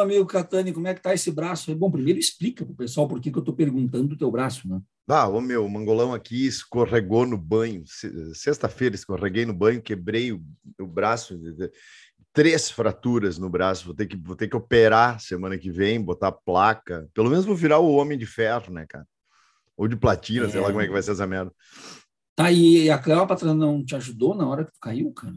meu 0.00 0.16
amigo 0.16 0.26
Catani, 0.26 0.72
como 0.72 0.88
é 0.88 0.94
que 0.94 1.02
tá 1.02 1.12
esse 1.12 1.30
braço? 1.30 1.74
Bom, 1.74 1.90
primeiro 1.90 2.18
explica 2.18 2.64
para 2.64 2.72
o 2.72 2.76
pessoal 2.76 3.06
por 3.06 3.20
que, 3.20 3.30
que 3.30 3.36
eu 3.36 3.40
estou 3.40 3.54
perguntando 3.54 4.08
do 4.08 4.16
teu 4.16 4.30
braço, 4.30 4.68
né? 4.68 4.80
Ah, 5.08 5.28
o 5.28 5.40
meu, 5.40 5.68
mangolão 5.68 6.14
aqui 6.14 6.46
escorregou 6.46 7.26
no 7.26 7.36
banho. 7.36 7.82
Sexta-feira 8.32 8.94
escorreguei 8.94 9.44
no 9.44 9.52
banho, 9.52 9.82
quebrei 9.82 10.32
o, 10.32 10.42
o 10.80 10.86
braço, 10.86 11.38
três 12.32 12.70
fraturas 12.70 13.36
no 13.36 13.50
braço. 13.50 13.86
Vou 13.86 13.94
ter, 13.94 14.06
que, 14.06 14.16
vou 14.16 14.36
ter 14.36 14.48
que 14.48 14.56
operar 14.56 15.20
semana 15.20 15.58
que 15.58 15.70
vem, 15.70 16.00
botar 16.00 16.32
placa. 16.32 17.08
Pelo 17.12 17.28
menos 17.28 17.44
vou 17.44 17.56
virar 17.56 17.78
o 17.78 17.92
homem 17.92 18.16
de 18.16 18.26
ferro, 18.26 18.72
né, 18.72 18.86
cara? 18.88 19.06
Ou 19.76 19.88
de 19.88 19.96
platina, 19.96 20.46
é. 20.46 20.48
sei 20.48 20.60
lá 20.60 20.68
como 20.68 20.80
é 20.80 20.86
que 20.86 20.92
vai 20.92 21.02
ser 21.02 21.12
essa 21.12 21.26
merda. 21.26 21.52
Tá, 22.36 22.50
e 22.52 22.88
a 22.88 22.98
Cleópatra 22.98 23.52
não 23.52 23.84
te 23.84 23.96
ajudou 23.96 24.34
na 24.34 24.48
hora 24.48 24.64
que 24.64 24.72
tu 24.72 24.80
caiu, 24.80 25.12
cara? 25.12 25.34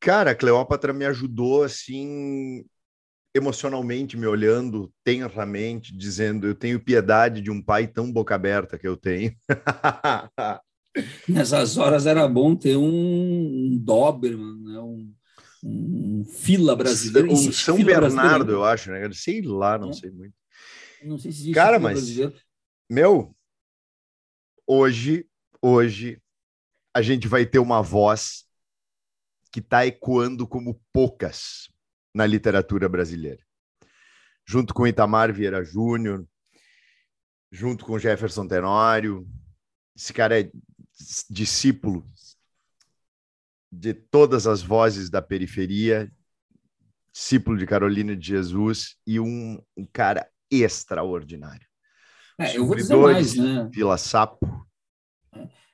Cara, 0.00 0.32
a 0.32 0.34
Cleópatra 0.34 0.92
me 0.92 1.04
ajudou 1.04 1.62
assim 1.62 2.64
emocionalmente 3.34 4.16
me 4.16 4.26
olhando 4.26 4.92
tenramente, 5.04 5.96
dizendo: 5.96 6.46
Eu 6.46 6.54
tenho 6.54 6.80
piedade 6.80 7.40
de 7.40 7.50
um 7.50 7.62
pai 7.62 7.86
tão 7.86 8.12
boca 8.12 8.34
aberta 8.34 8.78
que 8.78 8.86
eu 8.86 8.96
tenho. 8.96 9.34
Nessas 11.26 11.78
horas 11.78 12.04
era 12.04 12.28
bom 12.28 12.54
ter 12.54 12.76
um, 12.76 12.84
um 12.84 13.78
Doberman, 13.78 14.58
né? 14.62 14.78
um, 14.78 15.14
um 15.64 16.24
fila 16.24 16.76
brasileiro. 16.76 17.32
Um 17.32 17.52
São 17.52 17.76
fila 17.76 18.00
Bernardo, 18.00 18.52
eu 18.52 18.64
acho, 18.64 18.90
né? 18.90 19.08
Sei 19.12 19.40
lá, 19.40 19.78
não 19.78 19.90
é? 19.90 19.92
sei 19.94 20.10
muito. 20.10 20.34
Não 21.02 21.18
sei 21.18 21.32
se 21.32 21.38
existe 21.38 21.54
Cara, 21.54 21.78
mas, 21.78 21.94
brasileiro. 21.94 22.34
meu, 22.90 23.34
hoje, 24.66 25.26
hoje, 25.60 26.20
a 26.94 27.00
gente 27.00 27.26
vai 27.26 27.46
ter 27.46 27.58
uma 27.58 27.82
voz 27.82 28.44
que 29.50 29.60
está 29.60 29.86
ecoando 29.86 30.46
como 30.46 30.80
poucas 30.92 31.71
na 32.14 32.26
literatura 32.26 32.88
brasileira. 32.88 33.42
Junto 34.46 34.74
com 34.74 34.86
Itamar 34.86 35.32
Vieira 35.32 35.64
Júnior, 35.64 36.26
junto 37.50 37.84
com 37.84 37.98
Jefferson 37.98 38.46
Tenório. 38.46 39.26
Esse 39.94 40.12
cara 40.12 40.40
é 40.40 40.50
discípulo 41.30 42.04
de 43.70 43.94
todas 43.94 44.46
as 44.46 44.62
vozes 44.62 45.08
da 45.08 45.22
periferia, 45.22 46.10
discípulo 47.12 47.56
de 47.56 47.66
Carolina 47.66 48.16
de 48.16 48.26
Jesus 48.26 48.96
e 49.06 49.20
um, 49.20 49.62
um 49.76 49.86
cara 49.86 50.28
extraordinário. 50.50 51.66
É, 52.38 52.56
eu 52.56 52.66
vou 52.66 52.76
dizer 52.76 52.96
mais, 52.96 53.34
né? 53.34 53.68
Vila 53.72 53.96
Sapo, 53.96 54.66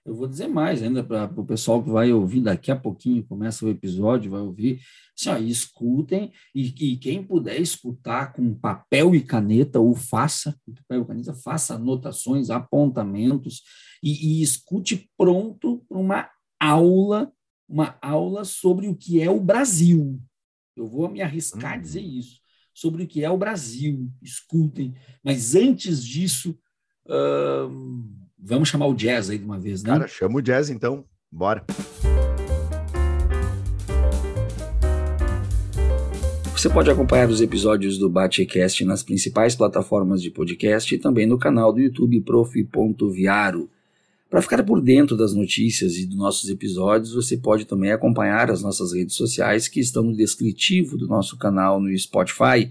eu 0.09 0.15
vou 0.15 0.27
dizer 0.27 0.49
mais 0.49 0.83
ainda 0.83 1.05
para 1.05 1.31
o 1.37 1.45
pessoal 1.45 1.83
que 1.83 1.91
vai 1.91 2.11
ouvir 2.11 2.41
daqui 2.41 2.71
a 2.71 2.77
pouquinho, 2.77 3.23
começa 3.23 3.65
o 3.65 3.69
episódio, 3.69 4.31
vai 4.31 4.41
ouvir. 4.41 4.81
Assim, 5.17 5.29
ó, 5.29 5.37
escutem, 5.37 6.33
e, 6.55 6.69
e, 6.69 6.97
quem 6.97 7.23
puder 7.23 7.61
escutar 7.61 8.33
com 8.33 8.55
papel 8.55 9.15
e 9.15 9.21
caneta, 9.21 9.79
ou 9.79 9.95
faça, 9.95 10.59
papel 10.77 11.03
e 11.03 11.05
caneta, 11.05 11.35
faça 11.35 11.75
anotações, 11.75 12.49
apontamentos, 12.49 13.63
e, 14.03 14.39
e 14.39 14.43
escute 14.43 15.11
pronto 15.19 15.85
para 15.87 15.99
uma 15.99 16.31
aula, 16.59 17.31
uma 17.69 17.99
aula 18.01 18.47
sobre 18.47 18.89
o 18.89 18.97
que 18.97 19.21
é 19.21 19.29
o 19.29 19.41
Brasil. 19.41 20.19
Eu 20.75 20.87
vou 20.87 21.07
me 21.11 21.21
arriscar 21.21 21.73
uhum. 21.73 21.79
a 21.79 21.83
dizer 21.83 22.03
isso, 22.03 22.41
sobre 22.73 23.03
o 23.03 23.07
que 23.07 23.23
é 23.23 23.29
o 23.29 23.37
Brasil. 23.37 24.11
Escutem. 24.23 24.95
Mas 25.23 25.55
antes 25.55 26.03
disso. 26.03 26.59
Hum, 27.11 28.28
Vamos 28.41 28.69
chamar 28.69 28.87
o 28.87 28.95
jazz 28.95 29.31
aí 29.31 29.39
de 29.39 29.45
uma 29.45 29.59
vez, 29.59 29.83
né? 29.83 29.91
Cara, 29.91 30.07
chama 30.07 30.39
o 30.39 30.41
jazz 30.41 30.71
então. 30.71 31.05
Bora. 31.31 31.65
Você 36.53 36.69
pode 36.69 36.89
acompanhar 36.89 37.29
os 37.29 37.41
episódios 37.41 37.99
do 37.99 38.09
Batecast 38.09 38.85
nas 38.85 39.03
principais 39.03 39.57
plataformas 39.57 40.23
de 40.23 40.31
podcast 40.31 40.95
e 40.95 40.99
também 40.99 41.27
no 41.27 41.39
canal 41.39 41.73
do 41.73 41.81
YouTube 41.81 42.21
prof.viaro. 42.21 43.69
Para 44.31 44.43
ficar 44.43 44.63
por 44.63 44.81
dentro 44.81 45.17
das 45.17 45.33
notícias 45.33 45.97
e 45.97 46.07
dos 46.07 46.17
nossos 46.17 46.49
episódios, 46.49 47.15
você 47.15 47.37
pode 47.37 47.65
também 47.65 47.91
acompanhar 47.91 48.51
as 48.51 48.63
nossas 48.63 48.93
redes 48.93 49.17
sociais 49.17 49.67
que 49.67 49.81
estão 49.81 50.03
no 50.03 50.17
descritivo 50.17 50.97
do 50.97 51.09
nosso 51.09 51.37
canal 51.37 51.81
no 51.81 51.97
Spotify 51.97 52.71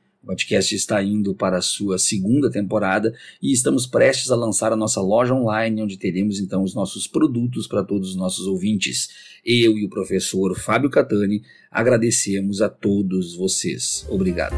O 0.23 0.27
podcast 0.27 0.75
está 0.75 1.01
indo 1.01 1.33
para 1.33 1.57
a 1.57 1.61
sua 1.61 1.97
segunda 1.97 2.51
temporada 2.51 3.11
e 3.41 3.51
estamos 3.51 3.87
prestes 3.87 4.29
a 4.29 4.35
lançar 4.35 4.71
a 4.71 4.75
nossa 4.75 5.01
loja 5.01 5.33
online, 5.33 5.81
onde 5.81 5.97
teremos 5.97 6.39
então 6.39 6.61
os 6.61 6.75
nossos 6.75 7.07
produtos 7.07 7.65
para 7.65 7.83
todos 7.83 8.09
os 8.09 8.15
nossos 8.15 8.45
ouvintes. 8.45 9.09
Eu 9.43 9.79
e 9.79 9.83
o 9.83 9.89
professor 9.89 10.55
Fábio 10.55 10.91
Catani 10.91 11.41
agradecemos 11.71 12.61
a 12.61 12.69
todos 12.69 13.35
vocês. 13.35 14.05
Obrigado. 14.09 14.55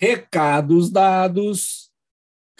Recados 0.00 0.90
dados. 0.90 1.91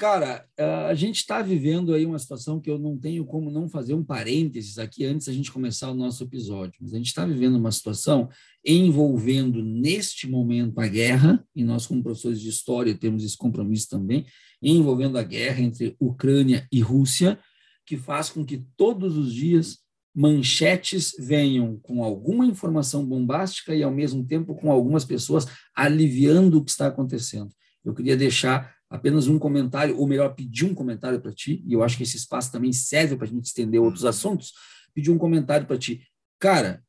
Cara, 0.03 0.45
a 0.89 0.95
gente 0.95 1.19
está 1.19 1.41
vivendo 1.43 1.95
aí 1.95 2.05
uma 2.05 2.19
situação 2.19 2.61
que 2.61 2.69
eu 2.69 2.77
não 2.77 2.99
tenho 2.99 3.25
como 3.25 3.53
não 3.53 3.69
fazer 3.69 3.95
um 3.95 4.03
parênteses 4.03 4.77
aqui 4.77 5.05
antes 5.05 5.29
da 5.29 5.33
gente 5.33 5.53
começar 5.53 5.93
o 5.93 5.95
nosso 5.95 6.25
episódio. 6.25 6.75
Mas 6.81 6.93
a 6.93 6.97
gente 6.97 7.07
está 7.07 7.25
vivendo 7.25 7.55
uma 7.55 7.71
situação 7.71 8.29
envolvendo 8.67 9.63
neste 9.63 10.29
momento 10.29 10.81
a 10.81 10.89
guerra, 10.89 11.47
e 11.55 11.63
nós, 11.63 11.87
como 11.87 12.03
professores 12.03 12.41
de 12.41 12.49
história, 12.49 12.97
temos 12.97 13.23
esse 13.23 13.37
compromisso 13.37 13.91
também, 13.91 14.27
envolvendo 14.61 15.17
a 15.19 15.23
guerra 15.23 15.61
entre 15.61 15.95
Ucrânia 16.01 16.67
e 16.73 16.81
Rússia, 16.81 17.39
que 17.87 17.97
faz 17.97 18.29
com 18.29 18.45
que 18.45 18.67
todos 18.77 19.17
os 19.17 19.33
dias 19.33 19.79
manchetes 20.13 21.15
venham 21.17 21.79
com 21.81 22.03
alguma 22.03 22.45
informação 22.45 23.07
bombástica 23.07 23.73
e, 23.73 23.85
ao 23.85 23.93
mesmo 23.93 24.27
tempo, 24.27 24.57
com 24.57 24.73
algumas 24.73 25.05
pessoas 25.05 25.47
aliviando 25.77 26.59
o 26.59 26.65
que 26.65 26.73
está 26.73 26.89
acontecendo. 26.89 27.53
Eu 27.85 27.95
queria 27.95 28.17
deixar 28.17 28.82
apenas 28.93 29.27
um 29.27 29.39
comentário, 29.39 29.99
ou 29.99 30.07
melhor, 30.07 30.35
pedir 30.35 30.67
um 30.67 30.75
comentário 30.75 31.19
para 31.19 31.33
ti, 31.33 31.65
e 31.67 31.73
eu 31.73 31.83
acho 31.83 31.97
que 31.97 32.03
esse 32.03 32.19
espaço 32.19 32.53
também 32.53 32.75
serve 32.75 33.17
para 33.17 33.25
a 33.25 33.29
gente 33.29 33.47
estender 33.47 33.81
outros 33.81 34.05
assuntos, 34.05 34.53
pedir 34.93 35.11
um 35.11 35.17
comentário 35.17 35.67
para 35.67 35.79
ti. 35.79 36.07
Cara, 36.39 36.85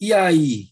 e 0.00 0.14
aí? 0.14 0.70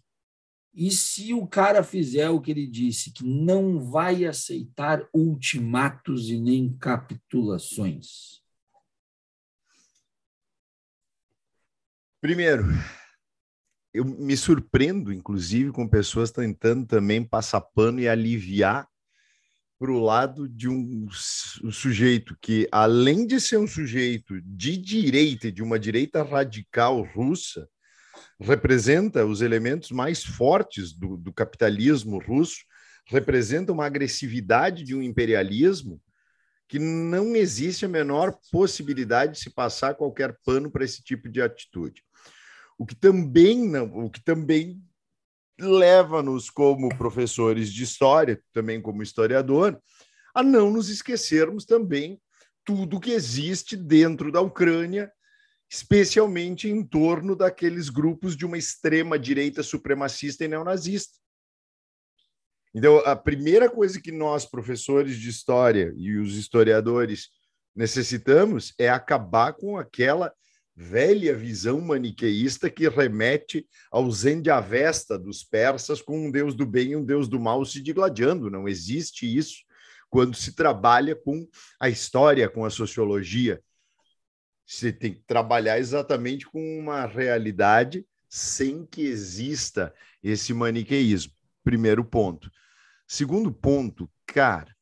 E 0.72 0.90
se 0.90 1.34
o 1.34 1.46
cara 1.46 1.82
fizer 1.82 2.30
o 2.30 2.40
que 2.40 2.50
ele 2.50 2.66
disse, 2.66 3.12
que 3.12 3.24
não 3.24 3.78
vai 3.90 4.24
aceitar 4.24 5.06
ultimatos 5.12 6.30
e 6.30 6.40
nem 6.40 6.72
capitulações? 6.78 8.42
Primeiro, 12.22 12.64
eu 13.92 14.02
me 14.02 14.36
surpreendo, 14.36 15.12
inclusive, 15.12 15.72
com 15.72 15.86
pessoas 15.86 16.30
tentando 16.30 16.86
também 16.86 17.22
passar 17.22 17.60
pano 17.60 18.00
e 18.00 18.08
aliviar 18.08 18.88
para 19.78 19.92
o 19.92 20.00
lado 20.00 20.48
de 20.48 20.68
um, 20.68 21.08
sujeito 21.10 22.36
que, 22.40 22.68
além 22.72 23.26
de 23.26 23.40
ser 23.40 23.58
um 23.58 23.66
sujeito 23.66 24.40
de 24.42 24.76
direita, 24.76 25.52
de 25.52 25.62
uma 25.62 25.78
direita 25.78 26.22
radical 26.22 27.02
russa, 27.14 27.68
representa 28.40 29.24
os 29.24 29.40
elementos 29.40 29.92
mais 29.92 30.24
fortes 30.24 30.92
do, 30.92 31.16
do 31.16 31.32
capitalismo 31.32 32.18
russo, 32.18 32.58
representa 33.06 33.72
uma 33.72 33.86
agressividade 33.86 34.82
de 34.82 34.96
um 34.96 35.02
imperialismo 35.02 36.02
que 36.68 36.78
não 36.78 37.34
existe 37.34 37.84
a 37.84 37.88
menor 37.88 38.36
possibilidade 38.50 39.34
de 39.34 39.38
se 39.38 39.50
passar 39.50 39.94
qualquer 39.94 40.36
pano 40.44 40.70
para 40.70 40.84
esse 40.84 41.02
tipo 41.02 41.28
de 41.28 41.40
atitude. 41.40 42.02
O 42.76 42.84
que 42.84 42.94
também 42.94 43.66
não, 43.66 44.04
o 44.04 44.10
que 44.10 44.22
também 44.22 44.82
leva-nos, 45.58 46.50
como 46.50 46.88
professores 46.96 47.72
de 47.72 47.82
história, 47.82 48.40
também 48.52 48.80
como 48.80 49.02
historiador, 49.02 49.80
a 50.34 50.42
não 50.42 50.70
nos 50.70 50.88
esquecermos 50.88 51.64
também 51.64 52.20
tudo 52.64 53.00
que 53.00 53.10
existe 53.10 53.76
dentro 53.76 54.30
da 54.30 54.40
Ucrânia, 54.40 55.10
especialmente 55.70 56.68
em 56.68 56.82
torno 56.82 57.34
daqueles 57.34 57.88
grupos 57.88 58.36
de 58.36 58.46
uma 58.46 58.58
extrema 58.58 59.18
direita 59.18 59.62
supremacista 59.62 60.44
e 60.44 60.48
neonazista. 60.48 61.18
Então, 62.74 62.98
a 62.98 63.16
primeira 63.16 63.68
coisa 63.68 64.00
que 64.00 64.12
nós, 64.12 64.44
professores 64.44 65.16
de 65.16 65.28
história 65.28 65.92
e 65.96 66.16
os 66.16 66.36
historiadores, 66.36 67.28
necessitamos 67.74 68.74
é 68.78 68.88
acabar 68.88 69.52
com 69.54 69.78
aquela 69.78 70.32
velha 70.80 71.34
visão 71.34 71.80
maniqueísta 71.80 72.70
que 72.70 72.88
remete 72.88 73.66
ao 73.90 74.08
Zendiavesta 74.08 75.18
dos 75.18 75.42
persas 75.42 76.00
com 76.00 76.28
um 76.28 76.30
deus 76.30 76.54
do 76.54 76.64
bem 76.64 76.92
e 76.92 76.96
um 76.96 77.04
deus 77.04 77.28
do 77.28 77.40
mal 77.40 77.64
se 77.64 77.82
digladiando. 77.82 78.48
Não 78.48 78.68
existe 78.68 79.26
isso 79.26 79.64
quando 80.08 80.36
se 80.36 80.54
trabalha 80.54 81.16
com 81.16 81.48
a 81.80 81.88
história, 81.88 82.48
com 82.48 82.64
a 82.64 82.70
sociologia. 82.70 83.60
Você 84.64 84.92
tem 84.92 85.14
que 85.14 85.22
trabalhar 85.26 85.80
exatamente 85.80 86.46
com 86.46 86.60
uma 86.78 87.06
realidade 87.06 88.06
sem 88.28 88.86
que 88.86 89.02
exista 89.02 89.92
esse 90.22 90.54
maniqueísmo. 90.54 91.32
Primeiro 91.64 92.04
ponto. 92.04 92.48
Segundo 93.04 93.50
ponto, 93.50 94.08
cara, 94.24 94.76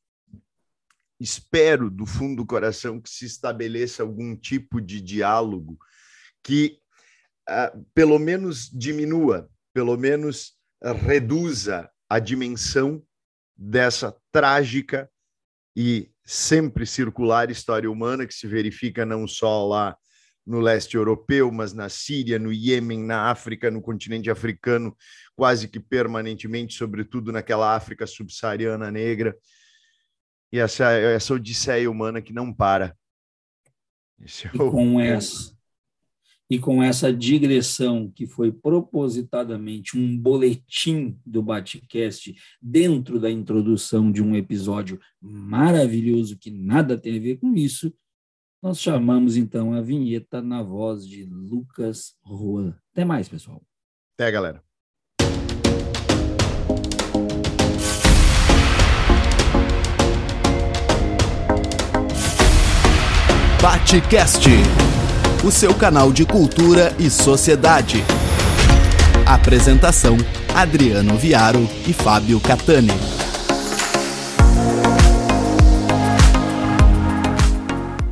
espero 1.19 1.91
do 1.91 2.07
fundo 2.07 2.43
do 2.43 2.47
coração 2.47 3.01
que 3.01 3.09
se 3.11 3.25
estabeleça 3.25 4.03
algum 4.03 4.37
tipo 4.37 4.81
de 4.81 5.01
diálogo 5.01 5.79
que 6.43 6.79
uh, 7.49 7.85
pelo 7.95 8.19
menos 8.19 8.71
diminua, 8.71 9.49
pelo 9.73 9.97
menos 9.97 10.55
uh, 10.85 10.93
reduza 10.93 11.91
a 12.09 12.19
dimensão 12.19 13.03
dessa 13.57 14.15
trágica 14.31 15.11
e 15.75 16.11
sempre 16.25 16.87
circular 16.87 17.51
história 17.51 17.91
humana 17.91 18.27
que 18.27 18.35
se 18.35 18.47
verifica 18.47 19.05
não 19.07 19.27
só 19.27 19.67
lá 19.67 19.97
no 20.47 20.61
leste 20.61 20.97
europeu, 20.97 21.51
mas 21.51 21.73
na 21.73 21.89
Síria, 21.89 22.39
no 22.39 22.53
Iêmen, 22.53 23.03
na 23.03 23.31
África, 23.31 23.71
no 23.71 23.83
continente 23.83 24.31
africano, 24.31 24.97
quase 25.35 25.67
que 25.67 25.81
permanentemente, 25.81 26.75
sobretudo 26.75 27.33
naquela 27.33 27.75
África 27.75 28.07
subsaariana 28.07 28.91
negra. 28.91 29.37
E 30.53 30.59
essa, 30.59 30.91
essa 30.93 31.35
odisseia 31.35 31.91
humana 31.91 32.23
que 32.23 32.33
não 32.33 32.53
para. 32.53 32.97
Esse 34.19 34.47
é 34.47 34.51
o... 34.51 34.71
com 34.71 35.01
essa 35.01 35.57
e 36.49 36.59
com 36.59 36.83
essa 36.83 37.13
digressão 37.13 38.11
que 38.11 38.27
foi 38.27 38.53
propositadamente 38.53 39.99
um 39.99 40.17
boletim 40.17 41.19
do 41.27 41.43
Batcast 41.43 42.35
dentro 42.63 43.19
da 43.19 43.31
introdução 43.31 44.11
de 44.13 44.23
um 44.23 44.35
episódio 44.37 45.01
maravilhoso 45.21 46.39
que 46.39 46.51
nada 46.51 46.97
tem 46.97 47.19
a 47.19 47.21
ver 47.21 47.39
com 47.39 47.55
isso, 47.55 47.93
nós 48.63 48.81
chamamos 48.81 49.37
então 49.37 49.73
a 49.73 49.81
vinheta 49.81 50.41
na 50.41 50.63
voz 50.63 51.07
de 51.07 51.25
Lucas 51.25 52.15
Rua. 52.23 52.81
Até 52.93 53.05
mais, 53.05 53.29
pessoal. 53.29 53.63
Até, 54.15 54.31
galera. 54.31 54.66
Batcast 63.69 64.49
o 65.45 65.51
seu 65.51 65.75
canal 65.75 66.13
de 66.13 66.25
cultura 66.25 66.95
e 67.01 67.11
sociedade. 67.11 67.97
Apresentação: 69.27 70.17
Adriano 70.55 71.17
Viaro 71.17 71.59
e 71.85 71.93
Fábio 71.93 72.39
Catani. 72.39 72.93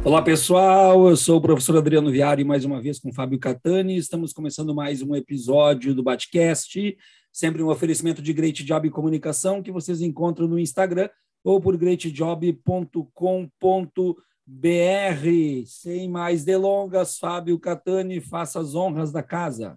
Olá 0.04 0.22
pessoal, 0.22 1.08
eu 1.08 1.16
sou 1.16 1.36
o 1.36 1.40
professor 1.40 1.76
Adriano 1.76 2.10
Viaro 2.10 2.40
e 2.40 2.44
mais 2.44 2.64
uma 2.64 2.82
vez 2.82 2.98
com 2.98 3.12
Fábio 3.12 3.38
Catani. 3.38 3.96
Estamos 3.96 4.32
começando 4.32 4.74
mais 4.74 5.02
um 5.02 5.14
episódio 5.14 5.94
do 5.94 6.02
Batcast, 6.02 6.96
sempre 7.32 7.62
um 7.62 7.68
oferecimento 7.68 8.20
de 8.20 8.32
Great 8.32 8.64
Job 8.64 8.90
Comunicação 8.90 9.62
que 9.62 9.70
vocês 9.70 10.02
encontram 10.02 10.48
no 10.48 10.58
Instagram 10.58 11.08
ou 11.44 11.60
por 11.60 11.76
greatjob.com.br 11.76 14.33
BR. 14.46 15.64
Sem 15.66 16.08
mais 16.08 16.44
delongas, 16.44 17.18
Fábio 17.18 17.58
Catani, 17.58 18.20
faça 18.20 18.60
as 18.60 18.74
honras 18.74 19.10
da 19.10 19.22
casa. 19.22 19.76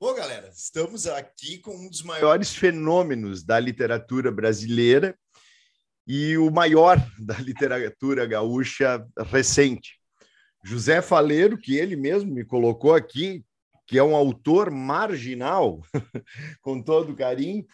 Bom, 0.00 0.14
galera, 0.14 0.50
estamos 0.54 1.06
aqui 1.06 1.58
com 1.58 1.74
um 1.74 1.88
dos 1.88 2.02
maiores 2.02 2.54
fenômenos 2.54 3.42
da 3.42 3.58
literatura 3.58 4.30
brasileira 4.30 5.16
e 6.06 6.36
o 6.36 6.50
maior 6.50 6.98
da 7.18 7.38
literatura 7.38 8.26
gaúcha 8.26 9.06
recente. 9.30 9.98
José 10.62 11.02
Faleiro, 11.02 11.58
que 11.58 11.76
ele 11.76 11.94
mesmo 11.94 12.32
me 12.32 12.44
colocou 12.44 12.94
aqui, 12.94 13.44
que 13.86 13.98
é 13.98 14.02
um 14.02 14.16
autor 14.16 14.70
marginal, 14.70 15.80
com 16.62 16.80
todo 16.80 17.14
carinho, 17.14 17.66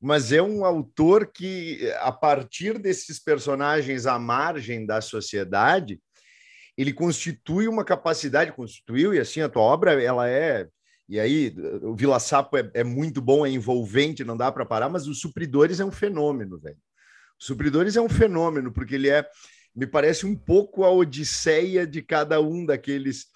mas 0.00 0.32
é 0.32 0.42
um 0.42 0.64
autor 0.64 1.26
que, 1.26 1.88
a 2.00 2.10
partir 2.10 2.78
desses 2.78 3.20
personagens 3.20 4.06
à 4.06 4.18
margem 4.18 4.84
da 4.84 5.00
sociedade, 5.00 6.00
ele 6.76 6.92
constitui 6.92 7.68
uma 7.68 7.84
capacidade, 7.84 8.52
constituiu, 8.52 9.14
e 9.14 9.20
assim, 9.20 9.40
a 9.40 9.48
tua 9.48 9.62
obra, 9.62 10.02
ela 10.02 10.28
é. 10.28 10.66
E 11.08 11.20
aí, 11.20 11.54
o 11.82 11.94
Vila 11.94 12.18
Sapo 12.18 12.56
é, 12.56 12.70
é 12.74 12.82
muito 12.82 13.20
bom, 13.20 13.46
é 13.46 13.50
envolvente, 13.50 14.24
não 14.24 14.36
dá 14.36 14.50
para 14.50 14.66
parar, 14.66 14.88
mas 14.88 15.06
os 15.06 15.20
Supridores 15.20 15.78
é 15.78 15.84
um 15.84 15.92
fenômeno, 15.92 16.58
velho. 16.58 16.78
Os 17.38 17.46
Supridores 17.46 17.96
é 17.96 18.00
um 18.00 18.08
fenômeno, 18.08 18.72
porque 18.72 18.94
ele 18.94 19.10
é, 19.10 19.28
me 19.76 19.86
parece 19.86 20.26
um 20.26 20.34
pouco 20.34 20.84
a 20.84 20.90
odisseia 20.90 21.86
de 21.86 22.02
cada 22.02 22.40
um 22.40 22.64
daqueles 22.64 23.26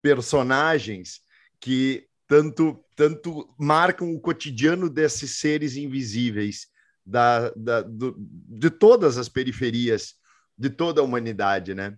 personagens 0.00 1.20
que 1.60 2.06
tanto, 2.26 2.84
tanto 2.94 3.48
marcam 3.58 4.14
o 4.14 4.20
cotidiano 4.20 4.90
desses 4.90 5.38
seres 5.38 5.76
invisíveis 5.76 6.66
da, 7.04 7.50
da, 7.56 7.80
do, 7.80 8.14
de 8.18 8.70
todas 8.70 9.16
as 9.16 9.28
periferias 9.28 10.14
de 10.56 10.68
toda 10.68 11.00
a 11.00 11.04
humanidade, 11.04 11.74
né? 11.74 11.96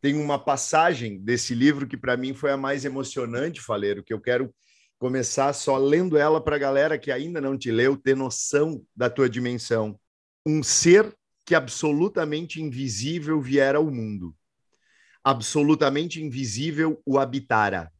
Tem 0.00 0.14
uma 0.14 0.38
passagem 0.38 1.18
desse 1.18 1.54
livro 1.54 1.86
que 1.86 1.96
para 1.96 2.16
mim 2.16 2.34
foi 2.34 2.50
a 2.50 2.56
mais 2.56 2.84
emocionante, 2.84 3.60
Faleiro, 3.60 4.02
que 4.04 4.12
eu 4.12 4.20
quero 4.20 4.54
começar 4.98 5.52
só 5.52 5.76
lendo 5.78 6.16
ela 6.16 6.40
para 6.40 6.56
a 6.56 6.58
galera 6.58 6.98
que 6.98 7.10
ainda 7.10 7.40
não 7.40 7.58
te 7.58 7.70
leu 7.70 7.96
ter 7.96 8.16
noção 8.16 8.84
da 8.94 9.10
tua 9.10 9.28
dimensão. 9.28 9.98
Um 10.46 10.62
ser 10.62 11.12
que 11.44 11.54
absolutamente 11.54 12.60
invisível 12.60 13.40
viera 13.40 13.78
ao 13.78 13.90
mundo. 13.90 14.34
Absolutamente 15.24 16.22
invisível 16.22 17.00
o 17.06 17.18
habitara 17.18 17.91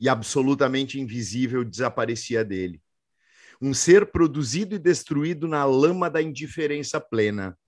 e 0.00 0.08
absolutamente 0.08 1.00
invisível 1.00 1.64
desaparecia 1.64 2.44
dele. 2.44 2.82
Um 3.60 3.74
ser 3.74 4.12
produzido 4.12 4.76
e 4.76 4.78
destruído 4.78 5.48
na 5.48 5.64
lama 5.64 6.08
da 6.08 6.22
indiferença 6.22 7.00
plena. 7.00 7.58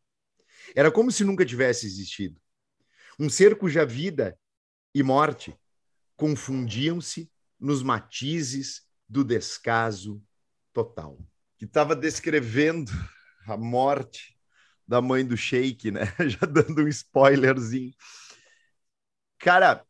Era 0.75 0.91
como 0.91 1.11
se 1.11 1.25
nunca 1.25 1.45
tivesse 1.45 1.87
existido. 1.87 2.41
Um 3.19 3.29
ser 3.29 3.59
cuja 3.59 3.85
vida 3.85 4.39
e 4.95 5.03
morte 5.03 5.55
confundiam-se 6.17 7.31
nos 7.59 7.83
matizes 7.83 8.83
do 9.09 9.25
descaso 9.25 10.23
total. 10.73 11.19
Que 11.59 11.65
estava 11.65 11.97
descrevendo 11.97 12.93
a 13.47 13.57
morte 13.57 14.39
da 14.87 15.01
mãe 15.01 15.25
do 15.25 15.37
Sheik, 15.37 15.91
né? 15.91 16.03
Já 16.29 16.47
dando 16.47 16.83
um 16.83 16.89
spoilerzinho. 16.89 17.93
Cara, 19.39 19.85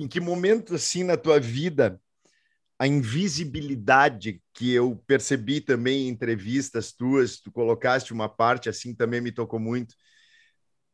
em 0.00 0.08
que 0.08 0.18
momento 0.18 0.74
assim 0.74 1.04
na 1.04 1.14
tua 1.14 1.38
vida 1.38 2.00
a 2.78 2.86
invisibilidade 2.86 4.42
que 4.54 4.72
eu 4.72 4.96
percebi 5.06 5.60
também 5.60 6.06
em 6.06 6.08
entrevistas 6.08 6.90
tuas, 6.90 7.38
tu 7.38 7.52
colocaste 7.52 8.10
uma 8.10 8.26
parte 8.26 8.70
assim 8.70 8.94
também 8.94 9.20
me 9.20 9.30
tocou 9.30 9.60
muito, 9.60 9.94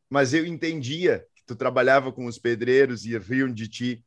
mas 0.09 0.33
eu 0.33 0.45
entendia 0.45 1.25
que 1.33 1.45
tu 1.45 1.55
trabalhava 1.55 2.11
com 2.11 2.25
os 2.25 2.37
pedreiros 2.37 3.05
e 3.05 3.17
riam 3.17 3.49
de 3.49 3.69
ti. 3.69 4.05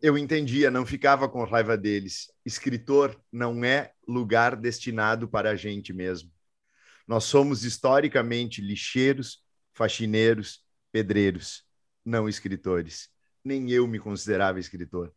Eu 0.00 0.16
entendia, 0.16 0.70
não 0.70 0.86
ficava 0.86 1.28
com 1.28 1.44
raiva 1.44 1.76
deles. 1.76 2.32
Escritor 2.46 3.20
não 3.30 3.62
é 3.62 3.92
lugar 4.06 4.56
destinado 4.56 5.28
para 5.28 5.50
a 5.50 5.56
gente 5.56 5.92
mesmo. 5.92 6.30
Nós 7.06 7.24
somos 7.24 7.64
historicamente 7.64 8.62
lixeiros, 8.62 9.42
faxineiros, 9.74 10.64
pedreiros, 10.90 11.64
não 12.02 12.26
escritores 12.26 13.10
nem 13.48 13.70
eu 13.70 13.86
me 13.88 13.98
considerava 13.98 14.60
escritor. 14.60 15.12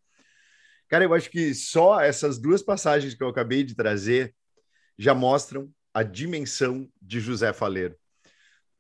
Cara, 0.88 1.04
eu 1.04 1.14
acho 1.14 1.30
que 1.30 1.54
só 1.54 2.02
essas 2.02 2.40
duas 2.40 2.62
passagens 2.64 3.14
que 3.14 3.24
eu 3.24 3.30
acabei 3.30 3.64
de 3.64 3.76
trazer 3.76 4.34
já 4.98 5.14
mostram 5.14 5.70
a 5.94 6.04
dimensão 6.04 6.90
de 7.02 7.20
José 7.20 7.54
Faleiro. 7.54 7.96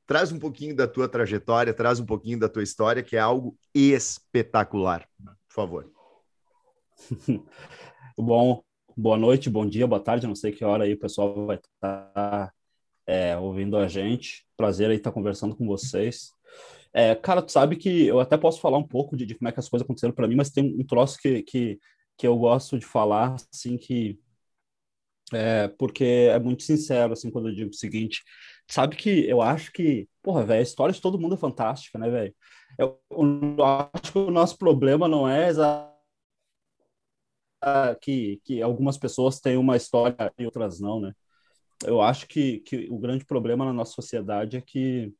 Traz 0.07 0.31
um 0.31 0.39
pouquinho 0.39 0.75
da 0.75 0.87
tua 0.87 1.07
trajetória, 1.07 1.73
traz 1.73 1.99
um 1.99 2.05
pouquinho 2.05 2.39
da 2.39 2.49
tua 2.49 2.63
história, 2.63 3.03
que 3.03 3.15
é 3.15 3.19
algo 3.19 3.57
espetacular. 3.73 5.07
Por 5.47 5.53
favor. 5.53 5.91
Bom, 8.17 8.63
boa 8.95 9.17
noite, 9.17 9.49
bom 9.49 9.65
dia, 9.65 9.87
boa 9.87 10.01
tarde, 10.01 10.27
não 10.27 10.35
sei 10.35 10.51
que 10.51 10.65
hora 10.65 10.83
aí 10.83 10.93
o 10.93 10.99
pessoal 10.99 11.45
vai 11.45 11.57
estar 11.57 12.53
é, 13.07 13.37
ouvindo 13.37 13.77
a 13.77 13.87
gente. 13.87 14.45
Prazer 14.55 14.89
aí 14.89 14.97
estar 14.97 15.11
conversando 15.11 15.55
com 15.55 15.65
vocês. 15.65 16.33
É, 16.93 17.15
cara, 17.15 17.41
tu 17.41 17.51
sabe 17.51 17.75
que 17.77 18.05
eu 18.07 18.19
até 18.19 18.37
posso 18.37 18.59
falar 18.59 18.77
um 18.77 18.87
pouco 18.87 19.15
de, 19.15 19.25
de 19.25 19.35
como 19.35 19.47
é 19.47 19.51
que 19.51 19.59
as 19.59 19.69
coisas 19.69 19.85
aconteceram 19.85 20.13
para 20.13 20.27
mim, 20.27 20.35
mas 20.35 20.49
tem 20.49 20.63
um 20.79 20.85
troço 20.85 21.17
que, 21.19 21.41
que, 21.43 21.79
que 22.17 22.27
eu 22.27 22.37
gosto 22.37 22.77
de 22.77 22.85
falar, 22.85 23.35
assim, 23.53 23.77
que 23.77 24.19
É, 25.33 25.69
porque 25.79 26.03
é 26.03 26.37
muito 26.39 26.63
sincero, 26.63 27.13
assim, 27.13 27.31
quando 27.31 27.47
eu 27.49 27.55
digo 27.55 27.69
o 27.69 27.73
seguinte, 27.73 28.21
sabe 28.69 28.95
que 28.97 29.25
eu 29.29 29.41
acho 29.41 29.71
que, 29.71 30.07
porra, 30.21 30.43
velho, 30.43 30.59
a 30.59 30.63
história 30.63 30.93
de 30.93 31.01
todo 31.01 31.17
mundo 31.19 31.35
é 31.35 31.37
fantástica, 31.37 31.97
né, 31.97 32.09
velho? 32.09 32.35
Eu, 32.77 32.99
eu, 33.11 33.65
acho 33.65 34.11
que 34.11 34.17
o 34.19 34.31
nosso 34.31 34.57
problema 34.57 35.07
não 35.07 35.27
é 35.27 35.51
que, 38.01 38.41
que 38.43 38.61
algumas 38.61 38.97
pessoas 38.97 39.39
têm 39.39 39.57
uma 39.57 39.77
história 39.77 40.33
e 40.37 40.45
outras 40.45 40.79
não, 40.79 40.99
né? 40.99 41.13
Eu 41.85 42.01
acho 42.01 42.27
que, 42.27 42.59
que 42.61 42.87
o 42.89 42.99
grande 42.99 43.25
problema 43.25 43.65
na 43.65 43.73
nossa 43.73 43.93
sociedade 43.93 44.57
é 44.57 44.61
que 44.61 45.13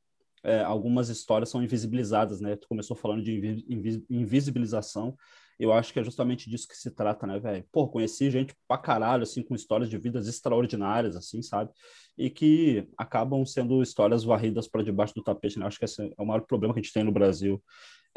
é, 0.44 0.62
algumas 0.62 1.10
histórias 1.10 1.50
são 1.50 1.64
invisibilizadas, 1.64 2.42
né? 2.42 2.56
Tu 2.56 2.68
começou 2.68 2.96
falando 2.96 3.24
de 3.24 3.66
invisibilização, 4.10 5.16
eu 5.60 5.72
acho 5.72 5.94
que 5.94 6.00
é 6.00 6.04
justamente 6.04 6.50
disso 6.50 6.68
que 6.68 6.76
se 6.76 6.90
trata, 6.90 7.28
né, 7.28 7.40
velho? 7.40 7.64
Pô, 7.72 7.88
conheci 7.88 8.32
gente 8.32 8.56
pra 8.68 8.80
caralho, 8.80 9.22
assim, 9.22 9.44
com 9.44 9.54
histórias 9.54 9.90
de 9.90 9.98
vidas 9.98 10.28
extraordinárias, 10.28 11.16
assim, 11.16 11.42
sabe? 11.44 11.72
E 12.18 12.32
que 12.32 12.88
acabam 12.98 13.46
sendo 13.46 13.84
histórias 13.84 14.24
varridas 14.24 14.68
para 14.68 14.84
debaixo 14.84 15.14
do 15.14 15.24
tapete, 15.24 15.60
né? 15.60 15.68
Acho 15.68 15.78
que 15.78 15.86
esse 15.86 16.02
é 16.02 16.22
o 16.22 16.26
maior 16.26 16.42
problema 16.42 16.74
que 16.74 16.80
a 16.80 16.84
gente 16.84 16.94
tem 16.94 17.04
no 17.04 17.12
Brasil. 17.12 17.64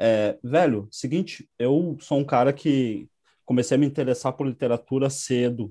É, 0.01 0.39
velho, 0.43 0.89
seguinte, 0.91 1.49
eu 1.59 1.97
sou 2.01 2.19
um 2.19 2.25
cara 2.25 2.53
que 2.53 3.09
comecei 3.45 3.75
a 3.77 3.79
me 3.79 3.87
interessar 3.87 4.33
por 4.33 4.47
literatura 4.47 5.11
cedo, 5.11 5.71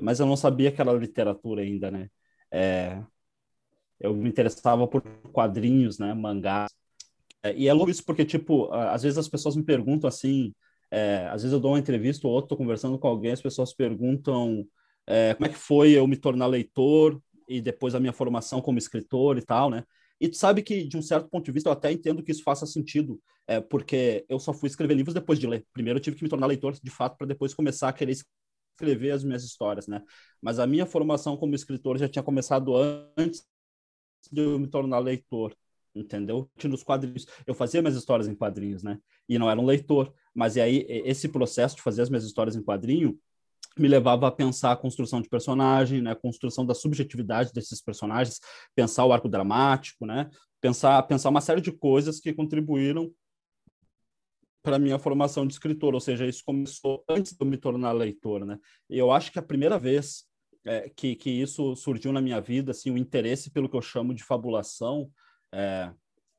mas 0.00 0.20
eu 0.20 0.26
não 0.26 0.36
sabia 0.36 0.72
que 0.72 0.80
era 0.80 0.92
literatura 0.92 1.60
ainda, 1.62 1.90
né? 1.90 2.08
É, 2.50 3.02
eu 4.00 4.14
me 4.14 4.28
interessava 4.28 4.86
por 4.88 5.02
quadrinhos, 5.32 5.98
né, 5.98 6.14
mangás. 6.14 6.70
É, 7.42 7.54
e 7.54 7.68
é 7.68 7.72
louco 7.72 7.90
isso 7.90 8.04
porque, 8.04 8.24
tipo, 8.24 8.72
às 8.72 9.02
vezes 9.02 9.18
as 9.18 9.28
pessoas 9.28 9.56
me 9.56 9.62
perguntam 9.62 10.08
assim, 10.08 10.54
é, 10.90 11.26
às 11.30 11.42
vezes 11.42 11.52
eu 11.52 11.60
dou 11.60 11.72
uma 11.72 11.78
entrevista 11.78 12.26
ou 12.26 12.32
outra, 12.32 12.46
estou 12.46 12.58
conversando 12.58 12.98
com 12.98 13.08
alguém, 13.08 13.32
as 13.32 13.42
pessoas 13.42 13.72
perguntam 13.72 14.66
é, 15.06 15.34
como 15.34 15.46
é 15.46 15.48
que 15.48 15.58
foi 15.58 15.92
eu 15.92 16.06
me 16.06 16.16
tornar 16.16 16.46
leitor 16.46 17.20
e 17.48 17.60
depois 17.60 17.94
a 17.94 18.00
minha 18.00 18.12
formação 18.12 18.60
como 18.60 18.78
escritor 18.78 19.38
e 19.38 19.42
tal, 19.42 19.70
né? 19.70 19.84
E 20.20 20.28
tu 20.28 20.36
sabe 20.36 20.62
que, 20.62 20.84
de 20.84 20.96
um 20.96 21.02
certo 21.02 21.28
ponto 21.30 21.46
de 21.46 21.52
vista, 21.52 21.68
eu 21.68 21.72
até 21.72 21.90
entendo 21.90 22.22
que 22.22 22.30
isso 22.30 22.42
faça 22.42 22.66
sentido, 22.66 23.20
é, 23.46 23.60
porque 23.60 24.24
eu 24.28 24.38
só 24.38 24.52
fui 24.52 24.68
escrever 24.68 24.94
livros 24.94 25.14
depois 25.14 25.38
de 25.38 25.46
ler. 25.46 25.64
Primeiro 25.72 25.98
eu 25.98 26.02
tive 26.02 26.16
que 26.16 26.22
me 26.22 26.28
tornar 26.28 26.46
leitor, 26.46 26.74
de 26.80 26.90
fato, 26.90 27.16
para 27.16 27.26
depois 27.26 27.54
começar 27.54 27.88
a 27.88 27.92
querer 27.92 28.12
escrever 28.12 29.12
as 29.12 29.24
minhas 29.24 29.42
histórias, 29.42 29.86
né? 29.86 30.02
Mas 30.40 30.58
a 30.58 30.66
minha 30.66 30.84
formação 30.84 31.36
como 31.36 31.54
escritor 31.54 31.98
já 31.98 32.08
tinha 32.08 32.22
começado 32.22 32.74
antes 33.16 33.44
de 34.30 34.40
eu 34.42 34.58
me 34.58 34.66
tornar 34.66 34.98
leitor, 34.98 35.54
entendeu? 35.94 36.50
Nos 36.64 36.82
quadrinhos, 36.82 37.26
eu 37.46 37.54
fazia 37.54 37.80
minhas 37.80 37.96
histórias 37.96 38.28
em 38.28 38.34
quadrinhos, 38.34 38.82
né? 38.82 38.98
E 39.28 39.38
não 39.38 39.50
era 39.50 39.60
um 39.60 39.66
leitor. 39.66 40.12
Mas 40.34 40.56
e 40.56 40.60
aí, 40.60 40.86
esse 40.88 41.28
processo 41.28 41.76
de 41.76 41.82
fazer 41.82 42.02
as 42.02 42.10
minhas 42.10 42.24
histórias 42.24 42.56
em 42.56 42.62
quadrinho 42.62 43.18
me 43.78 43.88
levava 43.88 44.26
a 44.26 44.30
pensar 44.30 44.72
a 44.72 44.76
construção 44.76 45.20
de 45.20 45.28
personagem, 45.28 46.02
né, 46.02 46.10
a 46.10 46.16
construção 46.16 46.66
da 46.66 46.74
subjetividade 46.74 47.52
desses 47.52 47.80
personagens, 47.80 48.40
pensar 48.74 49.04
o 49.04 49.12
arco 49.12 49.28
dramático, 49.28 50.04
né, 50.04 50.28
pensar 50.60 51.00
pensar 51.04 51.28
uma 51.30 51.40
série 51.40 51.60
de 51.60 51.70
coisas 51.70 52.18
que 52.18 52.32
contribuíram 52.32 53.12
para 54.62 54.78
minha 54.78 54.98
formação 54.98 55.46
de 55.46 55.54
escritor, 55.54 55.94
ou 55.94 56.00
seja, 56.00 56.26
isso 56.26 56.42
começou 56.44 57.02
antes 57.08 57.32
de 57.32 57.38
eu 57.40 57.46
me 57.46 57.56
tornar 57.56 57.92
leitor, 57.92 58.44
né? 58.44 58.58
E 58.90 58.98
eu 58.98 59.10
acho 59.10 59.32
que 59.32 59.38
a 59.38 59.42
primeira 59.42 59.78
vez 59.78 60.24
é, 60.64 60.90
que, 60.90 61.14
que 61.14 61.30
isso 61.30 61.74
surgiu 61.76 62.12
na 62.12 62.20
minha 62.20 62.40
vida, 62.40 62.72
assim, 62.72 62.90
o 62.90 62.98
interesse 62.98 63.50
pelo 63.50 63.68
que 63.68 63.76
eu 63.76 63.82
chamo 63.82 64.14
de 64.14 64.22
fabulação, 64.22 65.10
é, 65.52 65.90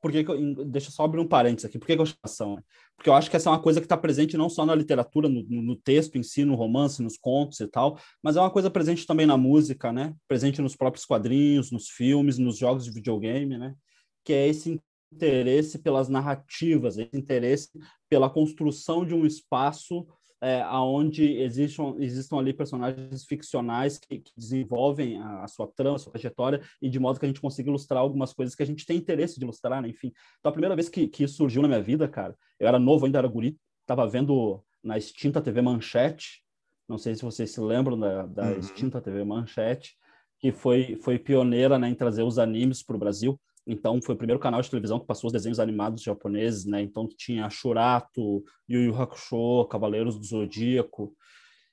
porque 0.02 0.24
deixa 0.66 0.88
eu 0.88 0.92
só 0.92 1.04
abrir 1.04 1.20
um 1.20 1.28
parênteses 1.28 1.64
aqui, 1.64 1.78
por 1.78 1.86
que, 1.86 1.94
que 1.94 2.02
eu 2.02 2.06
chamo 2.06 2.18
ação? 2.24 2.58
Porque 2.96 3.08
eu 3.08 3.14
acho 3.14 3.30
que 3.30 3.36
essa 3.36 3.48
é 3.48 3.52
uma 3.52 3.62
coisa 3.62 3.80
que 3.80 3.84
está 3.84 3.96
presente 3.96 4.36
não 4.36 4.50
só 4.50 4.66
na 4.66 4.74
literatura, 4.74 5.28
no, 5.28 5.44
no, 5.48 5.76
texto 5.76 6.16
em 6.18 6.24
si, 6.24 6.44
no 6.44 6.56
romance, 6.56 7.00
nos 7.00 7.16
contos 7.16 7.60
e 7.60 7.68
tal, 7.68 7.96
mas 8.20 8.36
é 8.36 8.40
uma 8.40 8.50
coisa 8.50 8.68
presente 8.68 9.06
também 9.06 9.26
na 9.26 9.36
música, 9.36 9.92
né? 9.92 10.12
Presente 10.26 10.60
nos 10.60 10.74
próprios 10.74 11.06
quadrinhos, 11.06 11.70
nos 11.70 11.88
filmes, 11.88 12.36
nos 12.36 12.58
jogos 12.58 12.84
de 12.84 12.90
videogame, 12.90 13.56
né? 13.56 13.76
Que 14.24 14.32
é 14.32 14.48
esse 14.48 14.80
interesse 15.12 15.78
pelas 15.78 16.08
narrativas, 16.08 16.98
esse 16.98 17.16
interesse 17.16 17.70
pela 18.10 18.28
construção 18.28 19.06
de 19.06 19.14
um 19.14 19.24
espaço 19.24 20.04
é, 20.42 20.66
onde 20.66 21.38
existam, 21.40 21.94
existam 22.00 22.36
ali 22.36 22.52
personagens 22.52 23.24
ficcionais 23.24 23.96
que, 23.96 24.18
que 24.18 24.32
desenvolvem 24.36 25.16
a, 25.22 25.44
a, 25.44 25.46
sua 25.46 25.68
trama, 25.68 25.94
a 25.94 25.98
sua 26.00 26.12
trajetória, 26.12 26.60
e 26.82 26.90
de 26.90 26.98
modo 26.98 27.20
que 27.20 27.24
a 27.24 27.28
gente 27.28 27.40
consiga 27.40 27.70
ilustrar 27.70 28.00
algumas 28.00 28.32
coisas 28.32 28.52
que 28.52 28.62
a 28.62 28.66
gente 28.66 28.84
tem 28.84 28.96
interesse 28.96 29.38
de 29.38 29.44
ilustrar, 29.44 29.80
né? 29.80 29.88
Enfim. 29.88 30.12
Então, 30.40 30.50
a 30.50 30.52
primeira 30.52 30.74
vez 30.74 30.88
que, 30.88 31.06
que 31.06 31.22
isso 31.22 31.36
surgiu 31.36 31.62
na 31.62 31.68
minha 31.68 31.80
vida, 31.80 32.08
cara, 32.08 32.36
eu 32.58 32.66
era 32.66 32.76
novo, 32.76 33.06
ainda 33.06 33.18
era 33.18 33.28
guri, 33.28 33.56
estava 33.82 34.04
vendo 34.08 34.60
na 34.82 34.98
extinta 34.98 35.40
TV 35.40 35.62
Manchete, 35.62 36.42
não 36.88 36.98
sei 36.98 37.14
se 37.14 37.22
vocês 37.22 37.52
se 37.52 37.60
lembram 37.60 37.96
da, 37.96 38.26
da 38.26 38.50
uhum. 38.50 38.58
extinta 38.58 39.00
TV 39.00 39.22
Manchete, 39.22 39.96
que 40.40 40.50
foi, 40.50 40.96
foi 40.96 41.20
pioneira 41.20 41.78
né, 41.78 41.88
em 41.88 41.94
trazer 41.94 42.24
os 42.24 42.36
animes 42.36 42.82
para 42.82 42.96
o 42.96 42.98
Brasil. 42.98 43.40
Então, 43.66 44.00
foi 44.02 44.14
o 44.14 44.18
primeiro 44.18 44.40
canal 44.40 44.60
de 44.60 44.68
televisão 44.68 44.98
que 44.98 45.06
passou 45.06 45.28
os 45.28 45.32
desenhos 45.32 45.60
animados 45.60 46.02
japoneses, 46.02 46.64
né? 46.64 46.82
Então, 46.82 47.08
tinha 47.08 47.48
Shurato, 47.48 48.44
Yu 48.68 48.80
Yu 48.80 49.00
Hakusho, 49.00 49.66
Cavaleiros 49.66 50.18
do 50.18 50.24
Zodíaco. 50.24 51.14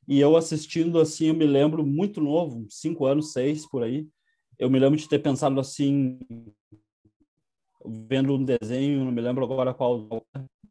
E 0.08 0.20
eu 0.20 0.38
assistindo, 0.38 1.00
assim, 1.00 1.28
eu 1.28 1.34
me 1.34 1.46
lembro 1.46 1.86
muito 1.86 2.22
novo, 2.22 2.66
cinco 2.70 3.06
anos, 3.06 3.32
seis, 3.32 3.68
por 3.68 3.84
aí. 3.84 4.08
Eu 4.58 4.70
me 4.70 4.80
lembro 4.80 4.98
de 4.98 5.08
ter 5.08 5.20
pensado, 5.20 5.60
assim, 5.60 6.20
vendo 7.86 8.36
um 8.36 8.44
desenho, 8.44 9.04
não 9.04 9.12
me 9.12 9.22
lembro 9.22 9.44
agora 9.44 9.74
qual. 9.74 10.08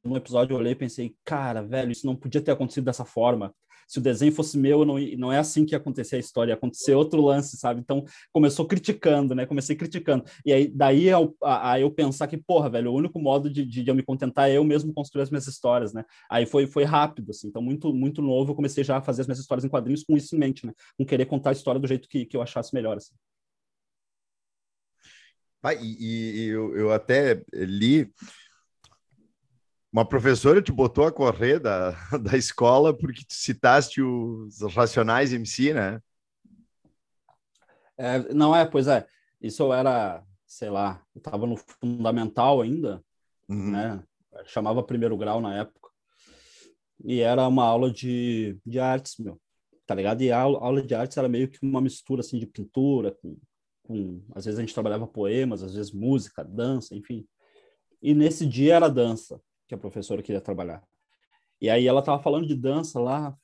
No 0.04 0.16
episódio 0.16 0.54
eu 0.54 0.58
olhei 0.58 0.72
e 0.72 0.76
pensei, 0.76 1.16
cara, 1.24 1.62
velho, 1.62 1.90
isso 1.90 2.06
não 2.06 2.14
podia 2.14 2.40
ter 2.40 2.52
acontecido 2.52 2.84
dessa 2.84 3.04
forma 3.04 3.52
se 3.88 3.98
o 3.98 4.02
desenho 4.02 4.30
fosse 4.30 4.58
meu, 4.58 4.84
não, 4.84 4.98
não 5.16 5.32
é 5.32 5.38
assim 5.38 5.64
que 5.64 5.74
ia 5.74 5.78
acontecer 5.78 6.16
a 6.16 6.18
história, 6.18 6.52
ia 6.52 6.54
acontecer 6.54 6.94
outro 6.94 7.22
lance, 7.22 7.56
sabe? 7.56 7.80
Então, 7.80 8.04
começou 8.30 8.66
criticando, 8.66 9.34
né? 9.34 9.46
Comecei 9.46 9.74
criticando. 9.74 10.24
E 10.44 10.52
aí, 10.52 10.68
daí 10.68 11.06
eu, 11.06 11.34
a, 11.42 11.72
a 11.72 11.80
eu 11.80 11.90
pensar 11.90 12.28
que, 12.28 12.36
porra, 12.36 12.68
velho, 12.68 12.92
o 12.92 12.94
único 12.94 13.18
modo 13.18 13.48
de, 13.48 13.64
de, 13.64 13.82
de, 13.82 13.90
eu 13.90 13.94
me 13.94 14.02
contentar 14.02 14.50
é 14.50 14.58
eu 14.58 14.64
mesmo 14.64 14.92
construir 14.92 15.22
as 15.22 15.30
minhas 15.30 15.46
histórias, 15.46 15.94
né? 15.94 16.04
Aí 16.30 16.44
foi, 16.44 16.66
foi 16.66 16.84
rápido, 16.84 17.30
assim. 17.30 17.48
Então, 17.48 17.62
muito, 17.62 17.94
muito 17.94 18.20
novo, 18.20 18.52
eu 18.52 18.54
comecei 18.54 18.84
já 18.84 18.98
a 18.98 19.02
fazer 19.02 19.22
as 19.22 19.26
minhas 19.26 19.38
histórias 19.38 19.64
em 19.64 19.70
quadrinhos 19.70 20.04
com 20.04 20.16
isso 20.16 20.36
em 20.36 20.38
mente, 20.38 20.66
né? 20.66 20.74
Com 20.98 21.06
querer 21.06 21.24
contar 21.24 21.50
a 21.50 21.54
história 21.54 21.80
do 21.80 21.88
jeito 21.88 22.08
que, 22.08 22.26
que 22.26 22.36
eu 22.36 22.42
achasse 22.42 22.74
melhor, 22.74 22.98
assim. 22.98 23.14
Ah, 25.62 25.74
e, 25.74 25.96
e 26.00 26.46
eu, 26.48 26.76
eu 26.76 26.92
até 26.92 27.42
li 27.52 28.12
uma 29.92 30.06
professora 30.06 30.60
te 30.60 30.70
botou 30.70 31.04
a 31.04 31.12
correr 31.12 31.58
da, 31.58 31.90
da 32.22 32.36
escola 32.36 32.96
porque 32.96 33.24
tu 33.24 33.32
citaste 33.32 34.02
os 34.02 34.60
Racionais 34.74 35.32
MC, 35.32 35.72
né? 35.72 36.00
É, 37.96 38.32
não 38.32 38.54
é, 38.54 38.64
pois 38.64 38.86
é. 38.86 39.06
Isso 39.40 39.62
eu 39.62 39.72
era, 39.72 40.22
sei 40.46 40.70
lá, 40.70 41.02
eu 41.14 41.18
estava 41.18 41.46
no 41.46 41.56
fundamental 41.56 42.60
ainda, 42.60 43.02
uhum. 43.48 43.70
né? 43.70 44.04
Chamava 44.44 44.82
primeiro 44.82 45.16
grau 45.16 45.40
na 45.40 45.56
época. 45.56 45.88
E 47.04 47.20
era 47.20 47.46
uma 47.46 47.64
aula 47.64 47.90
de, 47.90 48.58
de 48.64 48.78
artes, 48.78 49.16
meu. 49.18 49.40
Tá 49.86 49.94
ligado? 49.94 50.20
E 50.20 50.30
a 50.30 50.40
aula, 50.40 50.82
de 50.82 50.94
artes 50.94 51.16
era 51.16 51.28
meio 51.28 51.48
que 51.48 51.58
uma 51.62 51.80
mistura, 51.80 52.20
assim, 52.20 52.38
de 52.38 52.46
pintura, 52.46 53.16
com, 53.22 53.36
com... 53.84 54.22
Às 54.34 54.44
vezes 54.44 54.58
a 54.58 54.62
gente 54.62 54.74
trabalhava 54.74 55.06
poemas, 55.06 55.62
às 55.62 55.74
vezes 55.74 55.92
música, 55.92 56.44
dança, 56.44 56.94
enfim. 56.94 57.26
E 58.02 58.14
nesse 58.14 58.44
dia 58.44 58.74
era 58.76 58.88
dança 58.88 59.40
que 59.68 59.74
a 59.74 59.78
professora 59.78 60.22
queria 60.22 60.40
trabalhar. 60.40 60.82
E 61.60 61.68
aí 61.68 61.86
ela 61.86 62.00
estava 62.00 62.22
falando 62.22 62.46
de 62.46 62.54
dança 62.54 62.98
lá, 62.98 63.36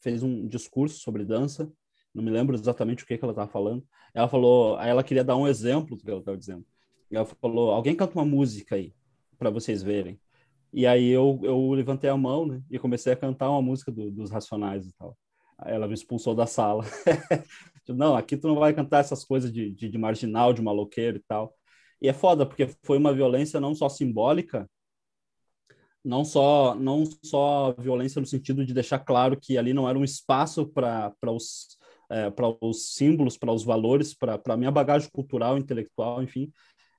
fez 0.00 0.22
um 0.22 0.46
discurso 0.46 0.98
sobre 1.00 1.24
dança, 1.24 1.70
não 2.14 2.24
me 2.24 2.30
lembro 2.30 2.56
exatamente 2.56 3.04
o 3.04 3.06
que, 3.06 3.16
que 3.16 3.24
ela 3.24 3.32
estava 3.32 3.50
falando. 3.50 3.86
Ela 4.12 4.28
falou, 4.28 4.76
aí 4.76 4.90
ela 4.90 5.04
queria 5.04 5.22
dar 5.22 5.36
um 5.36 5.46
exemplo 5.46 5.96
do 5.96 6.02
que 6.02 6.10
ela 6.10 6.20
estava 6.20 6.36
dizendo. 6.36 6.66
Ela 7.10 7.24
falou, 7.24 7.70
alguém 7.70 7.94
canta 7.94 8.14
uma 8.18 8.24
música 8.24 8.74
aí, 8.74 8.92
para 9.38 9.50
vocês 9.50 9.82
verem. 9.82 10.20
E 10.72 10.86
aí 10.86 11.08
eu, 11.08 11.40
eu 11.42 11.70
levantei 11.70 12.10
a 12.10 12.16
mão, 12.16 12.46
né, 12.46 12.62
e 12.70 12.78
comecei 12.78 13.12
a 13.12 13.16
cantar 13.16 13.50
uma 13.50 13.62
música 13.62 13.92
do, 13.92 14.10
dos 14.10 14.30
Racionais 14.30 14.86
e 14.86 14.92
tal. 14.94 15.16
Aí 15.58 15.74
ela 15.74 15.86
me 15.86 15.94
expulsou 15.94 16.34
da 16.34 16.46
sala. 16.46 16.84
não, 17.88 18.16
aqui 18.16 18.36
tu 18.36 18.48
não 18.48 18.56
vai 18.56 18.72
cantar 18.72 19.00
essas 19.00 19.24
coisas 19.24 19.52
de, 19.52 19.70
de, 19.70 19.88
de 19.88 19.98
marginal, 19.98 20.52
de 20.52 20.62
maloqueiro 20.62 21.18
e 21.18 21.22
tal. 21.26 21.54
E 22.00 22.08
é 22.08 22.12
foda, 22.12 22.46
porque 22.46 22.68
foi 22.82 22.98
uma 22.98 23.12
violência 23.12 23.58
não 23.58 23.74
só 23.74 23.88
simbólica, 23.88 24.68
não 26.08 26.24
só 26.24 26.74
não 26.74 27.04
só 27.22 27.74
violência 27.78 28.18
no 28.18 28.26
sentido 28.26 28.64
de 28.64 28.72
deixar 28.72 28.98
claro 28.98 29.38
que 29.38 29.58
ali 29.58 29.74
não 29.74 29.86
era 29.86 29.98
um 29.98 30.04
espaço 30.04 30.66
para 30.66 31.12
os 31.26 31.76
é, 32.10 32.30
para 32.30 32.46
os 32.62 32.94
símbolos, 32.94 33.36
para 33.36 33.52
os 33.52 33.62
valores, 33.62 34.14
para 34.14 34.40
a 34.46 34.56
minha 34.56 34.70
bagagem 34.70 35.10
cultural, 35.12 35.58
intelectual, 35.58 36.22
enfim, 36.22 36.50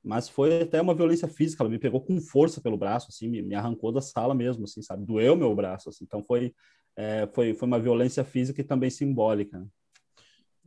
mas 0.03 0.29
foi 0.29 0.61
até 0.61 0.79
uma 0.79 0.93
violência 0.93 1.27
física, 1.27 1.63
ela 1.63 1.69
me 1.71 1.79
pegou 1.79 1.99
com 1.99 2.21
força 2.21 2.61
pelo 2.61 2.77
braço, 2.77 3.07
assim, 3.09 3.27
me, 3.27 3.41
me 3.41 3.55
arrancou 3.55 3.91
da 3.91 4.01
sala 4.01 4.35
mesmo, 4.35 4.65
assim, 4.65 4.83
sabe, 4.83 5.03
doeu 5.03 5.35
meu 5.35 5.55
braço, 5.55 5.89
assim, 5.89 6.03
então 6.03 6.23
foi 6.23 6.53
é, 6.95 7.27
foi 7.33 7.55
foi 7.55 7.67
uma 7.67 7.79
violência 7.79 8.23
física 8.23 8.61
e 8.61 8.63
também 8.63 8.91
simbólica. 8.91 9.57
Né? 9.57 9.65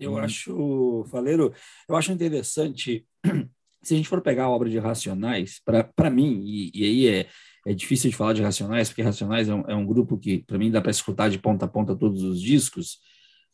Eu 0.00 0.14
hum. 0.14 0.18
acho, 0.18 1.04
Faleiro, 1.08 1.54
eu 1.88 1.94
acho 1.94 2.10
interessante 2.10 3.06
se 3.80 3.94
a 3.94 3.96
gente 3.96 4.08
for 4.08 4.20
pegar 4.20 4.44
a 4.44 4.50
obra 4.50 4.68
de 4.68 4.78
Racionais, 4.78 5.60
para 5.64 6.10
mim, 6.10 6.42
e, 6.44 6.72
e, 6.74 6.84
aí 6.84 7.06
é, 7.06 7.28
é 7.66 7.72
difícil 7.72 8.10
de 8.10 8.16
falar 8.16 8.32
de 8.32 8.42
Racionais, 8.42 8.88
porque 8.88 9.02
Racionais 9.02 9.48
é 9.48 9.54
um, 9.54 9.60
é 9.62 9.74
um 9.74 9.86
grupo 9.86 10.18
que, 10.18 10.38
para 10.38 10.58
mim, 10.58 10.70
dá 10.70 10.80
para 10.80 10.90
escutar 10.90 11.30
de 11.30 11.38
ponta 11.38 11.64
a 11.64 11.68
ponta 11.68 11.94
todos 11.94 12.22
os 12.22 12.40
discos, 12.40 12.98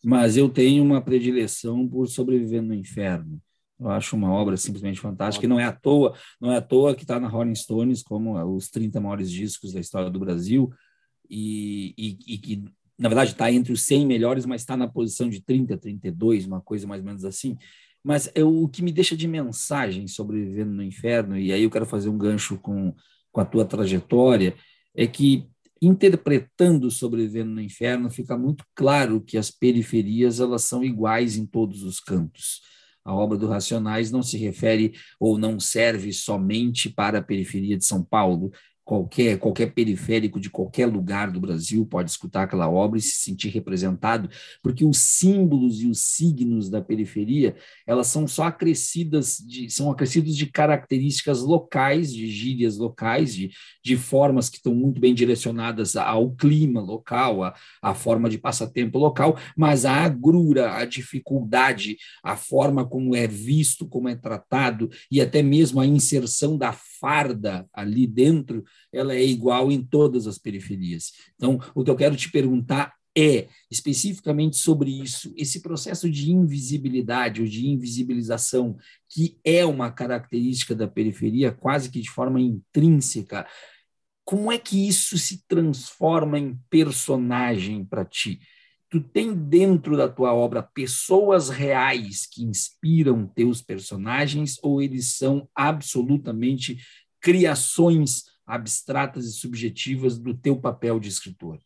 mas 0.02 0.36
eu 0.36 0.48
tenho 0.48 0.82
uma 0.82 1.02
predileção 1.02 1.86
por 1.86 2.06
Sobreviver 2.06 2.62
no 2.62 2.74
Inferno. 2.74 3.40
Eu 3.78 3.90
acho 3.90 4.16
uma 4.16 4.32
obra 4.32 4.56
simplesmente 4.56 4.98
fantástica, 4.98 5.46
e 5.46 5.48
não 5.48 5.60
é 5.60 5.64
à 5.64 5.72
toa, 5.72 6.16
não 6.40 6.50
é 6.50 6.56
à 6.56 6.60
toa 6.60 6.94
que 6.94 7.02
está 7.02 7.20
na 7.20 7.28
Rolling 7.28 7.54
Stones 7.54 8.02
como 8.02 8.36
os 8.54 8.68
30 8.70 9.00
maiores 9.00 9.30
discos 9.30 9.72
da 9.72 9.80
história 9.80 10.10
do 10.10 10.18
Brasil, 10.18 10.70
e, 11.28 11.94
e, 11.96 12.18
e 12.34 12.38
que, 12.38 12.64
na 12.98 13.08
verdade, 13.08 13.32
está 13.32 13.52
entre 13.52 13.72
os 13.72 13.82
100 13.82 14.06
melhores, 14.06 14.46
mas 14.46 14.62
está 14.62 14.76
na 14.76 14.88
posição 14.88 15.28
de 15.28 15.42
30, 15.42 15.76
32, 15.76 16.46
uma 16.46 16.60
coisa 16.60 16.86
mais 16.86 17.00
ou 17.00 17.06
menos 17.06 17.24
assim. 17.24 17.56
Mas 18.02 18.30
eu, 18.34 18.62
o 18.62 18.68
que 18.68 18.82
me 18.82 18.90
deixa 18.90 19.16
de 19.16 19.28
mensagem 19.28 20.06
sobrevivendo 20.08 20.72
no 20.72 20.82
inferno, 20.82 21.36
e 21.38 21.52
aí 21.52 21.62
eu 21.62 21.70
quero 21.70 21.86
fazer 21.86 22.08
um 22.08 22.18
gancho 22.18 22.56
com, 22.58 22.94
com 23.38 23.42
a 23.42 23.44
tua 23.44 23.64
trajetória, 23.64 24.56
é 24.96 25.06
que 25.06 25.46
interpretando 25.80 26.90
sobrevivendo 26.90 27.52
no 27.52 27.60
inferno 27.60 28.10
fica 28.10 28.36
muito 28.36 28.64
claro 28.74 29.20
que 29.20 29.38
as 29.38 29.48
periferias 29.48 30.40
elas 30.40 30.64
são 30.64 30.82
iguais 30.82 31.36
em 31.36 31.46
todos 31.46 31.84
os 31.84 32.00
cantos. 32.00 32.62
A 33.04 33.14
obra 33.14 33.38
do 33.38 33.46
Racionais 33.46 34.10
não 34.10 34.24
se 34.24 34.36
refere 34.36 34.92
ou 35.20 35.38
não 35.38 35.60
serve 35.60 36.12
somente 36.12 36.90
para 36.90 37.20
a 37.20 37.22
periferia 37.22 37.78
de 37.78 37.84
São 37.84 38.02
Paulo, 38.02 38.50
qualquer, 38.88 39.38
qualquer 39.38 39.74
periférico 39.74 40.40
de 40.40 40.48
qualquer 40.48 40.86
lugar 40.86 41.30
do 41.30 41.38
Brasil 41.38 41.84
pode 41.84 42.10
escutar 42.10 42.44
aquela 42.44 42.70
obra 42.70 42.98
e 42.98 43.02
se 43.02 43.22
sentir 43.22 43.50
representado, 43.50 44.30
porque 44.62 44.82
os 44.82 44.96
símbolos 44.96 45.82
e 45.82 45.86
os 45.86 46.00
signos 46.00 46.70
da 46.70 46.80
periferia, 46.80 47.54
elas 47.86 48.06
são 48.06 48.26
só 48.26 48.44
acrescidas 48.44 49.36
de, 49.46 49.68
são 49.68 49.90
acrescidos 49.90 50.34
de 50.34 50.46
características 50.46 51.42
locais, 51.42 52.14
de 52.14 52.30
gírias 52.30 52.78
locais, 52.78 53.34
de, 53.34 53.50
de 53.84 53.94
formas 53.94 54.48
que 54.48 54.56
estão 54.56 54.74
muito 54.74 54.98
bem 54.98 55.14
direcionadas 55.14 55.94
ao 55.94 56.30
clima 56.30 56.80
local, 56.80 57.44
à, 57.44 57.54
à 57.82 57.94
forma 57.94 58.30
de 58.30 58.38
passatempo 58.38 58.98
local, 58.98 59.38
mas 59.54 59.84
a 59.84 59.96
agrura, 59.96 60.74
a 60.74 60.86
dificuldade, 60.86 61.98
a 62.24 62.38
forma 62.38 62.88
como 62.88 63.14
é 63.14 63.26
visto, 63.26 63.86
como 63.86 64.08
é 64.08 64.16
tratado 64.16 64.88
e 65.10 65.20
até 65.20 65.42
mesmo 65.42 65.78
a 65.78 65.86
inserção 65.86 66.56
da 66.56 66.72
farda 66.72 67.68
ali 67.72 68.06
dentro, 68.06 68.64
ela 68.92 69.14
é 69.14 69.24
igual 69.24 69.70
em 69.70 69.82
todas 69.82 70.26
as 70.26 70.38
periferias. 70.38 71.12
Então, 71.36 71.60
o 71.74 71.84
que 71.84 71.90
eu 71.90 71.96
quero 71.96 72.16
te 72.16 72.30
perguntar 72.30 72.94
é 73.16 73.48
especificamente 73.68 74.56
sobre 74.56 74.90
isso, 74.90 75.32
esse 75.36 75.60
processo 75.60 76.08
de 76.08 76.30
invisibilidade 76.30 77.42
ou 77.42 77.48
de 77.48 77.66
invisibilização, 77.66 78.76
que 79.08 79.38
é 79.44 79.64
uma 79.64 79.90
característica 79.90 80.72
da 80.72 80.86
periferia 80.86 81.50
quase 81.50 81.90
que 81.90 82.00
de 82.00 82.08
forma 82.08 82.40
intrínseca. 82.40 83.44
Como 84.24 84.52
é 84.52 84.58
que 84.58 84.86
isso 84.86 85.18
se 85.18 85.42
transforma 85.48 86.38
em 86.38 86.56
personagem 86.70 87.84
para 87.84 88.04
ti? 88.04 88.40
Tu 88.90 89.00
tem 89.00 89.34
dentro 89.34 89.96
da 89.96 90.08
tua 90.08 90.32
obra 90.32 90.62
pessoas 90.62 91.48
reais 91.48 92.24
que 92.24 92.44
inspiram 92.44 93.26
teus 93.26 93.60
personagens 93.60 94.58
ou 94.62 94.80
eles 94.80 95.16
são 95.16 95.48
absolutamente 95.54 96.78
criações 97.20 98.24
abstratas 98.48 99.26
e 99.26 99.32
subjetivas 99.32 100.18
do 100.18 100.34
teu 100.34 100.58
papel 100.58 100.98
de 100.98 101.08
escritor? 101.08 101.60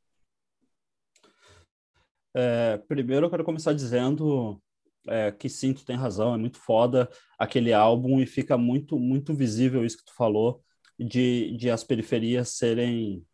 É, 2.34 2.78
primeiro, 2.88 3.26
eu 3.26 3.30
quero 3.30 3.44
começar 3.44 3.72
dizendo 3.72 4.60
é, 5.06 5.30
que 5.30 5.48
sim, 5.48 5.72
tu 5.72 5.84
tem 5.84 5.96
razão, 5.96 6.34
é 6.34 6.36
muito 6.36 6.58
foda 6.58 7.08
aquele 7.38 7.72
álbum 7.72 8.20
e 8.20 8.26
fica 8.26 8.58
muito, 8.58 8.98
muito 8.98 9.32
visível 9.32 9.84
isso 9.84 9.98
que 9.98 10.04
tu 10.04 10.14
falou 10.14 10.62
de, 10.98 11.56
de 11.56 11.70
as 11.70 11.84
periferias 11.84 12.50
serem 12.50 13.24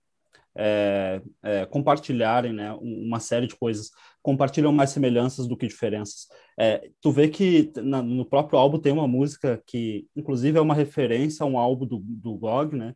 é, 0.57 1.23
é, 1.43 1.67
compartilharem 1.67 2.53
né, 2.53 2.73
uma 2.81 3.21
série 3.21 3.47
de 3.47 3.55
coisas, 3.55 3.91
compartilham 4.21 4.73
mais 4.73 4.91
semelhanças 4.91 5.47
do 5.47 5.57
que 5.57 5.69
diferenças. 5.69 6.27
É, 6.59 6.91
tu 7.01 7.13
vê 7.13 7.29
que 7.29 7.73
na, 7.77 8.03
no 8.03 8.25
próprio 8.25 8.59
álbum 8.59 8.79
tem 8.79 8.93
uma 8.93 9.07
música 9.07 9.63
que, 9.67 10.09
inclusive, 10.17 10.59
é 10.59 10.61
uma 10.61 10.75
referência 10.75 11.45
a 11.45 11.47
um 11.47 11.59
álbum 11.59 11.87
do, 11.87 11.99
do 12.05 12.37
GOG, 12.37 12.77
né? 12.77 12.95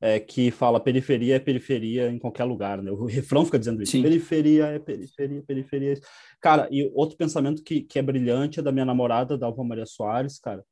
É, 0.00 0.20
que 0.20 0.50
fala 0.50 0.78
periferia 0.78 1.36
é 1.36 1.38
periferia 1.38 2.08
em 2.08 2.18
qualquer 2.18 2.44
lugar, 2.44 2.80
né? 2.82 2.90
O 2.90 3.06
refrão 3.06 3.44
fica 3.44 3.58
dizendo 3.58 3.82
isso. 3.82 3.92
Sim. 3.92 4.02
Periferia 4.02 4.66
é 4.66 4.78
periferia, 4.78 5.42
periferia. 5.42 5.92
É 5.94 5.96
cara, 6.40 6.68
e 6.70 6.90
outro 6.94 7.16
pensamento 7.16 7.62
que, 7.62 7.82
que 7.82 7.98
é 7.98 8.02
brilhante 8.02 8.60
é 8.60 8.62
da 8.62 8.72
minha 8.72 8.84
namorada, 8.84 9.36
da 9.36 9.46
Alva 9.46 9.64
Maria 9.64 9.86
Soares, 9.86 10.38
cara, 10.38 10.64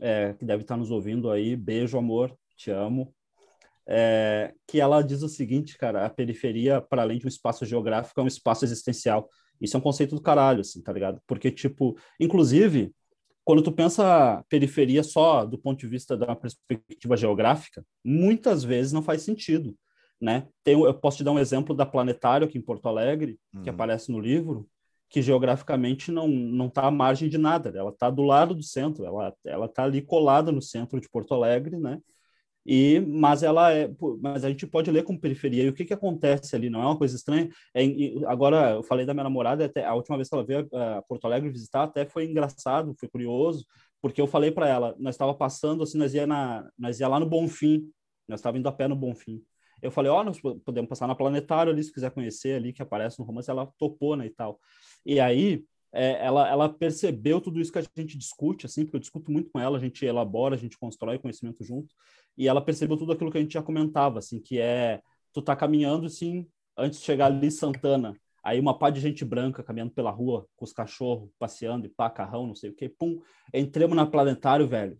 é, 0.00 0.34
que 0.34 0.44
deve 0.44 0.62
estar 0.62 0.76
nos 0.76 0.90
ouvindo 0.90 1.30
aí. 1.30 1.56
Beijo, 1.56 1.98
amor, 1.98 2.34
te 2.56 2.70
amo. 2.70 3.14
É, 3.86 4.54
que 4.66 4.80
ela 4.80 5.02
diz 5.02 5.22
o 5.22 5.28
seguinte, 5.28 5.76
cara, 5.76 6.06
a 6.06 6.10
periferia, 6.10 6.80
para 6.80 7.02
além 7.02 7.18
de 7.18 7.26
um 7.26 7.28
espaço 7.28 7.66
geográfico, 7.66 8.18
é 8.18 8.24
um 8.24 8.28
espaço 8.28 8.64
existencial. 8.64 9.28
Isso 9.60 9.76
é 9.76 9.78
um 9.78 9.82
conceito 9.82 10.14
do 10.14 10.22
caralho, 10.22 10.60
assim, 10.60 10.82
tá 10.82 10.90
ligado? 10.90 11.20
Porque, 11.26 11.50
tipo, 11.50 11.96
inclusive, 12.18 12.92
quando 13.44 13.62
tu 13.62 13.70
pensa 13.70 14.44
periferia 14.48 15.02
só 15.02 15.44
do 15.44 15.58
ponto 15.58 15.78
de 15.78 15.86
vista 15.86 16.16
da 16.16 16.34
perspectiva 16.34 17.16
geográfica, 17.16 17.84
muitas 18.04 18.64
vezes 18.64 18.92
não 18.92 19.02
faz 19.02 19.22
sentido, 19.22 19.76
né? 20.20 20.48
Tem, 20.62 20.80
eu 20.80 20.94
posso 20.94 21.18
te 21.18 21.24
dar 21.24 21.32
um 21.32 21.38
exemplo 21.38 21.74
da 21.74 21.84
Planetário 21.84 22.46
aqui 22.46 22.56
em 22.56 22.62
Porto 22.62 22.88
Alegre, 22.88 23.38
uhum. 23.52 23.62
que 23.62 23.70
aparece 23.70 24.10
no 24.10 24.18
livro, 24.18 24.66
que 25.10 25.20
geograficamente 25.20 26.10
não 26.10 26.26
não 26.26 26.66
está 26.66 26.86
à 26.86 26.90
margem 26.90 27.28
de 27.28 27.38
nada, 27.38 27.72
ela 27.76 27.90
está 27.90 28.08
do 28.08 28.22
lado 28.22 28.54
do 28.54 28.62
centro, 28.62 29.04
ela 29.04 29.34
ela 29.44 29.66
está 29.66 29.84
ali 29.84 30.00
colada 30.00 30.50
no 30.50 30.62
centro 30.62 31.00
de 31.00 31.08
Porto 31.08 31.34
Alegre, 31.34 31.78
né? 31.78 32.00
E, 32.66 33.00
mas 33.00 33.42
ela 33.42 33.72
é, 33.72 33.90
mas 34.20 34.44
a 34.44 34.48
gente 34.48 34.66
pode 34.66 34.90
ler 34.90 35.02
como 35.04 35.20
periferia. 35.20 35.64
E 35.64 35.68
o 35.68 35.72
que 35.74 35.84
que 35.84 35.92
acontece 35.92 36.56
ali? 36.56 36.70
Não 36.70 36.80
é 36.80 36.86
uma 36.86 36.98
coisa 36.98 37.14
estranha? 37.16 37.48
É, 37.74 37.82
agora, 38.26 38.72
eu 38.72 38.82
falei 38.82 39.04
da 39.04 39.12
minha 39.12 39.24
namorada, 39.24 39.64
até 39.64 39.84
a 39.84 39.94
última 39.94 40.16
vez 40.16 40.28
que 40.28 40.34
ela 40.34 40.44
veio 40.44 40.68
a 40.72 41.02
Porto 41.02 41.26
Alegre 41.26 41.50
visitar, 41.50 41.82
até 41.84 42.06
foi 42.06 42.24
engraçado, 42.24 42.94
foi 42.98 43.08
curioso, 43.08 43.66
porque 44.00 44.20
eu 44.20 44.26
falei 44.26 44.50
para 44.50 44.68
ela, 44.68 44.94
nós 44.98 45.14
estava 45.14 45.34
passando 45.34 45.82
assim, 45.82 45.98
nós 45.98 46.14
ia 46.14 46.26
na, 46.26 46.68
nós 46.78 47.00
ia 47.00 47.08
lá 47.08 47.20
no 47.20 47.26
Bonfim, 47.26 47.90
nós 48.28 48.40
estava 48.40 48.58
indo 48.58 48.68
a 48.68 48.72
pé 48.72 48.88
no 48.88 48.96
Bonfim. 48.96 49.42
Eu 49.82 49.90
falei, 49.90 50.10
ó, 50.10 50.20
oh, 50.20 50.24
nós 50.24 50.40
podemos 50.40 50.88
passar 50.88 51.06
na 51.06 51.14
Planetário 51.14 51.70
ali, 51.70 51.84
se 51.84 51.92
quiser 51.92 52.10
conhecer 52.10 52.56
ali, 52.56 52.72
que 52.72 52.80
aparece 52.80 53.18
no 53.18 53.24
romance, 53.26 53.50
ela 53.50 53.70
topou, 53.78 54.16
né, 54.16 54.24
e 54.26 54.30
tal. 54.30 54.58
E 55.04 55.20
aí, 55.20 55.62
é, 55.94 56.26
ela, 56.26 56.48
ela 56.48 56.68
percebeu 56.68 57.40
tudo 57.40 57.60
isso 57.60 57.72
que 57.72 57.78
a 57.78 57.84
gente 57.96 58.18
discute, 58.18 58.66
assim, 58.66 58.84
porque 58.84 58.96
eu 58.96 59.00
discuto 59.00 59.30
muito 59.30 59.48
com 59.50 59.60
ela, 59.60 59.78
a 59.78 59.80
gente 59.80 60.04
elabora, 60.04 60.56
a 60.56 60.58
gente 60.58 60.76
constrói 60.76 61.20
conhecimento 61.20 61.62
junto, 61.62 61.94
e 62.36 62.48
ela 62.48 62.60
percebeu 62.60 62.96
tudo 62.96 63.12
aquilo 63.12 63.30
que 63.30 63.38
a 63.38 63.40
gente 63.40 63.54
já 63.54 63.62
comentava, 63.62 64.18
assim, 64.18 64.40
que 64.40 64.58
é 64.58 65.00
tu 65.32 65.40
tá 65.40 65.54
caminhando, 65.54 66.06
assim, 66.06 66.46
antes 66.76 66.98
de 66.98 67.04
chegar 67.04 67.26
ali 67.26 67.48
Santana, 67.50 68.12
aí 68.42 68.58
uma 68.58 68.76
pá 68.76 68.90
de 68.90 69.00
gente 69.00 69.24
branca 69.24 69.62
caminhando 69.62 69.92
pela 69.92 70.10
rua 70.10 70.46
com 70.56 70.64
os 70.64 70.72
cachorros 70.72 71.30
passeando 71.38 71.86
e 71.86 71.88
pá, 71.88 72.10
carrão, 72.10 72.46
não 72.46 72.56
sei 72.56 72.70
o 72.70 72.74
que, 72.74 72.88
pum, 72.88 73.20
entremos 73.52 73.96
na 73.96 74.04
Planetário, 74.04 74.66
velho, 74.66 74.98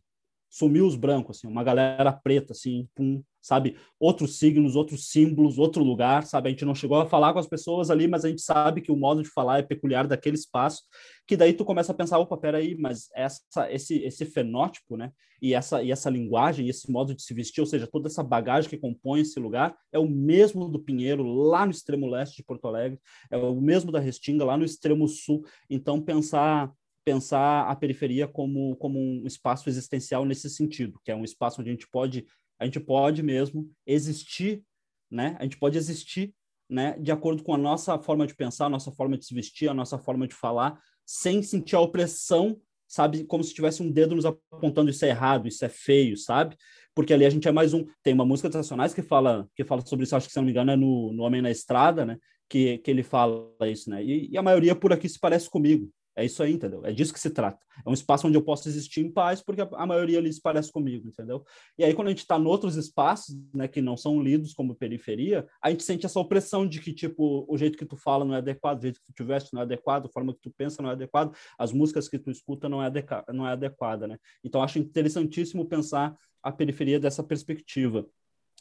sumiu 0.54 0.86
os 0.86 0.94
brancos, 0.94 1.38
assim, 1.38 1.48
uma 1.48 1.64
galera 1.64 2.12
preta, 2.12 2.52
assim, 2.52 2.88
pum, 2.94 3.20
sabe? 3.42 3.76
Outros 3.98 4.38
signos, 4.38 4.76
outros 4.76 5.08
símbolos, 5.10 5.58
outro 5.58 5.82
lugar, 5.82 6.24
sabe? 6.24 6.46
A 6.46 6.50
gente 6.50 6.64
não 6.64 6.76
chegou 6.76 6.96
a 7.00 7.06
falar 7.06 7.32
com 7.32 7.40
as 7.40 7.48
pessoas 7.48 7.90
ali, 7.90 8.06
mas 8.06 8.24
a 8.24 8.28
gente 8.28 8.40
sabe 8.40 8.80
que 8.80 8.92
o 8.92 8.96
modo 8.96 9.20
de 9.20 9.28
falar 9.28 9.58
é 9.58 9.62
peculiar 9.62 10.06
daquele 10.06 10.36
espaço, 10.36 10.82
que 11.26 11.36
daí 11.36 11.54
tu 11.54 11.64
começa 11.64 11.90
a 11.90 11.94
pensar, 11.94 12.20
opa, 12.20 12.36
peraí, 12.36 12.76
mas 12.78 13.08
essa, 13.16 13.68
esse, 13.68 13.96
esse 14.04 14.24
fenótipo, 14.26 14.96
né? 14.96 15.10
E 15.42 15.54
essa, 15.54 15.82
e 15.82 15.90
essa 15.90 16.08
linguagem, 16.08 16.68
esse 16.68 16.88
modo 16.88 17.16
de 17.16 17.22
se 17.22 17.34
vestir, 17.34 17.60
ou 17.60 17.66
seja, 17.66 17.88
toda 17.88 18.06
essa 18.06 18.22
bagagem 18.22 18.70
que 18.70 18.78
compõe 18.78 19.22
esse 19.22 19.40
lugar, 19.40 19.76
é 19.90 19.98
o 19.98 20.08
mesmo 20.08 20.68
do 20.68 20.78
Pinheiro, 20.78 21.24
lá 21.24 21.66
no 21.66 21.72
extremo 21.72 22.06
leste 22.06 22.36
de 22.36 22.44
Porto 22.44 22.68
Alegre, 22.68 23.00
é 23.28 23.36
o 23.36 23.60
mesmo 23.60 23.90
da 23.90 23.98
Restinga, 23.98 24.44
lá 24.44 24.56
no 24.56 24.64
extremo 24.64 25.08
sul. 25.08 25.44
Então, 25.68 26.00
pensar 26.00 26.72
pensar 27.04 27.68
a 27.68 27.76
periferia 27.76 28.26
como, 28.26 28.76
como 28.76 28.98
um 28.98 29.26
espaço 29.26 29.68
existencial 29.68 30.24
nesse 30.24 30.48
sentido, 30.48 30.98
que 31.04 31.10
é 31.10 31.16
um 31.16 31.24
espaço 31.24 31.60
onde 31.60 31.70
a 31.70 31.72
gente 31.72 31.88
pode, 31.88 32.26
a 32.58 32.64
gente 32.64 32.80
pode 32.80 33.22
mesmo 33.22 33.70
existir, 33.86 34.62
né? 35.10 35.36
A 35.38 35.44
gente 35.44 35.58
pode 35.58 35.76
existir, 35.76 36.34
né? 36.68 36.98
De 36.98 37.12
acordo 37.12 37.42
com 37.42 37.54
a 37.54 37.58
nossa 37.58 37.98
forma 37.98 38.26
de 38.26 38.34
pensar, 38.34 38.66
a 38.66 38.70
nossa 38.70 38.90
forma 38.90 39.18
de 39.18 39.26
se 39.26 39.34
vestir, 39.34 39.68
a 39.68 39.74
nossa 39.74 39.98
forma 39.98 40.26
de 40.26 40.34
falar, 40.34 40.80
sem 41.04 41.42
sentir 41.42 41.76
a 41.76 41.80
opressão, 41.80 42.58
sabe? 42.88 43.24
Como 43.24 43.44
se 43.44 43.54
tivesse 43.54 43.82
um 43.82 43.90
dedo 43.90 44.14
nos 44.14 44.24
apontando 44.24 44.90
isso 44.90 45.04
é 45.04 45.08
errado, 45.08 45.46
isso 45.46 45.64
é 45.64 45.68
feio, 45.68 46.16
sabe? 46.16 46.56
Porque 46.94 47.12
ali 47.12 47.26
a 47.26 47.30
gente 47.30 47.46
é 47.46 47.52
mais 47.52 47.74
um. 47.74 47.84
Tem 48.02 48.14
uma 48.14 48.24
música 48.24 48.48
dos 48.48 48.56
Nacionais 48.56 48.94
que 48.94 49.02
fala 49.02 49.48
que 49.54 49.64
fala 49.64 49.84
sobre 49.84 50.04
isso, 50.04 50.16
acho 50.16 50.26
que 50.26 50.32
se 50.32 50.38
não 50.38 50.44
me 50.44 50.52
engano 50.52 50.70
é 50.70 50.76
no, 50.76 51.12
no 51.12 51.22
Homem 51.22 51.42
na 51.42 51.50
Estrada, 51.50 52.04
né? 52.04 52.18
Que, 52.48 52.78
que 52.78 52.90
ele 52.90 53.02
fala 53.02 53.50
isso, 53.62 53.90
né? 53.90 54.02
E, 54.02 54.30
e 54.30 54.38
a 54.38 54.42
maioria 54.42 54.74
por 54.74 54.92
aqui 54.92 55.08
se 55.08 55.18
parece 55.18 55.50
comigo, 55.50 55.90
é 56.16 56.24
isso 56.24 56.42
aí, 56.42 56.52
entendeu? 56.52 56.84
É 56.84 56.92
disso 56.92 57.12
que 57.12 57.18
se 57.18 57.30
trata. 57.30 57.58
É 57.84 57.88
um 57.88 57.92
espaço 57.92 58.26
onde 58.26 58.36
eu 58.36 58.42
posso 58.42 58.68
existir 58.68 59.00
em 59.00 59.10
paz, 59.10 59.42
porque 59.42 59.60
a, 59.60 59.68
a 59.72 59.86
maioria 59.86 60.18
ali 60.18 60.32
se 60.32 60.40
parece 60.40 60.70
comigo, 60.70 61.08
entendeu? 61.08 61.44
E 61.76 61.84
aí, 61.84 61.92
quando 61.92 62.08
a 62.08 62.10
gente 62.10 62.20
está 62.20 62.38
em 62.38 62.44
outros 62.44 62.76
espaços, 62.76 63.36
né, 63.52 63.66
que 63.66 63.82
não 63.82 63.96
são 63.96 64.22
lidos 64.22 64.54
como 64.54 64.76
periferia, 64.76 65.46
a 65.60 65.70
gente 65.70 65.82
sente 65.82 66.06
essa 66.06 66.20
opressão 66.20 66.66
de 66.66 66.80
que, 66.80 66.92
tipo, 66.92 67.44
o 67.48 67.58
jeito 67.58 67.76
que 67.76 67.84
tu 67.84 67.96
fala 67.96 68.24
não 68.24 68.34
é 68.34 68.38
adequado, 68.38 68.78
o 68.78 68.82
jeito 68.82 69.00
que 69.00 69.06
tu 69.06 69.12
te 69.12 69.24
veste 69.24 69.52
não 69.52 69.60
é 69.60 69.64
adequado, 69.64 70.06
a 70.06 70.10
forma 70.10 70.32
que 70.32 70.40
tu 70.40 70.52
pensa 70.56 70.82
não 70.82 70.90
é 70.90 70.92
adequado, 70.92 71.34
as 71.58 71.72
músicas 71.72 72.08
que 72.08 72.18
tu 72.18 72.30
escuta 72.30 72.68
não 72.68 72.82
é, 72.82 72.90
não 73.32 73.46
é 73.46 73.52
adequada, 73.52 74.06
né? 74.06 74.18
Então, 74.44 74.62
acho 74.62 74.78
interessantíssimo 74.78 75.66
pensar 75.66 76.16
a 76.42 76.52
periferia 76.52 77.00
dessa 77.00 77.24
perspectiva. 77.24 78.06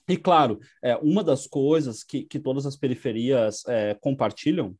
E, 0.08 0.18
claro, 0.18 0.60
é, 0.84 0.96
uma 0.98 1.24
das 1.24 1.48
coisas 1.48 2.04
que, 2.04 2.24
que 2.24 2.40
todas 2.40 2.66
as 2.66 2.76
periferias 2.76 3.64
é, 3.68 3.94
compartilham 4.02 4.76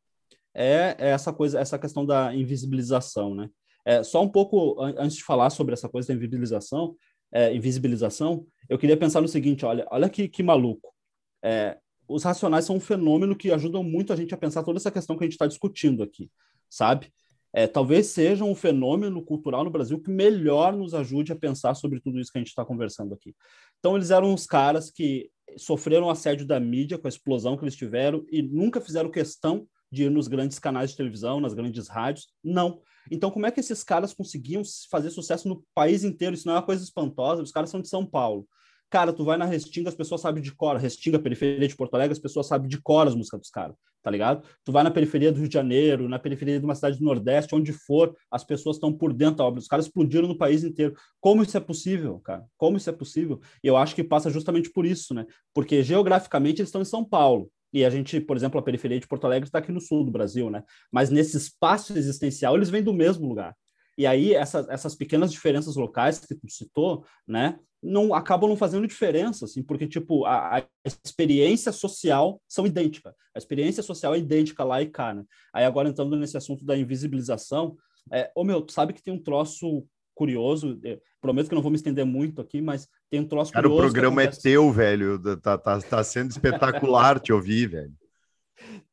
é, 0.54 0.96
é 0.98 1.08
essa 1.10 1.32
coisa, 1.32 1.58
essa 1.58 1.78
questão 1.78 2.06
da 2.06 2.34
invisibilização, 2.34 3.34
né? 3.34 3.50
É, 3.84 4.02
só 4.02 4.22
um 4.22 4.28
pouco 4.28 4.80
antes 4.80 5.16
de 5.16 5.24
falar 5.24 5.50
sobre 5.50 5.74
essa 5.74 5.88
coisa 5.88 6.08
da 6.08 6.14
invisibilização, 6.14 6.96
é, 7.32 7.54
invisibilização, 7.54 8.46
eu 8.68 8.78
queria 8.78 8.96
pensar 8.96 9.20
no 9.20 9.28
seguinte: 9.28 9.66
olha, 9.66 9.86
olha 9.90 10.08
que, 10.08 10.28
que 10.28 10.42
maluco. 10.42 10.94
É, 11.42 11.76
os 12.08 12.22
racionais 12.22 12.64
são 12.64 12.76
um 12.76 12.80
fenômeno 12.80 13.36
que 13.36 13.50
ajudam 13.50 13.82
muito 13.82 14.12
a 14.12 14.16
gente 14.16 14.32
a 14.32 14.38
pensar 14.38 14.62
toda 14.62 14.78
essa 14.78 14.90
questão 14.90 15.16
que 15.16 15.24
a 15.24 15.26
gente 15.26 15.32
está 15.34 15.46
discutindo 15.46 16.02
aqui, 16.02 16.30
sabe? 16.70 17.12
É, 17.52 17.66
talvez 17.66 18.08
seja 18.08 18.44
um 18.44 18.54
fenômeno 18.54 19.22
cultural 19.22 19.62
no 19.64 19.70
Brasil 19.70 20.00
que 20.00 20.10
melhor 20.10 20.76
nos 20.76 20.92
ajude 20.92 21.32
a 21.32 21.36
pensar 21.36 21.74
sobre 21.74 22.00
tudo 22.00 22.18
isso 22.18 22.32
que 22.32 22.38
a 22.38 22.40
gente 22.40 22.48
está 22.48 22.64
conversando 22.64 23.14
aqui. 23.14 23.34
Então, 23.78 23.96
eles 23.96 24.10
eram 24.10 24.34
os 24.34 24.44
caras 24.44 24.90
que 24.90 25.30
sofreram 25.56 26.10
assédio 26.10 26.46
da 26.46 26.58
mídia 26.58 26.98
com 26.98 27.06
a 27.06 27.08
explosão 27.08 27.56
que 27.56 27.64
eles 27.64 27.76
tiveram 27.76 28.24
e 28.30 28.42
nunca 28.42 28.80
fizeram 28.80 29.10
questão 29.10 29.68
de 29.94 30.04
ir 30.04 30.10
nos 30.10 30.28
grandes 30.28 30.58
canais 30.58 30.90
de 30.90 30.96
televisão, 30.96 31.40
nas 31.40 31.54
grandes 31.54 31.88
rádios. 31.88 32.26
Não. 32.42 32.80
Então, 33.10 33.30
como 33.30 33.46
é 33.46 33.50
que 33.50 33.60
esses 33.60 33.84
caras 33.84 34.12
conseguiam 34.12 34.62
fazer 34.90 35.10
sucesso 35.10 35.48
no 35.48 35.64
país 35.74 36.04
inteiro? 36.04 36.34
Isso 36.34 36.46
não 36.46 36.54
é 36.54 36.56
uma 36.58 36.66
coisa 36.66 36.82
espantosa. 36.82 37.42
Os 37.42 37.52
caras 37.52 37.70
são 37.70 37.80
de 37.80 37.88
São 37.88 38.04
Paulo. 38.04 38.46
Cara, 38.90 39.12
tu 39.12 39.24
vai 39.24 39.36
na 39.36 39.44
Restinga, 39.44 39.88
as 39.88 39.94
pessoas 39.94 40.20
sabem 40.20 40.42
de 40.42 40.54
cor. 40.54 40.76
Restinga, 40.76 41.18
periferia 41.18 41.66
de 41.66 41.74
Porto 41.74 41.94
Alegre, 41.94 42.12
as 42.12 42.18
pessoas 42.18 42.46
sabem 42.46 42.68
de 42.68 42.80
cor 42.80 43.06
as 43.06 43.14
músicas 43.14 43.40
dos 43.40 43.50
caras, 43.50 43.74
tá 44.00 44.08
ligado? 44.08 44.46
Tu 44.64 44.70
vai 44.70 44.84
na 44.84 44.90
periferia 44.90 45.32
do 45.32 45.40
Rio 45.40 45.48
de 45.48 45.54
Janeiro, 45.54 46.08
na 46.08 46.16
periferia 46.16 46.60
de 46.60 46.64
uma 46.64 46.76
cidade 46.76 46.98
do 46.98 47.04
Nordeste, 47.04 47.56
onde 47.56 47.72
for, 47.72 48.14
as 48.30 48.44
pessoas 48.44 48.76
estão 48.76 48.92
por 48.92 49.12
dentro 49.12 49.36
da 49.36 49.44
obra. 49.44 49.58
Os 49.58 49.66
caras 49.66 49.86
explodiram 49.86 50.28
no 50.28 50.38
país 50.38 50.62
inteiro. 50.62 50.94
Como 51.20 51.42
isso 51.42 51.56
é 51.56 51.60
possível, 51.60 52.20
cara? 52.20 52.44
Como 52.56 52.76
isso 52.76 52.88
é 52.88 52.92
possível? 52.92 53.40
E 53.64 53.66
eu 53.66 53.76
acho 53.76 53.96
que 53.96 54.04
passa 54.04 54.30
justamente 54.30 54.70
por 54.70 54.86
isso, 54.86 55.12
né? 55.12 55.26
Porque 55.52 55.82
geograficamente 55.82 56.60
eles 56.60 56.68
estão 56.68 56.82
em 56.82 56.84
São 56.84 57.04
Paulo. 57.04 57.50
E 57.74 57.84
a 57.84 57.90
gente, 57.90 58.20
por 58.20 58.36
exemplo, 58.36 58.60
a 58.60 58.62
periferia 58.62 59.00
de 59.00 59.08
Porto 59.08 59.24
Alegre 59.24 59.48
está 59.48 59.58
aqui 59.58 59.72
no 59.72 59.80
sul 59.80 60.04
do 60.04 60.12
Brasil, 60.12 60.48
né? 60.48 60.62
Mas 60.92 61.10
nesse 61.10 61.36
espaço 61.36 61.98
existencial, 61.98 62.54
eles 62.54 62.70
vêm 62.70 62.84
do 62.84 62.94
mesmo 62.94 63.28
lugar. 63.28 63.52
E 63.98 64.06
aí, 64.06 64.32
essas, 64.32 64.68
essas 64.68 64.94
pequenas 64.94 65.32
diferenças 65.32 65.74
locais 65.74 66.20
que 66.20 66.34
tu 66.36 66.48
citou, 66.48 67.04
né, 67.26 67.58
não 67.82 68.14
acabam 68.14 68.48
não 68.48 68.56
fazendo 68.56 68.86
diferença, 68.86 69.44
assim, 69.44 69.62
porque, 69.62 69.88
tipo, 69.88 70.24
a, 70.24 70.58
a 70.58 70.64
experiência 71.04 71.72
social 71.72 72.40
são 72.48 72.64
idênticas. 72.64 73.12
A 73.34 73.38
experiência 73.38 73.82
social 73.82 74.14
é 74.14 74.18
idêntica 74.18 74.62
lá 74.62 74.80
e 74.80 74.86
cá, 74.86 75.12
né? 75.12 75.24
Aí, 75.52 75.64
agora, 75.64 75.88
entrando 75.88 76.16
nesse 76.16 76.36
assunto 76.36 76.64
da 76.64 76.76
invisibilização, 76.76 77.76
é, 78.12 78.30
ô, 78.36 78.44
meu, 78.44 78.62
tu 78.62 78.72
sabe 78.72 78.92
que 78.92 79.02
tem 79.02 79.12
um 79.12 79.22
troço 79.22 79.84
curioso, 80.14 80.78
é, 80.84 81.00
prometo 81.24 81.48
que 81.48 81.54
não 81.54 81.62
vou 81.62 81.70
me 81.70 81.76
estender 81.76 82.04
muito 82.04 82.40
aqui, 82.40 82.60
mas 82.60 82.86
tem 83.10 83.20
um 83.20 83.26
troço 83.26 83.50
Cara, 83.50 83.66
curioso... 83.66 83.80
o 83.80 83.90
programa 83.90 84.22
é 84.22 84.26
teu, 84.26 84.70
velho, 84.70 85.18
tá, 85.40 85.56
tá, 85.56 85.80
tá 85.80 86.04
sendo 86.04 86.30
espetacular 86.30 87.18
te 87.18 87.32
ouvir, 87.32 87.66
velho 87.68 87.92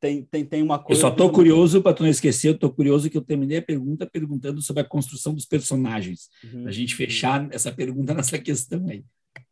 tem, 0.00 0.22
tem, 0.24 0.44
tem 0.44 0.62
uma 0.62 0.78
coisa. 0.78 0.98
Eu 0.98 1.00
só 1.00 1.12
estou 1.12 1.30
curioso, 1.30 1.82
para 1.82 1.94
tu 1.94 2.02
não 2.02 2.10
esquecer, 2.10 2.48
eu 2.48 2.54
estou 2.54 2.72
curioso 2.72 3.08
que 3.08 3.16
eu 3.16 3.22
terminei 3.22 3.58
a 3.58 3.62
pergunta 3.62 4.04
perguntando 4.04 4.60
sobre 4.60 4.82
a 4.82 4.88
construção 4.88 5.34
dos 5.34 5.44
personagens. 5.44 6.28
Uhum. 6.44 6.66
A 6.66 6.72
gente 6.72 6.94
fechar 6.94 7.48
essa 7.52 7.70
pergunta 7.70 8.12
nessa 8.14 8.38
questão 8.38 8.86
aí. 8.88 9.04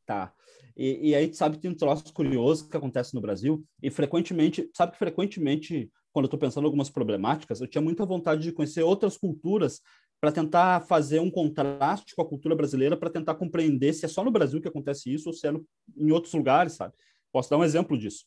Tá. 0.05 0.33
E, 0.77 1.11
e 1.11 1.15
aí, 1.15 1.33
sabe, 1.35 1.59
tem 1.59 1.71
um 1.71 1.75
troço 1.75 2.13
curioso 2.13 2.69
que 2.69 2.77
acontece 2.77 3.15
no 3.15 3.21
Brasil, 3.21 3.65
e 3.83 3.91
frequentemente, 3.91 4.69
sabe 4.75 4.93
que 4.93 4.99
frequentemente, 4.99 5.91
quando 6.13 6.25
eu 6.25 6.29
estou 6.29 6.41
pensando 6.41 6.65
em 6.65 6.67
algumas 6.67 6.91
problemáticas, 6.91 7.61
eu 7.61 7.67
tinha 7.67 7.83
muita 7.83 8.05
vontade 8.05 8.43
de 8.43 8.53
conhecer 8.53 8.83
outras 8.83 9.17
culturas 9.17 9.81
para 10.21 10.33
tentar 10.33 10.81
fazer 10.83 11.21
um 11.21 11.31
contraste 11.31 12.15
com 12.15 12.23
a 12.23 12.29
cultura 12.29 12.55
brasileira, 12.55 12.97
para 12.97 13.11
tentar 13.11 13.35
compreender 13.37 13.93
se 13.93 14.05
é 14.05 14.09
só 14.09 14.23
no 14.23 14.31
Brasil 14.31 14.61
que 14.61 14.69
acontece 14.69 15.13
isso 15.13 15.29
ou 15.29 15.33
se 15.33 15.47
é 15.47 15.51
no, 15.51 15.67
em 15.97 16.11
outros 16.11 16.35
lugares, 16.35 16.75
sabe? 16.75 16.95
Posso 17.33 17.49
dar 17.49 17.57
um 17.57 17.65
exemplo 17.65 17.97
disso 17.97 18.25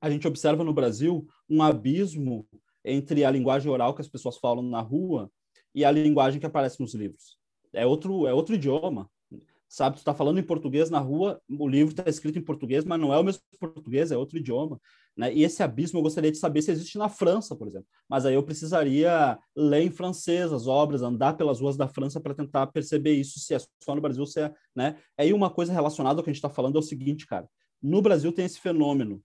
a 0.00 0.10
gente 0.10 0.26
observa 0.26 0.64
no 0.64 0.72
Brasil 0.72 1.26
um 1.48 1.62
abismo 1.62 2.46
entre 2.84 3.24
a 3.24 3.30
linguagem 3.30 3.70
oral 3.70 3.94
que 3.94 4.00
as 4.00 4.08
pessoas 4.08 4.36
falam 4.38 4.62
na 4.62 4.80
rua 4.80 5.30
e 5.74 5.84
a 5.84 5.90
linguagem 5.90 6.40
que 6.40 6.46
aparece 6.46 6.80
nos 6.80 6.94
livros. 6.94 7.38
É 7.72 7.86
outro, 7.86 8.26
é 8.26 8.32
outro 8.32 8.54
idioma. 8.54 9.10
Sabe, 9.68 9.96
tu 9.96 9.98
está 9.98 10.14
falando 10.14 10.38
em 10.38 10.42
português 10.42 10.88
na 10.88 11.00
rua, 11.00 11.40
o 11.48 11.66
livro 11.66 11.92
está 11.92 12.08
escrito 12.08 12.38
em 12.38 12.44
português, 12.44 12.84
mas 12.84 13.00
não 13.00 13.12
é 13.12 13.18
o 13.18 13.24
mesmo 13.24 13.42
português, 13.58 14.12
é 14.12 14.16
outro 14.16 14.38
idioma. 14.38 14.80
Né? 15.16 15.32
E 15.32 15.44
esse 15.44 15.62
abismo 15.62 15.98
eu 15.98 16.02
gostaria 16.02 16.32
de 16.32 16.38
saber 16.38 16.62
se 16.62 16.70
existe 16.70 16.98
na 16.98 17.08
França, 17.08 17.54
por 17.54 17.68
exemplo. 17.68 17.86
Mas 18.08 18.26
aí 18.26 18.34
eu 18.34 18.42
precisaria 18.42 19.38
ler 19.56 19.82
em 19.82 19.90
francês 19.90 20.52
as 20.52 20.66
obras, 20.66 21.02
andar 21.02 21.34
pelas 21.34 21.60
ruas 21.60 21.76
da 21.76 21.88
França 21.88 22.20
para 22.20 22.34
tentar 22.34 22.66
perceber 22.68 23.14
isso, 23.14 23.38
se 23.38 23.54
é 23.54 23.58
só 23.58 23.94
no 23.94 24.00
Brasil, 24.00 24.26
se 24.26 24.40
é. 24.40 24.52
Né? 24.74 24.96
Aí 25.16 25.32
uma 25.32 25.50
coisa 25.50 25.72
relacionada 25.72 26.18
ao 26.18 26.24
que 26.24 26.30
a 26.30 26.32
gente 26.32 26.38
está 26.38 26.50
falando 26.50 26.76
é 26.76 26.80
o 26.80 26.82
seguinte, 26.82 27.26
cara. 27.26 27.48
No 27.82 28.00
Brasil 28.02 28.32
tem 28.32 28.44
esse 28.44 28.58
fenômeno 28.58 29.22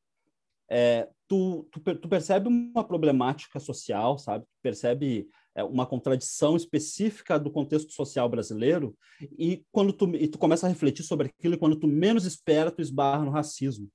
é, 0.69 1.09
tu, 1.27 1.67
tu, 1.71 1.79
tu, 1.95 2.07
percebe 2.07 2.47
uma 2.47 2.83
problemática 2.83 3.59
social, 3.59 4.17
sabe? 4.19 4.45
Tu 4.45 4.59
percebe 4.61 5.27
é, 5.55 5.63
uma 5.63 5.85
contradição 5.85 6.55
específica 6.55 7.39
do 7.39 7.49
contexto 7.49 7.91
social 7.91 8.29
brasileiro 8.29 8.95
e 9.37 9.63
quando 9.71 9.91
tu, 9.91 10.15
e 10.15 10.27
tu 10.27 10.37
começa 10.37 10.67
a 10.67 10.69
refletir 10.69 11.03
sobre 11.03 11.27
aquilo 11.27 11.55
e 11.55 11.57
quando 11.57 11.75
tu 11.75 11.87
menos 11.87 12.25
espera, 12.25 12.71
tu 12.71 12.81
esbarra 12.81 13.25
no 13.25 13.31
racismo. 13.31 13.89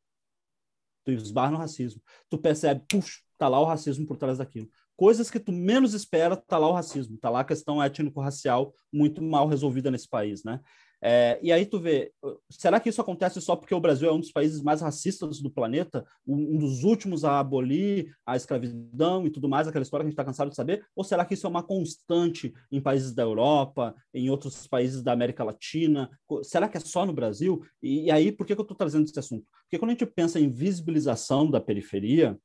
Tu 1.05 1.13
esbarra 1.13 1.53
no 1.53 1.59
racismo. 1.59 2.03
Tu 2.29 2.39
percebe, 2.39 2.83
puxa, 2.89 3.21
tá 3.39 3.49
lá 3.49 3.61
o 3.61 3.65
racismo 3.65 4.07
por 4.07 4.17
trás 4.17 4.39
daquilo. 4.39 4.69
Coisas 4.97 5.31
que 5.31 5.41
tu 5.41 5.53
menos 5.53 5.93
espera, 5.93 6.37
tá 6.37 6.57
lá 6.57 6.69
o 6.69 6.73
racismo, 6.73 7.19
tá 7.19 7.29
lá 7.29 7.41
a 7.41 7.45
questão 7.45 7.83
étnico-racial 7.83 8.73
muito 8.93 9.21
mal 9.21 9.49
resolvida 9.49 9.91
nesse 9.91 10.09
país, 10.09 10.45
né? 10.45 10.61
É, 11.07 11.39
e 11.43 11.53
aí 11.53 11.67
tu 11.67 11.79
vê, 11.79 12.11
será 12.51 12.81
que 12.81 12.89
isso 12.89 12.99
acontece 12.99 13.39
só 13.43 13.55
porque 13.55 13.75
o 13.75 13.81
Brasil 13.81 14.09
é 14.09 14.13
um 14.13 14.21
dos 14.21 14.33
países 14.33 14.63
mais 14.63 14.81
racistas 14.81 15.39
do 15.39 15.51
planeta, 15.51 16.03
um, 16.27 16.57
dos 16.57 16.83
últimos 16.83 17.27
a 17.27 17.39
abolir 17.39 18.17
a 18.25 18.37
escravidão 18.37 19.27
e 19.27 19.31
tudo 19.31 19.47
mais, 19.47 19.69
aquela 19.69 19.83
história 19.83 20.03
que 20.03 20.07
a 20.07 20.09
gente 20.09 20.15
está 20.15 20.25
cansado 20.25 20.49
de 20.49 20.57
saber? 20.57 20.83
Ou 20.97 21.05
será 21.05 21.27
que 21.27 21.35
isso 21.35 21.47
é 21.47 21.51
uma 21.51 21.63
constante 21.63 22.55
em 22.73 22.81
países 22.81 23.13
da 23.15 23.23
Europa, 23.23 23.95
em 24.15 24.31
outros 24.31 24.67
países 24.67 25.03
da 25.03 25.13
América 25.13 25.45
Latina? 25.45 26.09
Será 26.43 26.71
que 26.71 26.79
é 26.79 26.81
só 26.81 27.05
no 27.05 27.13
Brasil? 27.13 27.61
E, 27.83 28.05
e 28.05 28.11
aí, 28.11 28.33
por 28.33 28.47
que, 28.47 28.55
que 28.55 28.61
eu 28.61 28.65
estou 28.65 28.77
trazendo 28.77 29.05
esse 29.05 29.19
assunto? 29.19 29.45
Porque 29.65 29.79
quando 29.79 29.91
a 29.91 29.93
gente 29.93 30.07
pensa 30.07 30.41
em 30.41 30.51
visibilização 30.51 31.51
da 31.51 31.61
periferia, 31.61 32.39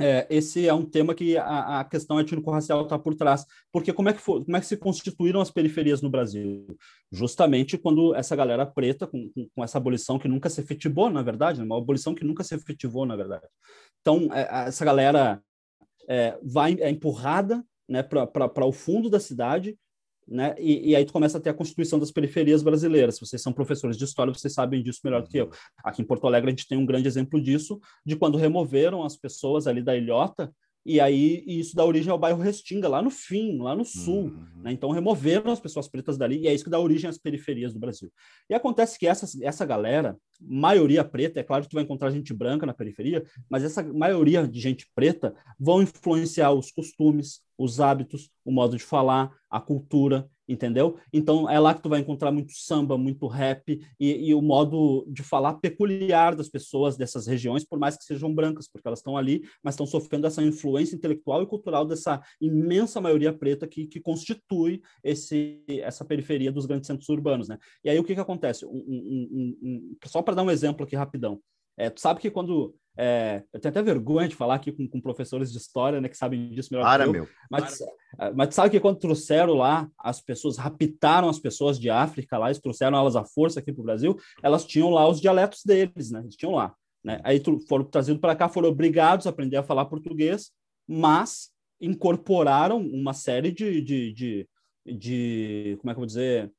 é, 0.00 0.26
esse 0.30 0.66
é 0.66 0.72
um 0.72 0.84
tema 0.84 1.14
que 1.14 1.36
a, 1.36 1.80
a 1.80 1.84
questão 1.84 2.18
étnico-racial 2.18 2.82
está 2.82 2.98
por 2.98 3.14
trás. 3.14 3.44
Porque 3.70 3.92
como 3.92 4.08
é, 4.08 4.14
que 4.14 4.20
foi, 4.20 4.42
como 4.44 4.56
é 4.56 4.60
que 4.60 4.66
se 4.66 4.76
constituíram 4.76 5.40
as 5.40 5.50
periferias 5.50 6.00
no 6.00 6.08
Brasil? 6.08 6.66
Justamente 7.12 7.76
quando 7.76 8.14
essa 8.14 8.34
galera 8.34 8.64
preta, 8.64 9.06
com, 9.06 9.30
com 9.54 9.62
essa 9.62 9.76
abolição 9.76 10.18
que 10.18 10.26
nunca 10.26 10.48
se 10.48 10.60
efetivou, 10.60 11.10
na 11.10 11.22
verdade, 11.22 11.58
né? 11.58 11.66
uma 11.66 11.76
abolição 11.76 12.14
que 12.14 12.24
nunca 12.24 12.42
se 12.42 12.54
efetivou, 12.54 13.04
na 13.04 13.14
verdade. 13.14 13.46
Então, 14.00 14.28
é, 14.32 14.68
essa 14.68 14.84
galera 14.84 15.42
é, 16.08 16.38
vai, 16.42 16.74
é 16.80 16.88
empurrada 16.88 17.62
né, 17.88 18.02
para 18.02 18.64
o 18.64 18.72
fundo 18.72 19.10
da 19.10 19.20
cidade 19.20 19.76
né? 20.30 20.54
E, 20.58 20.90
e, 20.90 20.96
aí 20.96 21.04
tu 21.04 21.12
começa 21.12 21.38
a 21.38 21.40
ter 21.40 21.50
a 21.50 21.54
constituição 21.54 21.98
das 21.98 22.12
periferias 22.12 22.62
brasileiras. 22.62 23.16
Se 23.16 23.26
vocês 23.26 23.42
são 23.42 23.52
professores 23.52 23.96
de 23.96 24.04
história, 24.04 24.32
vocês 24.32 24.54
sabem 24.54 24.82
disso 24.82 25.00
melhor 25.02 25.22
do 25.22 25.28
que 25.28 25.38
eu. 25.38 25.46
Uhum. 25.46 25.52
Aqui 25.82 26.02
em 26.02 26.04
Porto 26.04 26.26
Alegre 26.26 26.48
a 26.48 26.52
gente 26.52 26.68
tem 26.68 26.78
um 26.78 26.86
grande 26.86 27.08
exemplo 27.08 27.42
disso, 27.42 27.80
de 28.06 28.14
quando 28.14 28.38
removeram 28.38 29.02
as 29.02 29.16
pessoas 29.16 29.66
ali 29.66 29.82
da 29.82 29.96
ilhota 29.96 30.52
e 30.84 30.98
aí 30.98 31.44
e 31.46 31.60
isso 31.60 31.76
dá 31.76 31.84
origem 31.84 32.10
ao 32.10 32.18
bairro 32.18 32.40
Restinga, 32.40 32.88
lá 32.88 33.02
no 33.02 33.10
fim, 33.10 33.58
lá 33.58 33.74
no 33.74 33.84
sul. 33.84 34.24
Uhum. 34.24 34.62
Né? 34.62 34.72
Então 34.72 34.90
removeram 34.90 35.52
as 35.52 35.60
pessoas 35.60 35.88
pretas 35.88 36.16
dali 36.16 36.40
e 36.40 36.48
é 36.48 36.54
isso 36.54 36.64
que 36.64 36.70
dá 36.70 36.78
origem 36.78 37.08
às 37.08 37.18
periferias 37.18 37.72
do 37.72 37.78
Brasil. 37.78 38.10
E 38.48 38.54
acontece 38.54 38.98
que 38.98 39.06
essa, 39.06 39.26
essa 39.42 39.66
galera, 39.66 40.16
maioria 40.40 41.04
preta, 41.04 41.40
é 41.40 41.42
claro 41.42 41.64
que 41.64 41.70
tu 41.70 41.74
vai 41.74 41.84
encontrar 41.84 42.10
gente 42.10 42.32
branca 42.32 42.64
na 42.64 42.72
periferia, 42.72 43.24
mas 43.48 43.62
essa 43.62 43.82
maioria 43.82 44.48
de 44.48 44.58
gente 44.58 44.86
preta 44.94 45.34
vão 45.58 45.82
influenciar 45.82 46.52
os 46.52 46.70
costumes, 46.70 47.40
os 47.58 47.78
hábitos, 47.78 48.30
o 48.44 48.50
modo 48.50 48.76
de 48.76 48.82
falar, 48.82 49.30
a 49.50 49.60
cultura, 49.60 50.26
entendeu? 50.52 50.98
Então 51.12 51.48
é 51.48 51.58
lá 51.58 51.72
que 51.72 51.80
tu 51.82 51.88
vai 51.88 52.00
encontrar 52.00 52.32
muito 52.32 52.52
samba, 52.52 52.98
muito 52.98 53.26
rap 53.28 53.80
e, 53.98 54.28
e, 54.28 54.34
o 54.34 54.42
modo 54.42 55.06
de 55.08 55.22
falar 55.22 55.54
peculiar 55.54 56.34
das 56.34 56.48
pessoas 56.48 56.96
dessas 56.96 57.26
regiões, 57.26 57.64
por 57.64 57.78
mais 57.78 57.96
que 57.96 58.04
sejam 58.04 58.34
brancas, 58.34 58.68
porque 58.68 58.86
elas 58.86 58.98
estão 58.98 59.16
ali, 59.16 59.42
mas 59.62 59.74
estão 59.74 59.86
sofrendo 59.86 60.26
essa 60.26 60.42
influência 60.42 60.96
intelectual 60.96 61.42
e 61.42 61.46
cultural 61.46 61.86
dessa 61.86 62.20
imensa 62.40 63.00
maioria 63.00 63.32
preta 63.32 63.66
que, 63.66 63.86
que 63.86 64.00
constitui 64.00 64.82
esse, 65.04 65.62
essa 65.68 66.04
periferia 66.04 66.50
dos 66.50 66.66
grandes 66.66 66.88
centros 66.88 67.08
urbanos, 67.08 67.48
né? 67.48 67.56
E 67.84 67.90
aí 67.90 67.98
o 67.98 68.04
que 68.04 68.14
que 68.14 68.20
acontece? 68.20 68.66
Um, 68.66 68.70
um, 68.70 69.56
um, 69.62 69.96
só 70.04 70.20
para 70.20 70.34
dar 70.34 70.42
um 70.42 70.50
exemplo 70.50 70.84
aqui 70.84 70.96
rapidão. 70.96 71.40
É, 71.76 71.88
tu 71.88 72.00
sabe 72.00 72.20
que 72.20 72.30
quando 72.30 72.74
é, 72.96 73.42
eu 73.52 73.60
tenho 73.60 73.70
até 73.70 73.82
vergonha 73.82 74.28
de 74.28 74.34
falar 74.34 74.56
aqui 74.56 74.72
com, 74.72 74.86
com, 74.88 75.00
professores 75.00 75.50
de 75.52 75.58
história, 75.58 76.00
né, 76.00 76.08
que 76.08 76.16
sabem 76.16 76.50
disso 76.50 76.68
melhor 76.72 76.84
Para, 76.84 77.04
que 77.04 77.08
eu. 77.08 77.12
Meu. 77.12 77.28
Mas, 77.50 77.78
Para. 78.16 78.34
mas 78.34 78.54
sabe 78.54 78.70
que 78.70 78.80
quando 78.80 78.98
trouxeram 78.98 79.54
lá 79.54 79.88
as 79.98 80.20
pessoas, 80.20 80.56
raptaram 80.56 81.28
as 81.28 81.38
pessoas 81.38 81.78
de 81.78 81.88
África 81.88 82.36
lá, 82.36 82.48
eles 82.48 82.60
trouxeram 82.60 82.98
elas 82.98 83.16
à 83.16 83.24
força 83.24 83.60
aqui 83.60 83.72
para 83.72 83.80
o 83.80 83.84
Brasil, 83.84 84.16
elas 84.42 84.64
tinham 84.64 84.90
lá 84.90 85.08
os 85.08 85.20
dialetos 85.20 85.62
deles, 85.64 86.10
né? 86.10 86.20
Eles 86.20 86.36
tinham 86.36 86.54
lá. 86.54 86.74
Né? 87.02 87.20
Aí 87.24 87.42
foram 87.68 87.84
trazidos 87.84 88.20
para 88.20 88.36
cá, 88.36 88.48
foram 88.48 88.68
obrigados 88.68 89.26
a 89.26 89.30
aprender 89.30 89.56
a 89.56 89.62
falar 89.62 89.86
português, 89.86 90.50
mas 90.86 91.50
incorporaram 91.80 92.78
uma 92.78 93.14
série 93.14 93.50
de, 93.50 93.80
de, 93.80 94.12
de, 94.12 94.48
de 94.86 95.78
como 95.80 95.90
é 95.90 95.94
que 95.94 95.98
eu 95.98 96.00
vou 96.00 96.06
dizer, 96.06 96.52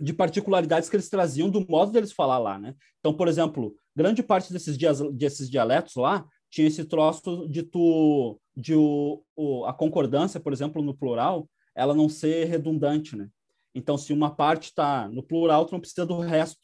de 0.00 0.12
particularidades 0.12 0.88
que 0.88 0.96
eles 0.96 1.08
traziam 1.08 1.48
do 1.48 1.64
modo 1.64 1.92
deles 1.92 2.12
falar 2.12 2.38
lá, 2.38 2.58
né? 2.58 2.74
Então, 2.98 3.14
por 3.14 3.28
exemplo, 3.28 3.76
grande 3.96 4.22
parte 4.22 4.52
desses, 4.52 4.76
dias, 4.76 5.00
desses 5.12 5.50
dialetos 5.50 5.94
lá 5.96 6.26
tinha 6.50 6.68
esse 6.68 6.84
troço 6.84 7.48
de 7.48 7.62
tu 7.62 8.38
de 8.54 8.74
o, 8.74 9.24
o, 9.34 9.64
a 9.64 9.72
concordância, 9.72 10.38
por 10.38 10.52
exemplo, 10.52 10.82
no 10.82 10.94
plural, 10.94 11.48
ela 11.74 11.94
não 11.94 12.08
ser 12.08 12.44
redundante, 12.44 13.16
né? 13.16 13.30
Então, 13.74 13.96
se 13.96 14.12
uma 14.12 14.30
parte 14.34 14.64
está 14.64 15.08
no 15.08 15.22
plural, 15.22 15.64
tu 15.64 15.72
não 15.72 15.80
precisa 15.80 16.04
do 16.04 16.18
resto, 16.18 16.60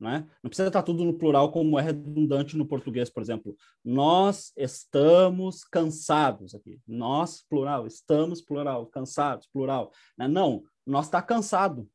né? 0.00 0.26
Não 0.42 0.48
precisa 0.48 0.68
estar 0.68 0.82
tudo 0.82 1.04
no 1.04 1.14
plural 1.14 1.50
como 1.52 1.78
é 1.78 1.82
redundante 1.82 2.56
no 2.56 2.66
português, 2.66 3.10
por 3.10 3.22
exemplo. 3.22 3.56
Nós 3.84 4.52
estamos 4.56 5.64
cansados 5.64 6.54
aqui. 6.54 6.80
Nós, 6.86 7.44
plural. 7.48 7.86
Estamos, 7.86 8.40
plural. 8.40 8.86
Cansados, 8.86 9.48
plural. 9.52 9.92
Né? 10.16 10.28
Não, 10.28 10.62
nós 10.86 11.06
está 11.06 11.22
cansado, 11.22 11.88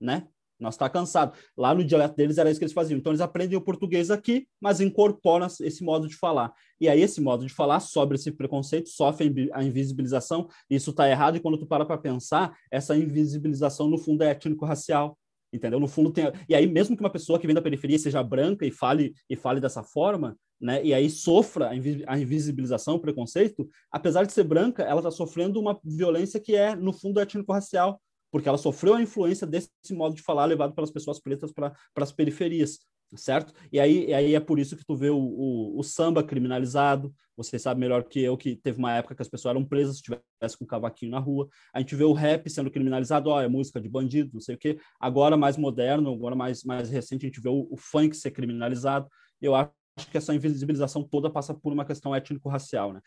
né? 0.00 0.28
Nós 0.58 0.74
está 0.74 0.88
cansado. 0.88 1.36
Lá 1.56 1.74
no 1.74 1.84
dialeto 1.84 2.16
deles 2.16 2.38
era 2.38 2.50
isso 2.50 2.58
que 2.58 2.64
eles 2.64 2.72
faziam. 2.72 2.98
Então 2.98 3.12
eles 3.12 3.20
aprendem 3.20 3.58
o 3.58 3.60
português 3.60 4.10
aqui, 4.10 4.46
mas 4.60 4.80
incorporam 4.80 5.46
esse 5.60 5.84
modo 5.84 6.08
de 6.08 6.16
falar. 6.16 6.52
E 6.80 6.88
aí 6.88 7.00
esse 7.02 7.20
modo 7.20 7.46
de 7.46 7.52
falar 7.52 7.80
sofre 7.80 8.16
esse 8.16 8.32
preconceito, 8.32 8.88
sofre 8.88 9.50
a 9.52 9.62
invisibilização. 9.62 10.48
Isso 10.70 10.90
está 10.90 11.08
errado 11.08 11.36
e 11.36 11.40
quando 11.40 11.58
tu 11.58 11.66
para 11.66 11.84
para 11.84 11.98
pensar, 11.98 12.56
essa 12.70 12.96
invisibilização 12.96 13.88
no 13.88 13.98
fundo 13.98 14.22
é 14.22 14.30
étnico-racial. 14.30 15.18
Entendeu? 15.52 15.78
No 15.78 15.86
fundo 15.86 16.10
tem. 16.10 16.24
E 16.48 16.54
aí 16.54 16.66
mesmo 16.66 16.96
que 16.96 17.02
uma 17.02 17.10
pessoa 17.10 17.38
que 17.38 17.46
vem 17.46 17.54
da 17.54 17.62
periferia 17.62 17.98
seja 17.98 18.22
branca 18.22 18.66
e 18.66 18.70
fale 18.70 19.14
e 19.28 19.36
fale 19.36 19.60
dessa 19.60 19.82
forma, 19.82 20.36
né? 20.60 20.82
E 20.84 20.92
aí 20.92 21.08
sofra 21.08 21.70
a 22.06 22.18
invisibilização, 22.18 22.96
o 22.96 23.00
preconceito, 23.00 23.68
apesar 23.90 24.24
de 24.24 24.32
ser 24.32 24.44
branca, 24.44 24.82
ela 24.82 25.00
está 25.00 25.10
sofrendo 25.10 25.60
uma 25.60 25.78
violência 25.84 26.40
que 26.40 26.56
é 26.56 26.74
no 26.74 26.92
fundo 26.92 27.20
étnico-racial 27.20 28.00
porque 28.30 28.48
ela 28.48 28.58
sofreu 28.58 28.94
a 28.94 29.02
influência 29.02 29.46
desse 29.46 29.70
modo 29.92 30.14
de 30.14 30.22
falar 30.22 30.44
levado 30.44 30.74
pelas 30.74 30.90
pessoas 30.90 31.20
pretas 31.20 31.52
para 31.52 31.74
as 31.96 32.12
periferias, 32.12 32.78
certo? 33.14 33.52
E 33.72 33.78
aí, 33.78 34.06
e 34.06 34.14
aí 34.14 34.34
é 34.34 34.40
por 34.40 34.58
isso 34.58 34.76
que 34.76 34.84
tu 34.84 34.96
vê 34.96 35.10
o, 35.10 35.18
o, 35.18 35.78
o, 35.78 35.82
samba 35.82 36.24
criminalizado, 36.24 37.14
você 37.36 37.58
sabe 37.58 37.80
melhor 37.80 38.02
que 38.04 38.20
eu 38.20 38.36
que 38.36 38.56
teve 38.56 38.78
uma 38.78 38.92
época 38.92 39.14
que 39.14 39.22
as 39.22 39.28
pessoas 39.28 39.50
eram 39.54 39.64
presas 39.64 39.98
se 39.98 40.02
tivesse 40.02 40.58
com 40.58 40.64
um 40.64 40.66
cavaquinho 40.66 41.12
na 41.12 41.18
rua, 41.18 41.48
a 41.72 41.80
gente 41.80 41.94
vê 41.94 42.04
o 42.04 42.12
rap 42.12 42.48
sendo 42.50 42.70
criminalizado, 42.70 43.30
ó, 43.30 43.40
é 43.40 43.48
música 43.48 43.80
de 43.80 43.88
bandido, 43.88 44.30
não 44.32 44.40
sei 44.40 44.56
o 44.56 44.58
quê, 44.58 44.78
agora 44.98 45.36
mais 45.36 45.56
moderno, 45.56 46.12
agora 46.12 46.34
mais, 46.34 46.64
mais 46.64 46.90
recente, 46.90 47.26
a 47.26 47.28
gente 47.28 47.40
vê 47.40 47.48
o, 47.48 47.68
o 47.70 47.76
funk 47.76 48.16
ser 48.16 48.32
criminalizado, 48.32 49.08
eu 49.40 49.54
acho 49.54 49.70
que 50.10 50.16
essa 50.16 50.34
invisibilização 50.34 51.02
toda 51.02 51.30
passa 51.30 51.54
por 51.54 51.72
uma 51.72 51.84
questão 51.84 52.14
étnico-racial, 52.14 52.92
né? 52.92 53.00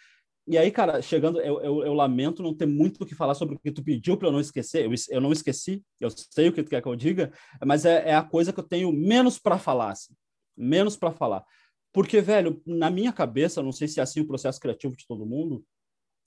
E 0.50 0.58
aí, 0.58 0.72
cara, 0.72 1.00
chegando, 1.00 1.40
eu, 1.42 1.62
eu, 1.62 1.84
eu, 1.86 1.94
lamento 1.94 2.42
não 2.42 2.56
ter 2.56 2.66
muito 2.66 3.04
o 3.04 3.06
que 3.06 3.14
falar 3.14 3.36
sobre 3.36 3.54
o 3.54 3.60
que 3.60 3.72
tu 3.72 3.84
pediu 3.84 4.18
para 4.18 4.30
eu 4.30 4.32
não 4.32 4.40
esquecer. 4.40 4.84
Eu, 4.84 4.92
eu 5.12 5.22
não 5.22 5.32
esqueci, 5.32 5.84
eu 6.00 6.10
sei 6.10 6.50
o 6.50 6.52
que 6.52 6.64
tu 6.64 6.72
quer 6.72 6.82
que 6.82 6.88
eu 6.88 6.96
diga, 6.96 7.32
mas 7.64 7.86
é, 7.86 8.10
é 8.10 8.16
a 8.16 8.24
coisa 8.24 8.52
que 8.52 8.60
eu 8.60 8.64
tenho 8.64 8.92
menos 8.92 9.38
para 9.38 9.60
falar, 9.60 9.92
assim, 9.92 10.16
menos 10.58 10.98
para 10.98 11.12
falar. 11.12 11.46
Porque, 11.94 12.20
velho, 12.20 12.60
na 12.66 12.90
minha 12.90 13.14
cabeça, 13.14 13.62
não 13.62 13.72
sei 13.72 13.88
se 13.88 14.00
é 14.00 14.04
assim 14.04 14.22
o 14.22 14.26
processo 14.26 14.60
criativo 14.60 14.98
de 14.98 15.06
todo 15.06 15.24
mundo, 15.24 15.64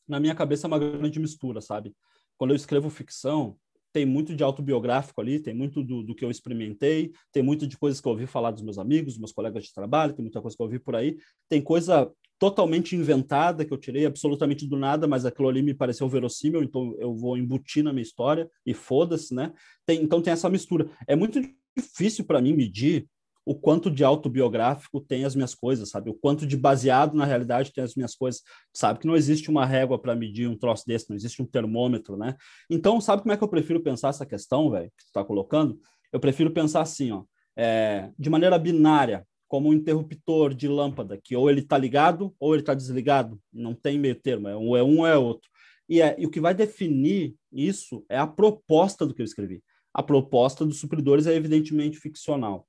na 0.07 0.21
minha 0.21 0.37
cabeça 0.37 0.67
é 0.67 0.69
uma 0.69 0.79
grande 0.79 1.19
mistura, 1.19 1.61
sabe? 1.61 1.93
Quando 2.39 2.53
eu 2.53 2.57
escrevo 2.57 2.89
ficção, 2.91 3.59
tem 3.93 4.07
muito 4.07 4.37
de 4.37 4.45
autobiográfico 4.45 5.21
ali, 5.21 5.41
tem 5.41 5.53
muito 5.53 5.83
do, 5.83 6.01
do, 6.03 6.15
que 6.15 6.25
eu 6.25 6.31
experimentei, 6.31 7.13
tem 7.33 7.43
muito 7.43 7.67
de 7.67 7.77
coisas 7.77 8.01
que 8.01 8.07
eu 8.07 8.13
ouvi 8.13 8.27
falar 8.29 8.53
dos 8.53 8.63
meus 8.63 8.79
amigos, 8.79 9.15
dos 9.15 9.19
meus 9.21 9.33
colegas 9.33 9.65
de 9.65 9.75
trabalho, 9.75 10.15
tem 10.15 10.23
muita 10.23 10.41
coisa 10.41 10.57
que 10.57 10.63
eu 10.63 10.67
ouvi 10.67 10.79
por 10.79 10.95
aí, 10.95 11.19
tem 11.49 11.61
coisa 11.61 12.09
totalmente 12.43 12.97
inventada, 12.97 13.65
que 13.65 13.73
eu 13.73 13.79
tirei 13.79 14.05
absolutamente 14.05 14.67
do 14.67 14.77
nada, 14.77 15.07
mas 15.07 15.25
aquilo 15.25 15.49
ali 15.49 15.63
me 15.63 15.73
pareceu 15.73 16.09
verossímil, 16.09 16.61
então 16.61 16.93
eu 16.99 17.15
vou 17.15 17.39
embutir 17.39 17.85
na 17.85 17.93
minha 17.93 18.03
história 18.03 18.51
e 18.67 18.75
foda-se, 18.75 19.33
né? 19.33 19.53
Tem, 19.87 20.03
então 20.03 20.21
tem 20.21 20.33
essa 20.33 20.51
mistura. 20.51 20.91
É 21.07 21.15
muito 21.15 21.41
difícil 21.79 22.25
para 22.25 22.41
mim 22.41 22.53
medir 22.53 23.07
o 23.47 23.55
quanto 23.55 23.89
de 23.89 24.03
autobiográfico 24.03 25.01
tem 25.01 25.25
as 25.25 25.37
minhas 25.37 25.55
coisas, 25.55 25.91
sabe? 25.91 26.11
O 26.11 26.15
quanto 26.15 26.45
de 26.45 26.57
baseado 26.57 27.15
na 27.15 27.25
realidade 27.25 27.73
tem 27.73 27.85
as 27.85 27.95
minhas 27.95 28.17
coisas. 28.17 28.43
Sabe 28.75 28.99
que 28.99 29.07
não 29.07 29.15
existe 29.15 29.49
uma 29.49 29.65
régua 29.65 29.97
para 29.97 30.17
medir 30.17 30.49
um 30.49 30.59
troço 30.59 30.83
desse, 30.85 31.09
não 31.11 31.17
existe 31.17 31.41
um 31.41 31.47
termômetro, 31.47 32.17
né? 32.17 32.35
Então, 32.69 33.01
sabe 33.01 33.23
como 33.23 33.33
é 33.33 33.37
que 33.37 33.45
eu 33.45 33.49
prefiro 33.49 33.81
pensar 33.81 34.09
essa 34.09 34.27
questão, 34.27 34.69
velho, 34.69 34.91
que 34.99 35.05
tu 35.05 35.07
está 35.07 35.25
colocando? 35.25 35.79
Eu 36.13 36.19
prefiro 36.19 36.51
pensar 36.51 36.81
assim, 36.81 37.13
ó, 37.13 37.23
é, 37.57 38.11
de 38.19 38.29
maneira 38.29 38.59
binária 38.59 39.25
como 39.53 39.69
um 39.69 39.75
interruptor 39.75 40.55
de 40.55 40.67
lâmpada, 40.67 41.21
que 41.23 41.37
ou 41.37 41.51
ele 41.51 41.61
está 41.61 41.77
ligado 41.77 42.35
ou 42.41 42.55
ele 42.55 42.63
está 42.63 42.73
desligado, 42.73 43.39
não 43.53 43.75
tem 43.75 43.99
meio 43.99 44.15
termo, 44.15 44.49
é 44.49 44.57
um 44.57 44.75
é 44.75 44.83
um 44.83 45.07
é 45.07 45.15
outro. 45.19 45.47
E, 45.87 46.01
é, 46.01 46.17
e 46.19 46.25
o 46.25 46.31
que 46.31 46.41
vai 46.41 46.55
definir 46.55 47.35
isso 47.53 48.03
é 48.09 48.17
a 48.17 48.27
proposta 48.27 49.07
do 49.07 49.13
que 49.13 49.21
eu 49.21 49.27
escrevi. 49.27 49.63
A 49.93 50.03
proposta 50.03 50.65
dos 50.65 50.81
supridores 50.81 51.27
é 51.27 51.35
evidentemente 51.35 51.99
ficcional. 51.99 52.67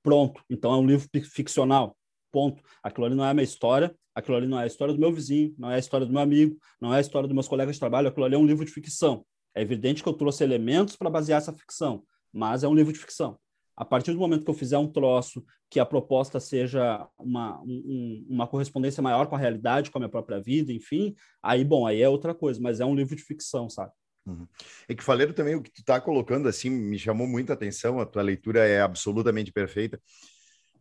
Pronto. 0.00 0.40
Então 0.48 0.72
é 0.72 0.76
um 0.76 0.86
livro 0.86 1.08
ficcional. 1.24 1.96
Ponto. 2.30 2.62
Aquilo 2.84 3.06
ali 3.06 3.16
não 3.16 3.24
é 3.24 3.30
a 3.30 3.34
minha 3.34 3.42
história, 3.42 3.92
aquilo 4.14 4.36
ali 4.36 4.46
não 4.46 4.60
é 4.60 4.62
a 4.62 4.66
história 4.68 4.94
do 4.94 5.00
meu 5.00 5.12
vizinho, 5.12 5.56
não 5.58 5.72
é 5.72 5.74
a 5.74 5.80
história 5.80 6.06
do 6.06 6.12
meu 6.12 6.22
amigo, 6.22 6.56
não 6.80 6.94
é 6.94 6.98
a 6.98 7.00
história 7.00 7.26
dos 7.26 7.34
meus 7.34 7.48
colegas 7.48 7.74
de 7.74 7.80
trabalho, 7.80 8.06
aquilo 8.06 8.26
ali 8.26 8.36
é 8.36 8.38
um 8.38 8.46
livro 8.46 8.64
de 8.64 8.70
ficção. 8.70 9.26
É 9.56 9.60
evidente 9.60 10.04
que 10.04 10.08
eu 10.08 10.12
trouxe 10.12 10.44
elementos 10.44 10.94
para 10.94 11.10
basear 11.10 11.38
essa 11.38 11.52
ficção, 11.52 12.04
mas 12.32 12.62
é 12.62 12.68
um 12.68 12.74
livro 12.76 12.92
de 12.92 12.98
ficção. 13.00 13.36
A 13.76 13.84
partir 13.84 14.12
do 14.12 14.18
momento 14.18 14.44
que 14.44 14.50
eu 14.50 14.54
fizer 14.54 14.78
um 14.78 14.90
troço 14.90 15.44
que 15.68 15.78
a 15.78 15.84
proposta 15.84 16.40
seja 16.40 17.06
uma, 17.18 17.60
um, 17.62 18.26
uma 18.28 18.46
correspondência 18.46 19.02
maior 19.02 19.26
com 19.26 19.36
a 19.36 19.38
realidade, 19.38 19.90
com 19.90 19.98
a 19.98 20.00
minha 20.00 20.10
própria 20.10 20.40
vida, 20.40 20.72
enfim, 20.72 21.14
aí, 21.42 21.62
bom, 21.62 21.86
aí 21.86 22.00
é 22.00 22.08
outra 22.08 22.34
coisa, 22.34 22.60
mas 22.60 22.80
é 22.80 22.84
um 22.84 22.94
livro 22.94 23.14
de 23.14 23.22
ficção, 23.22 23.68
sabe? 23.68 23.92
Uhum. 24.24 24.46
É 24.88 24.94
que 24.94 25.04
Faleiro 25.04 25.34
também, 25.34 25.54
o 25.54 25.62
que 25.62 25.70
tu 25.70 25.80
está 25.80 26.00
colocando, 26.00 26.48
assim, 26.48 26.70
me 26.70 26.98
chamou 26.98 27.26
muita 27.26 27.52
atenção, 27.52 28.00
a 28.00 28.06
tua 28.06 28.22
leitura 28.22 28.66
é 28.66 28.80
absolutamente 28.80 29.52
perfeita, 29.52 30.00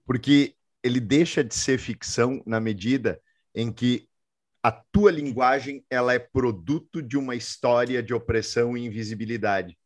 porque 0.05 0.55
ele 0.81 0.99
deixa 0.99 1.43
de 1.43 1.53
ser 1.53 1.77
ficção 1.77 2.41
na 2.45 2.59
medida 2.59 3.19
em 3.53 3.71
que 3.71 4.07
a 4.63 4.71
tua 4.71 5.11
linguagem 5.11 5.85
ela 5.89 6.13
é 6.13 6.19
produto 6.19 7.01
de 7.01 7.17
uma 7.17 7.35
história 7.35 8.01
de 8.01 8.13
opressão 8.13 8.75
e 8.75 8.85
invisibilidade. 8.85 9.77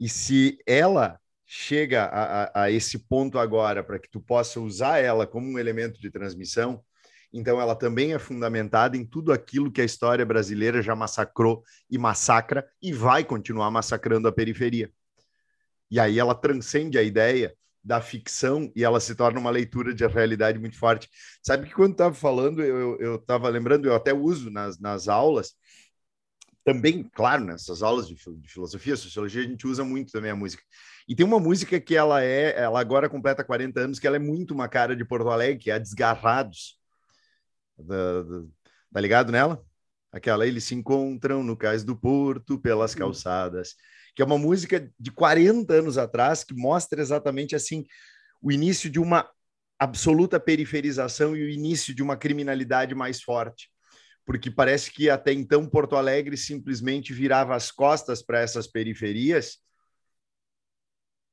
E 0.00 0.08
se 0.08 0.58
ela 0.66 1.20
chega 1.50 2.04
a, 2.04 2.42
a, 2.42 2.62
a 2.64 2.70
esse 2.70 2.98
ponto 2.98 3.38
agora 3.38 3.82
para 3.82 3.98
que 3.98 4.10
tu 4.10 4.20
possa 4.20 4.60
usar 4.60 4.98
ela 4.98 5.26
como 5.26 5.48
um 5.48 5.58
elemento 5.58 5.98
de 5.98 6.10
transmissão, 6.10 6.84
então 7.32 7.58
ela 7.58 7.74
também 7.74 8.12
é 8.12 8.18
fundamentada 8.18 8.98
em 8.98 9.04
tudo 9.04 9.32
aquilo 9.32 9.72
que 9.72 9.80
a 9.80 9.84
história 9.84 10.26
brasileira 10.26 10.82
já 10.82 10.94
massacrou 10.94 11.62
e 11.90 11.96
massacra 11.96 12.68
e 12.82 12.92
vai 12.92 13.24
continuar 13.24 13.70
massacrando 13.70 14.28
a 14.28 14.32
periferia. 14.32 14.92
E 15.90 15.98
aí 15.98 16.18
ela 16.18 16.34
transcende 16.34 16.98
a 16.98 17.02
ideia 17.02 17.54
da 17.82 18.02
ficção 18.02 18.70
e 18.76 18.84
ela 18.84 19.00
se 19.00 19.14
torna 19.14 19.40
uma 19.40 19.48
leitura 19.48 19.94
de 19.94 20.06
realidade 20.06 20.58
muito 20.58 20.78
forte. 20.78 21.08
Sabe 21.42 21.66
que 21.66 21.74
quando 21.74 21.92
estava 21.92 22.14
falando, 22.14 22.62
eu 22.62 23.16
estava 23.16 23.48
lembrando, 23.48 23.88
eu 23.88 23.94
até 23.94 24.12
uso 24.12 24.50
nas, 24.50 24.78
nas 24.78 25.08
aulas, 25.08 25.54
também, 26.68 27.02
claro, 27.14 27.44
nessas 27.44 27.82
aulas 27.82 28.06
de, 28.06 28.14
de 28.14 28.48
filosofia, 28.48 28.94
sociologia, 28.94 29.40
a 29.40 29.46
gente 29.46 29.66
usa 29.66 29.82
muito 29.82 30.12
também 30.12 30.30
a 30.30 30.36
música. 30.36 30.62
E 31.08 31.16
tem 31.16 31.24
uma 31.24 31.40
música 31.40 31.80
que 31.80 31.96
ela 31.96 32.22
é, 32.22 32.60
ela 32.60 32.78
agora 32.78 33.08
completa 33.08 33.42
40 33.42 33.80
anos, 33.80 33.98
que 33.98 34.06
ela 34.06 34.16
é 34.16 34.18
muito 34.18 34.52
uma 34.52 34.68
cara 34.68 34.94
de 34.94 35.02
Porto 35.02 35.30
Alegre, 35.30 35.58
que 35.58 35.70
é 35.70 35.74
a 35.74 35.78
Desgarrados. 35.78 36.78
Da, 37.78 38.22
da, 38.22 38.42
tá 38.92 39.00
ligado 39.00 39.32
nela? 39.32 39.64
Aquela, 40.12 40.46
eles 40.46 40.64
se 40.64 40.74
encontram 40.74 41.42
no 41.42 41.56
cais 41.56 41.84
do 41.84 41.96
Porto, 41.96 42.58
pelas 42.58 42.94
calçadas. 42.94 43.74
Que 44.14 44.20
é 44.20 44.24
uma 44.26 44.36
música 44.36 44.92
de 45.00 45.10
40 45.10 45.72
anos 45.72 45.96
atrás, 45.96 46.44
que 46.44 46.52
mostra 46.52 47.00
exatamente 47.00 47.56
assim 47.56 47.86
o 48.42 48.52
início 48.52 48.90
de 48.90 49.00
uma 49.00 49.26
absoluta 49.78 50.38
periferização 50.38 51.34
e 51.34 51.44
o 51.44 51.48
início 51.48 51.94
de 51.94 52.02
uma 52.02 52.16
criminalidade 52.16 52.94
mais 52.94 53.22
forte 53.22 53.70
porque 54.28 54.50
parece 54.50 54.92
que 54.92 55.08
até 55.08 55.32
então 55.32 55.66
Porto 55.66 55.96
Alegre 55.96 56.36
simplesmente 56.36 57.14
virava 57.14 57.56
as 57.56 57.70
costas 57.70 58.20
para 58.22 58.40
essas 58.40 58.66
periferias 58.66 59.56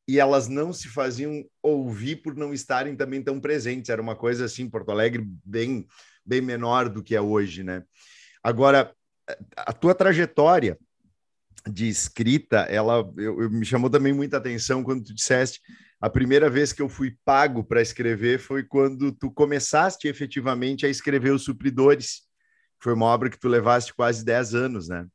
e 0.08 0.18
elas 0.18 0.48
não 0.48 0.72
se 0.72 0.88
faziam 0.88 1.44
ouvir 1.62 2.22
por 2.22 2.38
não 2.38 2.54
estarem 2.54 2.96
também 2.96 3.22
tão 3.22 3.38
presentes. 3.38 3.90
Era 3.90 4.02
uma 4.02 4.16
coisa 4.16 4.46
assim, 4.46 4.70
Porto 4.70 4.92
Alegre 4.92 5.28
bem 5.44 5.86
bem 6.26 6.40
menor 6.40 6.88
do 6.88 7.04
que 7.04 7.14
é 7.14 7.20
hoje, 7.20 7.66
né? 7.66 7.84
Agora, 8.42 8.96
a 9.58 9.74
tua 9.74 9.94
trajetória 9.94 10.80
de 11.70 11.90
escrita, 11.90 12.60
ela 12.62 13.12
eu, 13.18 13.42
eu, 13.42 13.50
me 13.50 13.66
chamou 13.66 13.90
também 13.90 14.14
muita 14.14 14.38
atenção 14.38 14.86
quando 14.86 15.04
tu 15.04 15.14
disseste 15.14 15.60
a 16.00 16.10
primeira 16.10 16.50
vez 16.50 16.72
que 16.72 16.82
eu 16.82 16.88
fui 16.88 17.18
pago 17.26 17.62
para 17.62 17.82
escrever 17.82 18.40
foi 18.40 18.64
quando 18.64 19.12
tu 19.12 19.30
começaste 19.30 20.08
efetivamente 20.08 20.86
a 20.86 20.90
escrever 20.90 21.32
os 21.32 21.44
supridores 21.44 22.25
foi 22.86 22.94
uma 22.94 23.08
obra 23.08 23.32
que 23.32 23.40
tu 23.40 23.48
levaste 23.48 23.96
quase 23.96 24.24
10 24.24 24.54
anos, 24.54 24.88
né? 24.88 25.08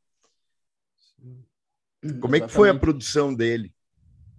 Como 2.21 2.35
é 2.35 2.41
que 2.41 2.49
foi 2.49 2.69
a 2.69 2.77
produção 2.77 3.33
dele? 3.33 3.73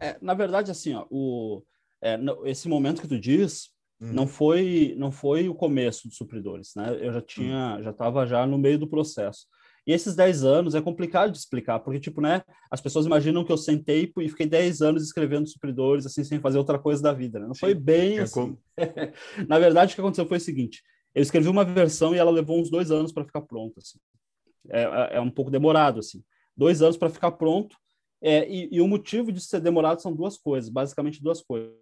É, 0.02 0.17
na 0.22 0.34
verdade, 0.34 0.70
assim, 0.70 0.94
ó, 0.94 1.06
o, 1.10 1.63
é, 2.02 2.20
esse 2.44 2.67
momento 2.67 3.02
que 3.02 3.08
tu 3.08 3.17
diz 3.17 3.70
hum. 4.02 4.12
não 4.12 4.28
foi 4.28 4.96
não 4.98 5.13
foi 5.13 5.48
o 5.48 5.56
começo 5.56 6.10
dos 6.10 6.17
supridores, 6.17 6.74
né? 6.76 6.98
Eu 7.00 7.13
já 7.13 7.22
tinha, 7.22 7.78
hum. 7.80 7.84
já 7.84 7.91
estava 7.91 8.28
já 8.28 8.46
no 8.46 8.58
meio 8.58 8.78
do 8.78 8.89
processo. 8.89 9.48
E 9.88 9.94
esses 9.94 10.13
10 10.13 10.44
anos 10.44 10.76
é 10.76 10.82
complicado 10.82 11.32
de 11.32 11.38
explicar, 11.38 11.80
porque, 11.80 12.02
tipo, 12.02 12.20
né, 12.20 12.44
as 12.70 12.82
pessoas 12.82 13.06
imaginam 13.06 13.46
que 13.46 13.52
eu 13.52 13.58
sentei 13.58 14.12
e 14.20 14.30
fiquei 14.30 14.46
10 14.46 14.82
anos 14.82 15.04
escrevendo 15.04 15.48
supridores, 15.48 16.06
assim, 16.06 16.26
sem 16.26 16.41
fazer 16.41 16.58
outra 16.58 16.78
coisa 16.78 17.02
da 17.02 17.13
vida, 17.13 17.39
né? 17.39 17.48
Não 17.48 17.54
Sim, 17.54 17.62
foi 17.62 17.74
bem 17.74 18.20
assim. 18.20 18.58
Na 19.48 19.58
verdade, 19.58 19.94
o 19.94 19.96
que 19.96 20.02
aconteceu 20.02 20.28
foi 20.28 20.38
o 20.38 20.41
seguinte, 20.41 20.84
Eu 21.13 21.21
escrevi 21.21 21.50
uma 21.50 21.65
versão 21.65 22.15
e 22.15 22.17
ela 22.17 22.32
levou 22.32 22.60
uns 22.60 22.69
dois 22.69 22.91
anos 22.91 23.12
para 23.12 23.26
ficar 23.26 23.41
pronta. 23.41 23.80
Assim. 23.80 24.00
É, 24.69 24.84
é, 24.84 25.10
é, 25.17 25.21
um 25.21 25.30
pouco 25.30 25.52
demorado, 25.52 26.00
assim. 26.00 26.24
Dois 26.56 26.82
anos 26.82 26.97
para 26.97 27.10
ficar 27.10 27.32
pronto. 27.32 27.76
É, 28.21 28.47
e, 28.50 28.69
e, 28.71 28.82
o 28.82 28.88
motivo 28.88 29.32
de 29.32 29.41
ser 29.41 29.60
demorado 29.60 30.02
são 30.02 30.13
duas 30.13 30.38
coisas, 30.38 30.69
basicamente 30.69 31.21
duas 31.21 31.41
coisas. 31.41 31.76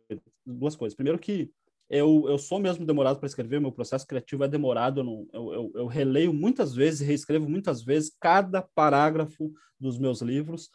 Duas 0.46 0.76
coisas. 0.76 0.96
Primeiro 0.96 1.20
que 1.20 1.52
eu, 1.90 2.26
eu 2.28 2.38
sou 2.38 2.60
mesmo 2.60 2.86
demorado 2.86 3.20
para 3.20 3.28
escrever, 3.28 3.60
meu 3.60 3.72
processo 3.72 4.06
criativo 4.06 4.44
é 4.44 4.48
demorado, 4.48 5.00
eu, 5.00 5.04
não, 5.04 5.28
eu, 5.34 5.54
eu, 5.54 5.72
eu, 5.74 5.88
releio 5.88 6.32
muitas 6.32 6.74
vezes, 6.74 7.06
reescrevo 7.06 7.50
muitas 7.50 7.82
vezes 7.82 8.16
cada 8.20 8.62
parágrafo 8.62 9.52
dos 9.80 9.98
meus 9.98 10.22
livros, 10.22 10.70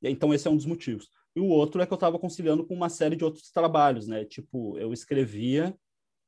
então 0.00 0.32
esse 0.32 0.46
é 0.46 0.50
um 0.50 0.56
dos 0.56 0.66
motivos. 0.66 1.08
E 1.34 1.40
o 1.40 1.48
outro 1.48 1.82
é 1.82 1.86
que 1.86 1.92
eu 1.92 1.96
estava 1.96 2.18
conciliando 2.18 2.64
com 2.64 2.74
uma 2.74 2.88
série 2.88 3.16
de 3.16 3.24
outros 3.24 3.50
trabalhos, 3.50 4.06
né? 4.06 4.24
Tipo, 4.24 4.78
eu 4.78 4.92
escrevia, 4.92 5.74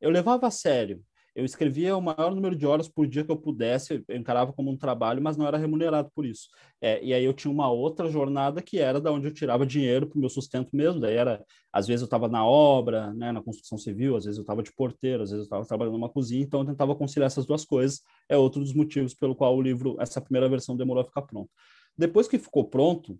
eu 0.00 0.10
levava 0.10 0.48
a 0.48 0.50
sério, 0.50 1.00
eu 1.34 1.44
escrevia 1.44 1.96
o 1.96 2.00
maior 2.00 2.32
número 2.32 2.54
de 2.54 2.64
horas 2.64 2.88
por 2.88 3.08
dia 3.08 3.24
que 3.24 3.30
eu 3.30 3.36
pudesse, 3.36 4.04
eu 4.06 4.16
encarava 4.16 4.52
como 4.52 4.70
um 4.70 4.76
trabalho, 4.76 5.20
mas 5.20 5.36
não 5.36 5.46
era 5.46 5.58
remunerado 5.58 6.08
por 6.14 6.24
isso. 6.24 6.48
É, 6.80 7.02
e 7.04 7.12
aí 7.12 7.24
eu 7.24 7.32
tinha 7.32 7.50
uma 7.50 7.68
outra 7.68 8.08
jornada 8.08 8.62
que 8.62 8.78
era 8.78 9.00
da 9.00 9.10
onde 9.10 9.26
eu 9.26 9.34
tirava 9.34 9.66
dinheiro 9.66 10.06
para 10.06 10.16
o 10.16 10.20
meu 10.20 10.28
sustento 10.30 10.70
mesmo. 10.72 11.00
Daí 11.00 11.16
era, 11.16 11.44
às 11.72 11.88
vezes 11.88 12.02
eu 12.02 12.06
estava 12.06 12.28
na 12.28 12.46
obra, 12.46 13.12
né, 13.14 13.32
na 13.32 13.42
construção 13.42 13.76
civil, 13.76 14.16
às 14.16 14.24
vezes 14.24 14.38
eu 14.38 14.42
estava 14.42 14.62
de 14.62 14.72
porteiro, 14.72 15.24
às 15.24 15.30
vezes 15.30 15.42
eu 15.42 15.46
estava 15.46 15.66
trabalhando 15.66 15.94
numa 15.94 16.08
cozinha, 16.08 16.42
então 16.42 16.60
eu 16.60 16.66
tentava 16.66 16.94
conciliar 16.94 17.26
essas 17.26 17.46
duas 17.46 17.64
coisas. 17.64 18.00
É 18.28 18.36
outro 18.36 18.60
dos 18.60 18.72
motivos 18.72 19.12
pelo 19.12 19.34
qual 19.34 19.56
o 19.56 19.62
livro, 19.62 19.96
essa 19.98 20.20
primeira 20.20 20.48
versão 20.48 20.76
demorou 20.76 21.02
a 21.02 21.04
ficar 21.04 21.22
pronto. 21.22 21.50
Depois 21.98 22.28
que 22.28 22.38
ficou 22.38 22.64
pronto, 22.64 23.18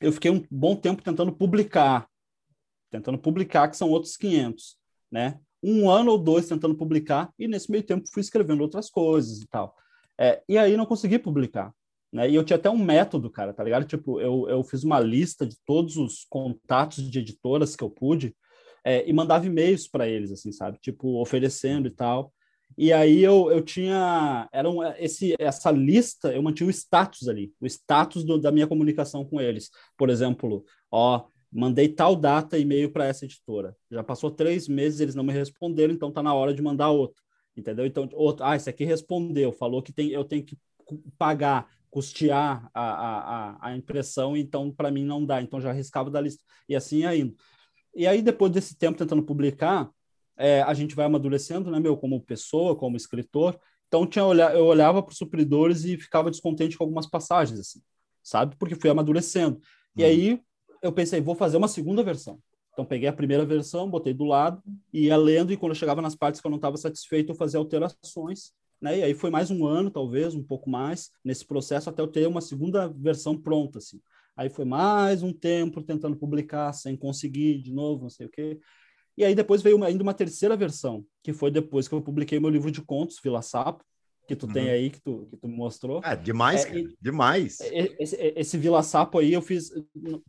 eu 0.00 0.12
fiquei 0.12 0.30
um 0.30 0.44
bom 0.50 0.76
tempo 0.76 1.02
tentando 1.02 1.32
publicar, 1.32 2.08
tentando 2.90 3.18
publicar, 3.18 3.68
que 3.68 3.76
são 3.76 3.90
outros 3.90 4.16
500, 4.16 4.76
né? 5.10 5.40
Um 5.64 5.88
ano 5.88 6.12
ou 6.12 6.18
dois 6.18 6.46
tentando 6.46 6.74
publicar, 6.74 7.32
e 7.38 7.48
nesse 7.48 7.70
meio 7.70 7.82
tempo 7.82 8.08
fui 8.12 8.20
escrevendo 8.20 8.60
outras 8.60 8.90
coisas 8.90 9.40
e 9.40 9.46
tal. 9.46 9.74
É, 10.18 10.42
e 10.48 10.58
aí 10.58 10.76
não 10.76 10.86
consegui 10.86 11.18
publicar. 11.18 11.72
Né? 12.12 12.30
E 12.30 12.34
eu 12.34 12.44
tinha 12.44 12.56
até 12.56 12.70
um 12.70 12.78
método, 12.78 13.30
cara, 13.30 13.52
tá 13.52 13.64
ligado? 13.64 13.86
Tipo, 13.86 14.20
eu, 14.20 14.48
eu 14.48 14.62
fiz 14.62 14.84
uma 14.84 15.00
lista 15.00 15.46
de 15.46 15.56
todos 15.66 15.96
os 15.96 16.24
contatos 16.28 17.10
de 17.10 17.18
editoras 17.18 17.74
que 17.74 17.82
eu 17.82 17.90
pude 17.90 18.36
é, 18.84 19.08
e 19.08 19.12
mandava 19.12 19.46
e-mails 19.46 19.88
para 19.88 20.06
eles, 20.06 20.30
assim, 20.30 20.52
sabe? 20.52 20.78
Tipo, 20.80 21.20
oferecendo 21.20 21.88
e 21.88 21.90
tal. 21.90 22.32
E 22.76 22.92
aí 22.92 23.22
eu, 23.22 23.50
eu 23.50 23.62
tinha. 23.62 24.48
Era 24.52 24.68
um, 24.68 24.82
esse, 24.98 25.34
essa 25.38 25.70
lista, 25.70 26.32
eu 26.32 26.42
mantinha 26.42 26.68
o 26.68 26.70
status 26.72 27.28
ali, 27.28 27.52
o 27.60 27.66
status 27.66 28.24
do, 28.24 28.38
da 28.38 28.50
minha 28.50 28.66
comunicação 28.66 29.24
com 29.24 29.40
eles. 29.40 29.70
Por 29.96 30.10
exemplo, 30.10 30.64
ó, 30.90 31.24
mandei 31.54 31.88
tal 31.88 32.16
data 32.16 32.58
e-mail 32.58 32.90
para 32.90 33.06
essa 33.06 33.24
editora. 33.24 33.76
Já 33.88 34.02
passou 34.02 34.30
três 34.30 34.66
meses, 34.66 34.98
eles 34.98 35.14
não 35.14 35.22
me 35.22 35.32
responderam, 35.32 35.94
então 35.94 36.08
está 36.08 36.20
na 36.20 36.34
hora 36.34 36.52
de 36.52 36.60
mandar 36.60 36.90
outro. 36.90 37.22
Entendeu? 37.56 37.86
Então, 37.86 38.08
outro, 38.12 38.44
ah, 38.44 38.56
esse 38.56 38.68
aqui 38.68 38.84
respondeu, 38.84 39.52
falou 39.52 39.80
que 39.80 39.92
tem, 39.92 40.10
eu 40.10 40.24
tenho 40.24 40.44
que 40.44 40.58
pagar, 41.16 41.70
custear 41.88 42.68
a, 42.74 42.82
a, 42.82 43.68
a 43.68 43.76
impressão, 43.76 44.36
então 44.36 44.72
para 44.72 44.90
mim 44.90 45.04
não 45.04 45.24
dá, 45.24 45.40
então 45.40 45.60
já 45.60 45.70
arriscava 45.70 46.10
da 46.10 46.20
lista. 46.20 46.42
E 46.68 46.74
assim 46.74 46.98
ia 46.98 47.16
indo. 47.16 47.36
E 47.94 48.08
aí, 48.08 48.20
depois 48.20 48.50
desse 48.50 48.76
tempo 48.76 48.98
tentando 48.98 49.22
publicar, 49.22 49.88
é, 50.36 50.60
a 50.62 50.74
gente 50.74 50.96
vai 50.96 51.06
amadurecendo, 51.06 51.70
né, 51.70 51.78
meu, 51.78 51.96
como 51.96 52.20
pessoa, 52.20 52.74
como 52.74 52.96
escritor. 52.96 53.56
Então, 53.86 54.04
tinha 54.04 54.24
eu 54.24 54.66
olhava 54.66 55.00
para 55.00 55.12
os 55.12 55.18
supridores 55.18 55.84
e 55.84 55.96
ficava 55.96 56.32
descontente 56.32 56.76
com 56.76 56.82
algumas 56.82 57.06
passagens, 57.06 57.60
assim, 57.60 57.80
sabe? 58.20 58.56
Porque 58.56 58.74
fui 58.74 58.90
amadurecendo. 58.90 59.60
E 59.96 60.02
hum. 60.02 60.06
aí, 60.06 60.40
eu 60.84 60.92
pensei, 60.92 61.18
vou 61.18 61.34
fazer 61.34 61.56
uma 61.56 61.66
segunda 61.66 62.02
versão. 62.02 62.38
Então, 62.72 62.84
peguei 62.84 63.08
a 63.08 63.12
primeira 63.12 63.44
versão, 63.44 63.88
botei 63.88 64.12
do 64.12 64.24
lado, 64.24 64.62
ia 64.92 65.16
lendo, 65.16 65.52
e 65.52 65.56
quando 65.56 65.74
chegava 65.74 66.02
nas 66.02 66.14
partes 66.14 66.40
que 66.40 66.46
eu 66.46 66.50
não 66.50 66.56
estava 66.56 66.76
satisfeito, 66.76 67.32
eu 67.32 67.34
fazia 67.34 67.58
alterações. 67.58 68.52
Né? 68.80 68.98
E 68.98 69.02
aí 69.02 69.14
foi 69.14 69.30
mais 69.30 69.50
um 69.50 69.64
ano, 69.64 69.90
talvez, 69.90 70.34
um 70.34 70.42
pouco 70.42 70.68
mais, 70.68 71.10
nesse 71.24 71.46
processo, 71.46 71.88
até 71.88 72.02
eu 72.02 72.06
ter 72.06 72.26
uma 72.26 72.42
segunda 72.42 72.88
versão 72.88 73.34
pronta. 73.34 73.78
Assim. 73.78 73.98
Aí 74.36 74.50
foi 74.50 74.66
mais 74.66 75.22
um 75.22 75.32
tempo 75.32 75.80
tentando 75.80 76.16
publicar, 76.16 76.72
sem 76.74 76.96
conseguir, 76.96 77.62
de 77.62 77.72
novo, 77.72 78.02
não 78.02 78.10
sei 78.10 78.26
o 78.26 78.30
quê. 78.30 78.60
E 79.16 79.24
aí 79.24 79.34
depois 79.34 79.62
veio 79.62 79.82
ainda 79.82 80.02
uma 80.02 80.12
terceira 80.12 80.54
versão, 80.54 81.06
que 81.22 81.32
foi 81.32 81.50
depois 81.50 81.88
que 81.88 81.94
eu 81.94 82.02
publiquei 82.02 82.38
meu 82.38 82.50
livro 82.50 82.70
de 82.70 82.82
contos, 82.82 83.20
Vila 83.22 83.40
Sapo, 83.40 83.82
que 84.26 84.34
tu 84.34 84.46
uhum. 84.46 84.52
tem 84.52 84.70
aí, 84.70 84.90
que 84.90 85.00
tu, 85.00 85.26
que 85.30 85.36
tu 85.36 85.48
mostrou. 85.48 86.00
É, 86.04 86.16
demais, 86.16 86.64
é, 86.64 86.84
demais. 87.00 87.60
Esse, 87.60 88.16
esse 88.36 88.58
Vila 88.58 88.82
Sapo 88.82 89.18
aí, 89.18 89.32
eu 89.32 89.42
fiz, 89.42 89.70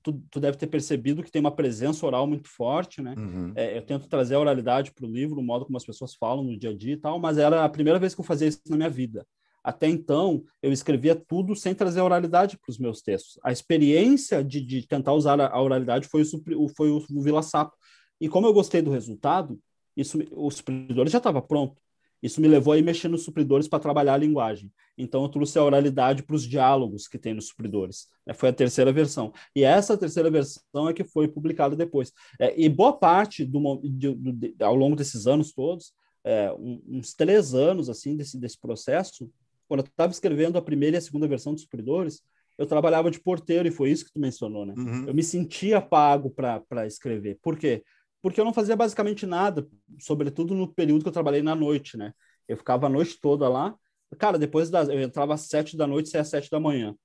tu, 0.04 0.22
tu 0.30 0.40
deve 0.40 0.58
ter 0.58 0.68
percebido 0.68 1.24
que 1.24 1.32
tem 1.32 1.40
uma 1.40 1.56
presença 1.56 2.06
oral 2.06 2.28
muito 2.28 2.50
forte, 2.50 3.02
né? 3.02 3.16
Uhum. 3.18 3.54
É, 3.56 3.78
eu 3.78 3.82
tento 3.82 4.08
trazer 4.08 4.36
a 4.36 4.40
oralidade 4.40 4.92
para 4.92 5.06
o 5.06 5.12
livro, 5.12 5.40
o 5.40 5.44
modo 5.44 5.66
como 5.66 5.78
as 5.78 5.86
pessoas 5.86 6.14
falam 6.14 6.44
no 6.44 6.58
dia 6.58 6.72
a 6.72 6.76
dia 6.76 6.94
e 6.94 6.98
tal, 6.98 7.20
mas 7.20 7.38
era 7.38 7.64
a 7.64 7.70
primeira 7.70 8.00
vez 8.00 8.14
que 8.14 8.22
eu 8.22 8.26
fazia 8.26 8.48
isso 8.48 8.62
na 8.70 8.78
minha 8.78 8.90
vida. 8.90 9.26
Até 9.64 9.88
então, 9.88 10.44
eu 10.62 10.72
escrevia 10.72 11.16
tudo 11.16 11.56
sem 11.56 11.74
trazer 11.74 12.00
a 12.00 12.06
oralidade 12.06 12.56
para 12.56 12.70
os 12.70 12.78
meus 12.78 13.02
textos. 13.02 13.40
A 13.44 13.52
experiência 13.52 14.44
de, 14.44 14.62
de 14.62 14.86
tentar 14.86 15.14
usar 15.14 15.42
a 15.42 15.60
oralidade 15.60 16.08
foi 16.08 16.22
o, 16.22 16.70
foi 16.70 16.92
o 16.92 17.22
Vila 17.22 17.42
Sapo. 17.42 17.76
E 18.22 18.30
como 18.30 18.46
eu 18.46 18.54
gostei 18.54 18.82
do 18.82 18.92
resultado, 18.92 19.60
isso, 19.98 20.20
o 20.32 20.52
supridor 20.52 21.08
já 21.08 21.18
estava 21.18 21.42
pronto. 21.42 21.82
Isso 22.26 22.42
me 22.42 22.48
levou 22.48 22.74
a 22.74 22.78
ir 22.78 22.82
mexer 22.82 23.08
nos 23.08 23.24
supridores 23.24 23.68
para 23.68 23.80
trabalhar 23.80 24.16
a 24.16 24.18
linguagem. 24.18 24.72
Então, 24.98 25.22
eu 25.22 25.30
trouxe 25.30 25.60
a 25.60 25.64
oralidade 25.64 26.24
para 26.24 26.36
os 26.36 26.44
diálogos 26.44 27.08
que 27.08 27.20
tem 27.20 27.36
nos 27.36 27.50
supridores. 27.50 28.08
Né? 28.26 28.34
Foi 28.34 28.50
a 28.50 28.54
terceira 28.54 28.92
versão. 28.92 29.32
E 29.56 29.64
essa 29.64 29.96
terceira 29.96 30.32
versão 30.32 30.90
é 30.90 30.94
que 30.94 31.04
foi 31.04 31.28
publicada 31.28 31.76
depois. 31.76 32.12
É, 32.40 32.60
e 32.60 32.68
boa 32.68 32.94
parte, 32.94 33.46
do, 33.46 33.80
de, 33.84 34.16
de, 34.16 34.56
ao 34.60 34.76
longo 34.76 34.96
desses 34.96 35.28
anos 35.28 35.54
todos, 35.54 35.94
é, 36.24 36.52
uns 36.88 37.14
três 37.14 37.54
anos 37.54 37.90
assim 37.90 38.18
desse, 38.18 38.40
desse 38.40 38.60
processo, 38.60 39.30
quando 39.68 39.82
eu 39.82 39.86
estava 39.86 40.12
escrevendo 40.12 40.58
a 40.58 40.62
primeira 40.62 40.98
e 40.98 41.00
a 41.00 41.02
segunda 41.02 41.28
versão 41.28 41.54
dos 41.54 41.62
supridores, 41.62 42.24
eu 42.58 42.66
trabalhava 42.66 43.12
de 43.12 43.20
porteiro, 43.20 43.68
e 43.68 43.72
foi 43.72 43.92
isso 43.92 44.06
que 44.06 44.14
tu 44.14 44.20
mencionou, 44.20 44.66
né? 44.66 44.74
Uhum. 44.78 45.08
Eu 45.08 45.14
me 45.14 45.22
sentia 45.22 45.82
pago 45.82 46.30
para 46.30 46.88
escrever. 46.88 47.38
Por 47.42 47.58
quê? 47.58 47.84
Porque 48.26 48.42
eu 48.42 48.46
não 48.46 48.54
fazia 48.56 48.76
basicamente 48.76 49.24
nada, 49.28 49.68
sobretudo 50.00 50.56
no 50.56 50.68
período 50.68 51.04
que 51.04 51.08
eu 51.08 51.14
trabalhei 51.14 51.44
na 51.44 51.54
noite, 51.54 51.96
né? 51.96 52.12
Eu 52.48 52.58
ficava 52.58 52.88
a 52.88 52.90
noite 52.90 53.20
toda 53.22 53.48
lá. 53.48 53.76
Cara, 54.18 54.40
depois 54.40 54.72
das. 54.72 54.90
Eu 54.90 55.00
entrava 55.00 55.36
às 55.36 55.42
sete 55.42 55.78
da 55.78 55.86
noite 55.86 56.10
saía 56.10 56.24
às 56.24 56.30
sete 56.30 56.50
da 56.50 56.60
manhã. 56.60 56.96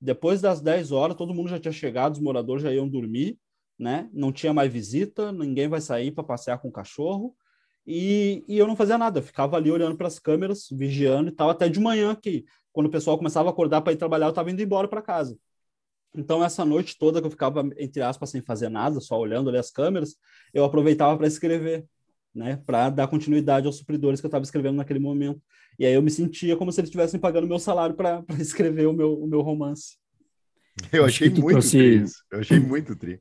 Depois 0.00 0.40
das 0.40 0.62
dez 0.62 0.90
horas, 0.90 1.18
todo 1.18 1.34
mundo 1.34 1.50
já 1.50 1.60
tinha 1.60 1.70
chegado, 1.70 2.14
os 2.14 2.18
moradores 2.18 2.62
já 2.62 2.72
iam 2.72 2.88
dormir, 2.88 3.38
né? 3.78 4.08
Não 4.10 4.32
tinha 4.32 4.54
mais 4.54 4.72
visita, 4.72 5.30
ninguém 5.30 5.68
vai 5.68 5.82
sair 5.82 6.12
para 6.12 6.24
passear 6.24 6.58
com 6.58 6.68
o 6.68 6.72
cachorro. 6.72 7.36
E, 7.86 8.42
e 8.48 8.56
eu 8.56 8.66
não 8.66 8.74
fazia 8.74 8.96
nada, 8.96 9.18
eu 9.18 9.22
ficava 9.22 9.58
ali 9.58 9.70
olhando 9.70 9.98
para 9.98 10.06
as 10.06 10.18
câmeras, 10.18 10.66
vigiando 10.72 11.28
e 11.28 11.32
tal, 11.32 11.50
até 11.50 11.68
de 11.68 11.78
manhã, 11.78 12.14
que 12.14 12.46
quando 12.72 12.86
o 12.86 12.90
pessoal 12.90 13.18
começava 13.18 13.50
a 13.50 13.52
acordar 13.52 13.82
para 13.82 13.92
ir 13.92 13.96
trabalhar, 13.96 14.28
eu 14.28 14.30
estava 14.30 14.50
indo 14.50 14.62
embora 14.62 14.88
para 14.88 15.02
casa. 15.02 15.36
Então, 16.14 16.44
essa 16.44 16.64
noite 16.64 16.98
toda 16.98 17.20
que 17.20 17.26
eu 17.26 17.30
ficava, 17.30 17.68
entre 17.78 18.02
aspas, 18.02 18.30
sem 18.30 18.42
fazer 18.42 18.68
nada, 18.68 19.00
só 19.00 19.18
olhando 19.18 19.48
ali 19.48 19.58
as 19.58 19.70
câmeras, 19.70 20.16
eu 20.52 20.64
aproveitava 20.64 21.16
para 21.16 21.26
escrever, 21.26 21.86
né? 22.34 22.60
Para 22.66 22.90
dar 22.90 23.06
continuidade 23.06 23.66
aos 23.66 23.78
supridores 23.78 24.20
que 24.20 24.26
eu 24.26 24.28
estava 24.28 24.44
escrevendo 24.44 24.76
naquele 24.76 24.98
momento. 24.98 25.40
E 25.78 25.86
aí 25.86 25.94
eu 25.94 26.02
me 26.02 26.10
sentia 26.10 26.56
como 26.56 26.72
se 26.72 26.80
eles 26.80 26.88
estivessem 26.88 27.20
pagando 27.20 27.46
meu 27.46 27.58
salário 27.58 27.94
para 27.94 28.24
escrever 28.38 28.86
o 28.86 28.92
meu, 28.92 29.14
o 29.14 29.26
meu 29.26 29.40
romance. 29.40 29.98
Eu 30.92 31.04
achei 31.04 31.28
muito 31.30 31.48
trouxe... 31.48 31.70
tri. 31.78 32.04
Eu 32.30 32.40
achei 32.40 32.58
muito 32.58 32.96
tri. 32.96 33.20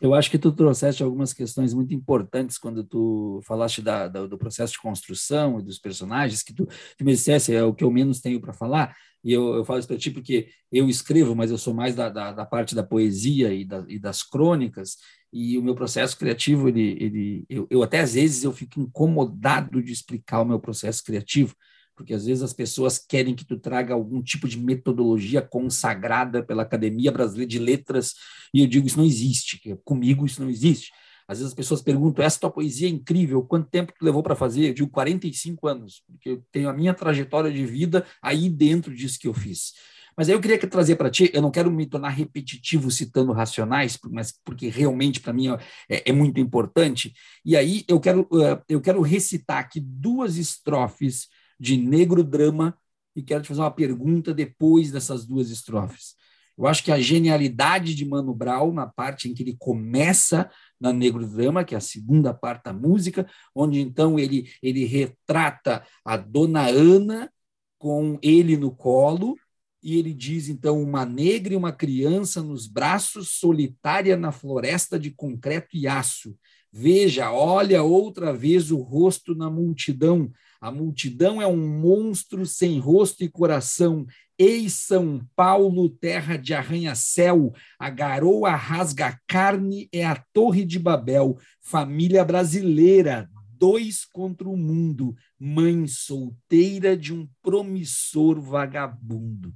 Eu 0.00 0.14
acho 0.14 0.30
que 0.30 0.38
tu 0.38 0.52
trouxeste 0.52 1.02
algumas 1.02 1.32
questões 1.32 1.72
muito 1.72 1.94
importantes 1.94 2.58
quando 2.58 2.84
tu 2.84 3.40
falaste 3.44 3.80
da, 3.80 4.08
da, 4.08 4.26
do 4.26 4.36
processo 4.36 4.74
de 4.74 4.80
construção 4.80 5.58
e 5.58 5.62
dos 5.62 5.78
personagens, 5.78 6.42
que 6.42 6.52
tu, 6.52 6.66
tu 6.66 7.04
me 7.04 7.12
dissesse, 7.12 7.54
é 7.54 7.62
o 7.62 7.74
que 7.74 7.84
eu 7.84 7.90
menos 7.90 8.20
tenho 8.20 8.40
para 8.40 8.52
falar, 8.52 8.94
e 9.24 9.32
eu, 9.32 9.54
eu 9.54 9.64
falo 9.64 9.78
isso 9.78 9.88
para 9.88 9.96
ti 9.96 10.10
porque 10.10 10.48
eu 10.70 10.88
escrevo, 10.88 11.34
mas 11.34 11.50
eu 11.50 11.58
sou 11.58 11.74
mais 11.74 11.94
da, 11.94 12.08
da, 12.08 12.32
da 12.32 12.44
parte 12.46 12.74
da 12.74 12.82
poesia 12.82 13.52
e, 13.52 13.64
da, 13.64 13.84
e, 13.88 13.98
das 13.98 14.22
crônicas, 14.22 14.98
e 15.32 15.58
o 15.58 15.62
meu 15.62 15.74
processo 15.74 16.16
criativo, 16.16 16.68
ele, 16.68 16.96
ele 17.00 17.46
eu, 17.48 17.66
eu 17.70 17.82
até 17.82 18.00
às 18.00 18.14
vezes 18.14 18.44
eu 18.44 18.52
fico 18.52 18.80
incomodado 18.80 19.82
de 19.82 19.92
explicar 19.92 20.42
o 20.42 20.46
meu 20.46 20.60
processo 20.60 21.02
criativo, 21.02 21.54
porque 21.96 22.14
às 22.14 22.26
vezes 22.26 22.42
as 22.42 22.52
pessoas 22.52 22.98
querem 22.98 23.34
que 23.34 23.44
tu 23.44 23.58
traga 23.58 23.94
algum 23.94 24.22
tipo 24.22 24.46
de 24.46 24.58
metodologia 24.58 25.40
consagrada 25.42 26.42
pela 26.42 26.62
Academia 26.62 27.10
Brasileira 27.10 27.48
de 27.48 27.58
Letras, 27.58 28.14
e 28.52 28.60
eu 28.60 28.66
digo, 28.66 28.86
isso 28.86 28.98
não 28.98 29.04
existe, 29.04 29.60
comigo 29.84 30.26
isso 30.26 30.42
não 30.42 30.50
existe. 30.50 30.92
Às 31.28 31.38
vezes 31.38 31.52
as 31.52 31.56
pessoas 31.56 31.82
perguntam, 31.82 32.24
essa 32.24 32.38
tua 32.38 32.50
poesia 32.50 32.86
é 32.86 32.90
incrível, 32.90 33.42
quanto 33.42 33.68
tempo 33.68 33.92
tu 33.98 34.04
levou 34.04 34.22
para 34.22 34.36
fazer? 34.36 34.68
Eu 34.68 34.74
digo 34.74 34.90
45 34.90 35.66
anos, 35.66 36.02
porque 36.06 36.30
eu 36.30 36.44
tenho 36.52 36.68
a 36.68 36.72
minha 36.72 36.94
trajetória 36.94 37.50
de 37.50 37.66
vida 37.66 38.06
aí 38.22 38.48
dentro 38.48 38.94
disso 38.94 39.18
que 39.18 39.26
eu 39.26 39.34
fiz. 39.34 39.72
Mas 40.16 40.28
aí 40.28 40.34
eu 40.34 40.40
queria 40.40 40.58
trazer 40.58 40.96
para 40.96 41.10
ti, 41.10 41.30
eu 41.34 41.42
não 41.42 41.50
quero 41.50 41.70
me 41.70 41.84
tornar 41.84 42.08
repetitivo 42.08 42.90
citando 42.90 43.32
racionais, 43.32 43.98
mas 44.10 44.32
porque 44.44 44.68
realmente 44.68 45.20
para 45.20 45.32
mim 45.32 45.48
é, 45.90 46.10
é, 46.10 46.12
muito 46.12 46.40
importante. 46.40 47.12
E 47.44 47.54
aí 47.54 47.84
eu 47.86 48.00
quero, 48.00 48.26
eu 48.66 48.80
quero 48.80 49.02
recitar 49.02 49.58
aqui 49.58 49.78
duas 49.78 50.38
estrofes 50.38 51.28
de 51.58 51.76
Negro 51.76 52.22
Drama 52.22 52.76
e 53.14 53.22
quero 53.22 53.42
te 53.42 53.48
fazer 53.48 53.60
uma 53.60 53.70
pergunta 53.70 54.34
depois 54.34 54.90
dessas 54.90 55.26
duas 55.26 55.50
estrofes. 55.50 56.14
Eu 56.56 56.66
acho 56.66 56.82
que 56.82 56.90
a 56.90 56.98
genialidade 56.98 57.94
de 57.94 58.04
Mano 58.06 58.34
Brown, 58.34 58.72
na 58.72 58.86
parte 58.86 59.28
em 59.28 59.34
que 59.34 59.42
ele 59.42 59.56
começa 59.58 60.50
na 60.80 60.92
Negro 60.92 61.26
Drama, 61.26 61.64
que 61.64 61.74
é 61.74 61.78
a 61.78 61.82
segunda 61.82 62.32
parte 62.32 62.64
da 62.64 62.72
música, 62.72 63.28
onde 63.54 63.80
então 63.80 64.18
ele, 64.18 64.50
ele 64.62 64.84
retrata 64.84 65.84
a 66.04 66.16
dona 66.16 66.66
Ana 66.66 67.30
com 67.78 68.18
ele 68.22 68.56
no 68.56 68.74
colo, 68.74 69.36
e 69.82 69.98
ele 69.98 70.14
diz 70.14 70.48
então 70.48 70.82
uma 70.82 71.04
negra 71.04 71.52
e 71.52 71.56
uma 71.56 71.72
criança 71.72 72.42
nos 72.42 72.66
braços, 72.66 73.32
solitária 73.32 74.16
na 74.16 74.32
floresta 74.32 74.98
de 74.98 75.10
concreto 75.10 75.76
e 75.76 75.86
aço. 75.86 76.36
Veja, 76.72 77.30
olha 77.30 77.82
outra 77.82 78.32
vez 78.32 78.70
o 78.70 78.78
rosto 78.78 79.34
na 79.34 79.48
multidão. 79.48 80.30
A 80.66 80.70
multidão 80.72 81.40
é 81.40 81.46
um 81.46 81.78
monstro 81.78 82.44
sem 82.44 82.80
rosto 82.80 83.22
e 83.22 83.28
coração. 83.28 84.04
Eis 84.36 84.72
São 84.72 85.24
Paulo, 85.36 85.88
terra 85.88 86.36
de 86.36 86.54
arranha-céu, 86.54 87.54
a 87.78 87.88
garoa 87.88 88.50
rasga 88.56 89.16
carne, 89.28 89.88
é 89.92 90.04
a 90.04 90.16
Torre 90.32 90.64
de 90.64 90.80
Babel, 90.80 91.38
família 91.60 92.24
brasileira, 92.24 93.30
dois 93.52 94.04
contra 94.04 94.48
o 94.48 94.56
mundo, 94.56 95.14
mãe 95.38 95.86
solteira 95.86 96.96
de 96.96 97.14
um 97.14 97.28
promissor 97.40 98.40
vagabundo. 98.40 99.54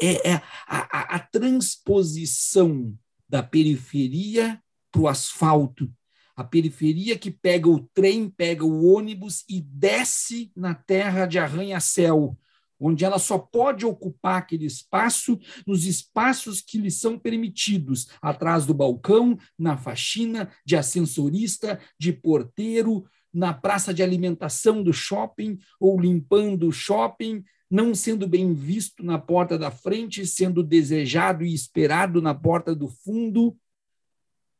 É, 0.00 0.34
é 0.34 0.34
a, 0.68 0.98
a, 0.98 1.16
a 1.16 1.18
transposição 1.18 2.96
da 3.28 3.42
periferia 3.42 4.62
para 4.92 5.00
o 5.00 5.08
asfalto. 5.08 5.92
A 6.36 6.42
periferia 6.42 7.16
que 7.16 7.30
pega 7.30 7.68
o 7.68 7.80
trem, 7.94 8.28
pega 8.28 8.64
o 8.64 8.92
ônibus 8.92 9.44
e 9.48 9.60
desce 9.60 10.50
na 10.56 10.74
terra 10.74 11.26
de 11.26 11.38
arranha-céu, 11.38 12.36
onde 12.78 13.04
ela 13.04 13.18
só 13.18 13.38
pode 13.38 13.86
ocupar 13.86 14.38
aquele 14.38 14.66
espaço 14.66 15.38
nos 15.66 15.86
espaços 15.86 16.60
que 16.60 16.76
lhe 16.76 16.90
são 16.90 17.18
permitidos, 17.18 18.08
atrás 18.20 18.66
do 18.66 18.74
balcão, 18.74 19.38
na 19.56 19.76
faxina, 19.76 20.50
de 20.66 20.76
ascensorista, 20.76 21.78
de 21.98 22.12
porteiro, 22.12 23.04
na 23.32 23.52
praça 23.52 23.94
de 23.94 24.02
alimentação 24.02 24.82
do 24.82 24.92
shopping 24.92 25.58
ou 25.80 26.00
limpando 26.00 26.68
o 26.68 26.72
shopping, 26.72 27.44
não 27.70 27.94
sendo 27.94 28.28
bem 28.28 28.54
visto 28.54 29.04
na 29.04 29.18
porta 29.18 29.58
da 29.58 29.70
frente, 29.70 30.26
sendo 30.26 30.62
desejado 30.62 31.44
e 31.44 31.52
esperado 31.52 32.20
na 32.22 32.34
porta 32.34 32.74
do 32.74 32.88
fundo. 32.88 33.56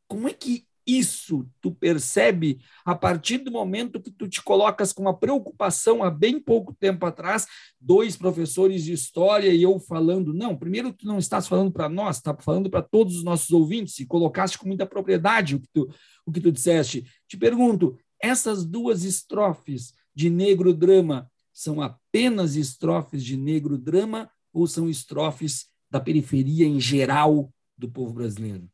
Como 0.08 0.28
é 0.28 0.32
que 0.32 0.66
isso 0.86 1.48
tu 1.60 1.70
percebe 1.70 2.58
a 2.84 2.94
partir 2.94 3.38
do 3.38 3.50
momento 3.50 4.00
que 4.00 4.10
tu 4.10 4.28
te 4.28 4.42
colocas 4.42 4.92
com 4.92 5.02
uma 5.02 5.16
preocupação 5.16 6.02
há 6.02 6.10
bem 6.10 6.38
pouco 6.38 6.74
tempo 6.74 7.06
atrás, 7.06 7.46
dois 7.80 8.16
professores 8.16 8.84
de 8.84 8.92
história 8.92 9.48
e 9.52 9.62
eu 9.62 9.78
falando, 9.78 10.34
não, 10.34 10.56
primeiro 10.56 10.92
tu 10.92 11.06
não 11.06 11.18
estás 11.18 11.48
falando 11.48 11.72
para 11.72 11.88
nós, 11.88 12.16
está 12.16 12.36
falando 12.36 12.68
para 12.68 12.82
todos 12.82 13.16
os 13.16 13.24
nossos 13.24 13.50
ouvintes 13.50 13.98
e 13.98 14.06
colocaste 14.06 14.58
com 14.58 14.66
muita 14.66 14.86
propriedade 14.86 15.56
o 15.56 15.60
que 15.60 15.68
tu, 15.72 15.88
o 16.26 16.32
que 16.32 16.40
tu 16.40 16.52
disseste. 16.52 17.06
Te 17.26 17.36
pergunto, 17.36 17.96
essas 18.20 18.64
duas 18.64 19.04
estrofes 19.04 19.92
de 20.14 20.28
negro 20.28 20.74
drama 20.74 21.30
são 21.52 21.80
apenas 21.80 22.56
estrofes 22.56 23.24
de 23.24 23.36
negro 23.36 23.78
drama 23.78 24.30
ou 24.52 24.66
são 24.66 24.88
estrofes 24.88 25.66
da 25.90 26.00
periferia 26.00 26.66
em 26.66 26.80
geral 26.80 27.52
do 27.78 27.88
povo 27.88 28.12
brasileiro? 28.12 28.68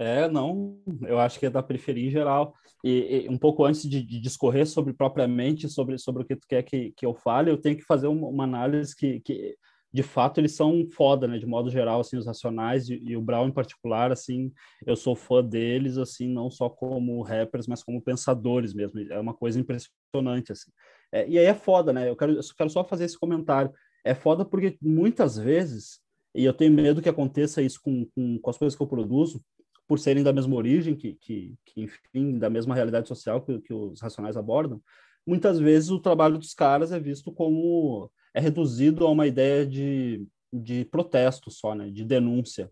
É, 0.00 0.30
não, 0.30 0.80
eu 1.02 1.18
acho 1.18 1.38
que 1.38 1.44
é 1.44 1.50
da 1.50 1.62
periferia 1.62 2.06
em 2.06 2.10
geral. 2.10 2.54
E, 2.82 3.26
e 3.26 3.28
um 3.28 3.36
pouco 3.36 3.66
antes 3.66 3.82
de, 3.82 4.02
de, 4.02 4.18
discorrer 4.18 4.66
sobre 4.66 4.94
propriamente 4.94 5.68
sobre, 5.68 5.98
sobre 5.98 6.22
o 6.22 6.26
que 6.26 6.36
tu 6.36 6.46
quer 6.48 6.62
que, 6.62 6.92
que 6.96 7.04
eu 7.04 7.12
fale, 7.12 7.50
eu 7.50 7.60
tenho 7.60 7.76
que 7.76 7.84
fazer 7.84 8.06
uma, 8.06 8.26
uma 8.26 8.44
análise 8.44 8.96
que, 8.96 9.20
que, 9.20 9.54
de 9.92 10.02
fato, 10.02 10.40
eles 10.40 10.54
são 10.54 10.86
foda, 10.86 11.28
né? 11.28 11.36
De 11.36 11.44
modo 11.44 11.68
geral, 11.68 12.00
assim, 12.00 12.16
os 12.16 12.26
Racionais 12.26 12.88
e, 12.88 12.98
e, 13.04 13.14
o 13.14 13.20
Brown 13.20 13.48
em 13.48 13.52
particular, 13.52 14.10
assim, 14.10 14.50
eu 14.86 14.96
sou 14.96 15.14
fã 15.14 15.44
deles, 15.44 15.98
assim, 15.98 16.26
não 16.26 16.50
só 16.50 16.70
como 16.70 17.20
rappers, 17.20 17.66
mas 17.66 17.82
como 17.82 18.00
pensadores 18.00 18.72
mesmo. 18.72 19.00
É 19.12 19.20
uma 19.20 19.34
coisa 19.34 19.60
impressionante, 19.60 20.50
assim. 20.50 20.70
É, 21.12 21.28
e 21.28 21.38
aí 21.38 21.44
é 21.44 21.54
foda, 21.54 21.92
né? 21.92 22.08
Eu 22.08 22.16
quero, 22.16 22.32
eu 22.32 22.40
quero 22.56 22.70
só 22.70 22.82
fazer 22.82 23.04
esse 23.04 23.18
comentário. 23.18 23.70
É 24.02 24.14
foda 24.14 24.46
porque 24.46 24.78
muitas 24.80 25.36
vezes, 25.36 26.00
e 26.34 26.42
eu 26.42 26.54
tenho 26.54 26.72
medo 26.72 27.02
que 27.02 27.08
aconteça 27.08 27.60
isso 27.60 27.80
com, 27.82 28.06
com, 28.14 28.38
com 28.38 28.50
as 28.50 28.56
coisas 28.56 28.74
que 28.74 28.82
eu 28.82 28.86
produzo, 28.86 29.44
por 29.90 29.98
serem 29.98 30.22
da 30.22 30.32
mesma 30.32 30.54
origem, 30.54 30.94
que, 30.94 31.14
que, 31.14 31.56
que 31.66 31.80
enfim, 31.82 32.38
da 32.38 32.48
mesma 32.48 32.76
realidade 32.76 33.08
social 33.08 33.42
que, 33.42 33.58
que 33.58 33.74
os 33.74 34.00
racionais 34.00 34.36
abordam, 34.36 34.80
muitas 35.26 35.58
vezes 35.58 35.90
o 35.90 35.98
trabalho 35.98 36.38
dos 36.38 36.54
caras 36.54 36.92
é 36.92 37.00
visto 37.00 37.32
como 37.32 38.08
é 38.32 38.38
reduzido 38.38 39.04
a 39.04 39.10
uma 39.10 39.26
ideia 39.26 39.66
de, 39.66 40.24
de 40.52 40.84
protesto 40.84 41.50
só, 41.50 41.74
né, 41.74 41.90
de 41.90 42.04
denúncia. 42.04 42.70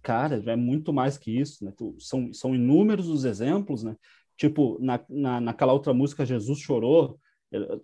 Cara, 0.00 0.42
é 0.46 0.56
muito 0.56 0.90
mais 0.90 1.18
que 1.18 1.38
isso, 1.38 1.62
né? 1.66 1.72
São, 1.98 2.32
são 2.32 2.54
inúmeros 2.54 3.10
os 3.10 3.26
exemplos, 3.26 3.82
né? 3.82 3.94
Tipo, 4.34 4.78
na, 4.80 4.98
na, 5.06 5.40
naquela 5.42 5.74
outra 5.74 5.92
música, 5.92 6.24
Jesus 6.24 6.60
Chorou. 6.60 7.20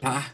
Ah. 0.03 0.33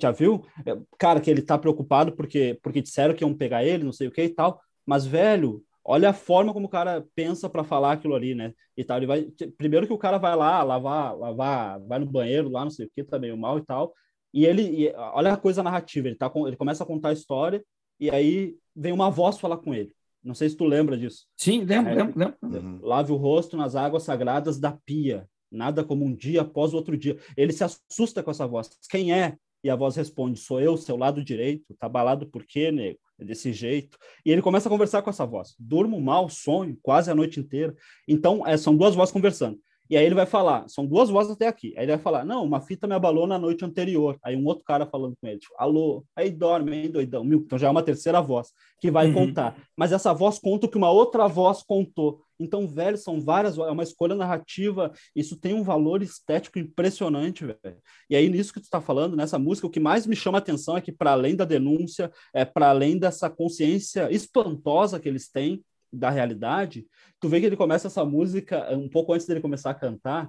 Já 0.00 0.12
viu? 0.12 0.44
É, 0.64 0.78
cara, 0.96 1.20
que 1.20 1.28
ele 1.28 1.42
tá 1.42 1.58
preocupado 1.58 2.12
porque, 2.12 2.56
porque 2.62 2.80
disseram 2.80 3.14
que 3.14 3.24
iam 3.24 3.34
pegar 3.34 3.64
ele, 3.64 3.82
não 3.82 3.92
sei 3.92 4.06
o 4.06 4.12
que 4.12 4.22
e 4.22 4.28
tal. 4.28 4.60
Mas, 4.86 5.06
velho, 5.06 5.64
olha 5.84 6.10
a 6.10 6.14
forma 6.14 6.52
como 6.52 6.66
o 6.66 6.70
cara 6.70 7.06
pensa 7.14 7.48
para 7.48 7.62
falar 7.62 7.92
aquilo 7.92 8.14
ali, 8.14 8.34
né? 8.34 8.54
E 8.76 8.82
tal, 8.82 8.96
ele 8.96 9.06
vai 9.06 9.28
primeiro 9.56 9.86
que 9.86 9.92
o 9.92 9.98
cara 9.98 10.18
vai 10.18 10.34
lá 10.34 10.62
lavar, 10.62 11.16
lavar, 11.16 11.80
vai 11.80 11.98
no 11.98 12.06
banheiro 12.06 12.48
lá, 12.48 12.64
não 12.64 12.70
sei 12.70 12.86
o 12.86 12.90
que, 12.94 13.04
tá 13.04 13.18
meio 13.18 13.36
mal 13.36 13.58
e 13.58 13.64
tal. 13.64 13.92
E 14.32 14.46
ele, 14.46 14.62
e, 14.62 14.92
olha 14.96 15.32
a 15.32 15.36
coisa 15.36 15.62
narrativa, 15.62 16.08
ele 16.08 16.16
tá 16.16 16.32
ele 16.46 16.56
começa 16.56 16.82
a 16.82 16.86
contar 16.86 17.10
a 17.10 17.12
história 17.12 17.64
e 18.00 18.10
aí 18.10 18.56
vem 18.74 18.92
uma 18.92 19.10
voz 19.10 19.38
falar 19.38 19.58
com 19.58 19.74
ele. 19.74 19.92
Não 20.22 20.34
sei 20.34 20.48
se 20.48 20.56
tu 20.56 20.64
lembra 20.64 20.96
disso. 20.96 21.26
Sim, 21.36 21.64
lembro, 21.64 21.92
é, 21.92 21.94
lembro, 21.94 22.18
lembro. 22.18 22.36
Uhum. 22.42 22.80
Lave 22.82 23.12
o 23.12 23.16
rosto 23.16 23.56
nas 23.58 23.76
águas 23.76 24.04
sagradas 24.04 24.58
da 24.58 24.72
pia. 24.72 25.28
Nada 25.52 25.84
como 25.84 26.04
um 26.04 26.14
dia 26.14 26.40
após 26.40 26.72
o 26.72 26.76
outro 26.76 26.96
dia. 26.96 27.18
Ele 27.36 27.52
se 27.52 27.62
assusta 27.62 28.22
com 28.22 28.30
essa 28.30 28.46
voz. 28.46 28.70
Quem 28.90 29.12
é? 29.12 29.36
E 29.62 29.68
a 29.68 29.76
voz 29.76 29.94
responde: 29.96 30.40
Sou 30.40 30.60
eu, 30.60 30.76
seu 30.78 30.96
lado 30.96 31.22
direito. 31.22 31.74
Tá 31.78 31.88
balado 31.88 32.26
por 32.26 32.44
quê, 32.44 32.72
nego? 32.72 32.98
Desse 33.18 33.52
jeito. 33.52 33.96
E 34.24 34.30
ele 34.30 34.42
começa 34.42 34.68
a 34.68 34.70
conversar 34.70 35.02
com 35.02 35.10
essa 35.10 35.24
voz. 35.24 35.54
Durmo 35.58 36.00
mal, 36.00 36.28
sonho, 36.28 36.76
quase 36.82 37.10
a 37.10 37.14
noite 37.14 37.38
inteira. 37.38 37.74
Então, 38.08 38.46
é, 38.46 38.56
são 38.56 38.76
duas 38.76 38.94
vozes 38.94 39.12
conversando. 39.12 39.58
E 39.88 39.96
aí 39.96 40.04
ele 40.04 40.14
vai 40.14 40.24
falar, 40.24 40.66
são 40.68 40.86
duas 40.86 41.10
vozes 41.10 41.32
até 41.32 41.46
aqui. 41.46 41.74
Aí 41.76 41.84
ele 41.84 41.92
vai 41.92 42.00
falar, 42.00 42.24
não, 42.24 42.44
uma 42.44 42.60
fita 42.60 42.86
me 42.86 42.94
abalou 42.94 43.26
na 43.26 43.38
noite 43.38 43.64
anterior. 43.64 44.18
Aí 44.24 44.34
um 44.34 44.44
outro 44.46 44.64
cara 44.64 44.86
falando 44.86 45.14
com 45.20 45.26
ele, 45.26 45.38
tipo, 45.38 45.54
alô, 45.58 46.04
aí 46.16 46.30
dorme, 46.30 46.76
hein, 46.76 46.90
doidão. 46.90 47.24
Então 47.24 47.58
já 47.58 47.68
é 47.68 47.70
uma 47.70 47.82
terceira 47.82 48.20
voz 48.20 48.48
que 48.80 48.90
vai 48.90 49.08
uhum. 49.08 49.14
contar. 49.14 49.56
Mas 49.76 49.92
essa 49.92 50.12
voz 50.12 50.38
conta 50.38 50.66
o 50.66 50.68
que 50.68 50.78
uma 50.78 50.90
outra 50.90 51.26
voz 51.26 51.62
contou. 51.62 52.20
Então, 52.38 52.66
velho, 52.66 52.96
são 52.96 53.20
várias, 53.20 53.56
é 53.56 53.70
uma 53.70 53.82
escolha 53.82 54.14
narrativa, 54.14 54.92
isso 55.14 55.36
tem 55.36 55.54
um 55.54 55.62
valor 55.62 56.02
estético 56.02 56.58
impressionante, 56.58 57.44
velho. 57.44 57.78
E 58.10 58.16
aí, 58.16 58.28
nisso 58.28 58.52
que 58.52 58.60
tu 58.60 58.64
está 58.64 58.80
falando, 58.80 59.16
nessa 59.16 59.38
música, 59.38 59.66
o 59.66 59.70
que 59.70 59.78
mais 59.78 60.06
me 60.06 60.16
chama 60.16 60.38
a 60.38 60.40
atenção 60.40 60.76
é 60.76 60.80
que, 60.80 60.90
para 60.90 61.12
além 61.12 61.36
da 61.36 61.44
denúncia, 61.44 62.10
é 62.32 62.44
para 62.44 62.70
além 62.70 62.98
dessa 62.98 63.30
consciência 63.30 64.10
espantosa 64.10 64.98
que 64.98 65.08
eles 65.08 65.30
têm 65.30 65.62
da 65.94 66.10
realidade, 66.10 66.86
tu 67.20 67.28
vê 67.28 67.40
que 67.40 67.46
ele 67.46 67.56
começa 67.56 67.86
essa 67.86 68.04
música, 68.04 68.74
um 68.74 68.88
pouco 68.88 69.12
antes 69.12 69.26
dele 69.26 69.40
começar 69.40 69.70
a 69.70 69.74
cantar, 69.74 70.28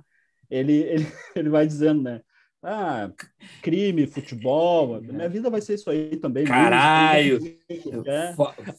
ele, 0.49 0.73
ele, 0.73 1.07
ele 1.35 1.49
vai 1.49 1.65
dizendo, 1.65 2.01
né? 2.01 2.21
Ah, 2.67 3.11
crime, 3.61 4.07
futebol, 4.07 4.99
minha 4.99 5.29
vida 5.29 5.51
vai 5.51 5.61
ser 5.61 5.75
isso 5.75 5.87
aí 5.87 6.17
também. 6.17 6.45
Caralho! 6.45 7.39
É. 8.07 8.33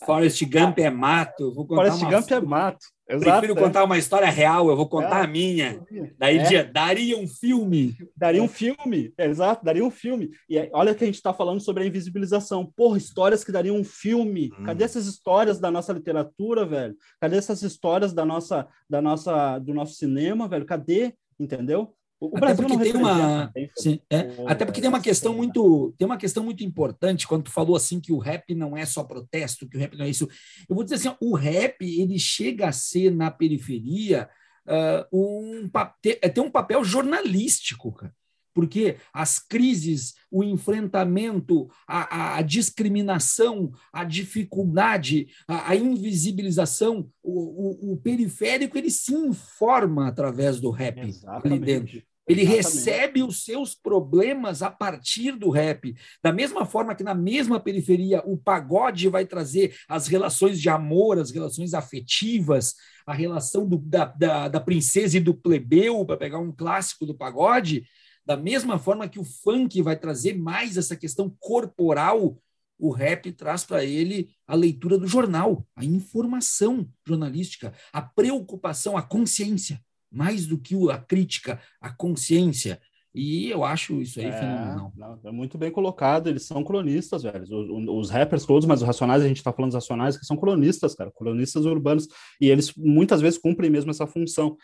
Forrest 0.04 0.42
Gump 0.44 0.78
é 0.80 0.90
mato. 0.90 1.54
Vou 1.54 1.64
Forrest. 1.68 2.02
Gump 2.02 2.30
é 2.32 2.40
mato. 2.40 2.84
Exato, 3.08 3.38
Prefiro 3.38 3.58
é. 3.58 3.62
contar 3.62 3.84
uma 3.84 3.96
história 3.96 4.28
real, 4.28 4.68
eu 4.68 4.76
vou 4.76 4.88
contar 4.88 5.20
é. 5.20 5.24
a 5.24 5.26
minha. 5.28 5.80
Daí 6.18 6.38
é. 6.38 6.64
daria 6.64 7.16
um 7.16 7.28
filme. 7.28 7.96
Daria 8.16 8.42
um 8.42 8.48
filme, 8.48 9.14
exato, 9.16 9.64
daria 9.64 9.84
um 9.84 9.90
filme. 9.90 10.30
E 10.50 10.58
olha 10.72 10.92
que 10.92 11.04
a 11.04 11.06
gente 11.06 11.14
está 11.14 11.32
falando 11.32 11.60
sobre 11.60 11.84
a 11.84 11.86
invisibilização. 11.86 12.66
Porra, 12.76 12.98
histórias 12.98 13.44
que 13.44 13.52
dariam 13.52 13.76
um 13.76 13.84
filme. 13.84 14.52
Hum. 14.58 14.64
Cadê 14.64 14.84
essas 14.84 15.06
histórias 15.06 15.60
da 15.60 15.70
nossa 15.70 15.92
literatura, 15.92 16.66
velho? 16.66 16.96
Cadê 17.20 17.36
essas 17.36 17.62
histórias 17.62 18.12
da 18.12 18.24
nossa, 18.24 18.66
da 18.90 19.00
nossa, 19.00 19.58
do 19.60 19.72
nosso 19.72 19.94
cinema, 19.94 20.48
velho? 20.48 20.66
Cadê? 20.66 21.14
Entendeu? 21.38 21.94
O 22.18 22.28
até 22.28 22.40
Brasil 22.40 22.66
porque 22.66 22.84
tem 22.84 22.96
uma, 22.96 23.52
sim, 23.76 24.00
é, 24.10 24.18
até 24.46 24.64
porque 24.64 24.80
tem 24.80 24.88
uma 24.88 25.02
questão 25.02 25.34
muito, 25.34 25.94
tem 25.98 26.06
uma 26.06 26.16
questão 26.16 26.42
muito 26.42 26.64
importante 26.64 27.28
quando 27.28 27.44
tu 27.44 27.50
falou 27.50 27.76
assim 27.76 28.00
que 28.00 28.10
o 28.10 28.18
rap 28.18 28.54
não 28.54 28.74
é 28.74 28.86
só 28.86 29.04
protesto, 29.04 29.68
que 29.68 29.76
o 29.76 29.80
rap 29.80 29.96
não 29.96 30.06
é 30.06 30.08
isso. 30.08 30.26
Eu 30.66 30.74
vou 30.74 30.82
dizer 30.82 30.94
assim, 30.94 31.14
o 31.20 31.34
rap 31.34 31.82
ele 31.82 32.18
chega 32.18 32.68
a 32.68 32.72
ser 32.72 33.10
na 33.14 33.30
periferia 33.30 34.30
uh, 34.66 35.06
um 35.12 35.70
ter, 36.00 36.18
é, 36.22 36.28
tem 36.30 36.42
um 36.42 36.50
papel 36.50 36.82
jornalístico, 36.82 37.92
cara 37.92 38.14
porque 38.56 38.96
as 39.12 39.38
crises, 39.38 40.14
o 40.30 40.42
enfrentamento, 40.42 41.68
a, 41.86 42.38
a 42.38 42.42
discriminação, 42.42 43.70
a 43.92 44.02
dificuldade, 44.02 45.28
a, 45.46 45.72
a 45.72 45.76
invisibilização, 45.76 47.10
o, 47.22 47.90
o, 47.90 47.92
o, 47.92 47.96
periférico 47.98 48.78
ele 48.78 48.90
se 48.90 49.12
informa 49.12 50.08
através 50.08 50.58
do 50.58 50.70
rap 50.70 50.98
Exatamente. 51.00 51.46
ali 51.46 51.58
dentro. 51.58 52.02
Ele 52.26 52.40
Exatamente. 52.40 52.64
recebe 52.64 53.22
os 53.22 53.44
seus 53.44 53.74
problemas 53.74 54.62
a 54.62 54.70
partir 54.70 55.32
do 55.32 55.50
rap. 55.50 55.94
Da 56.22 56.32
mesma 56.32 56.64
forma 56.64 56.94
que 56.94 57.04
na 57.04 57.14
mesma 57.14 57.60
periferia 57.60 58.22
o 58.24 58.38
pagode 58.38 59.06
vai 59.10 59.26
trazer 59.26 59.76
as 59.86 60.06
relações 60.06 60.58
de 60.58 60.70
amor, 60.70 61.18
as 61.18 61.30
relações 61.30 61.74
afetivas, 61.74 62.74
a 63.06 63.12
relação 63.12 63.68
do, 63.68 63.76
da, 63.76 64.06
da, 64.06 64.48
da 64.48 64.60
princesa 64.60 65.18
e 65.18 65.20
do 65.20 65.34
plebeu, 65.34 66.06
para 66.06 66.16
pegar 66.16 66.38
um 66.38 66.50
clássico 66.50 67.04
do 67.04 67.14
pagode, 67.14 67.84
da 68.26 68.36
mesma 68.36 68.78
forma 68.78 69.08
que 69.08 69.18
o 69.18 69.24
funk 69.24 69.80
vai 69.80 69.96
trazer 69.96 70.36
mais 70.36 70.76
essa 70.76 70.96
questão 70.96 71.34
corporal, 71.38 72.36
o 72.78 72.90
rap 72.90 73.30
traz 73.32 73.64
para 73.64 73.84
ele 73.84 74.28
a 74.46 74.54
leitura 74.54 74.98
do 74.98 75.06
jornal, 75.06 75.66
a 75.74 75.84
informação 75.84 76.86
jornalística, 77.06 77.72
a 77.92 78.02
preocupação, 78.02 78.96
a 78.96 79.02
consciência 79.02 79.80
mais 80.10 80.46
do 80.46 80.58
que 80.58 80.74
a 80.90 80.98
crítica, 80.98 81.60
a 81.80 81.90
consciência. 81.90 82.80
E 83.14 83.50
eu 83.50 83.64
acho 83.64 84.00
isso 84.00 84.20
aí 84.20 84.26
é, 84.26 84.32
fenomenal. 84.32 84.92
Não, 84.94 85.18
é 85.24 85.32
muito 85.32 85.56
bem 85.56 85.70
colocado, 85.70 86.28
eles 86.28 86.44
são 86.44 86.62
cronistas, 86.62 87.22
velho. 87.22 87.42
Os, 87.42 88.06
os, 88.06 88.10
rappers 88.10 88.44
todos, 88.44 88.66
mas 88.66 88.82
os 88.82 88.86
racionais, 88.86 89.22
a 89.22 89.28
gente 89.28 89.38
está 89.38 89.52
falando 89.52 89.70
dos 89.70 89.82
racionais, 89.82 90.18
que 90.18 90.26
são 90.26 90.36
cronistas, 90.36 90.94
cara, 90.94 91.10
cronistas 91.10 91.64
urbanos. 91.64 92.08
E 92.40 92.48
eles 92.50 92.74
muitas 92.74 93.20
vezes 93.22 93.38
cumprem 93.38 93.70
mesmo 93.70 93.90
essa 93.90 94.06
função 94.06 94.56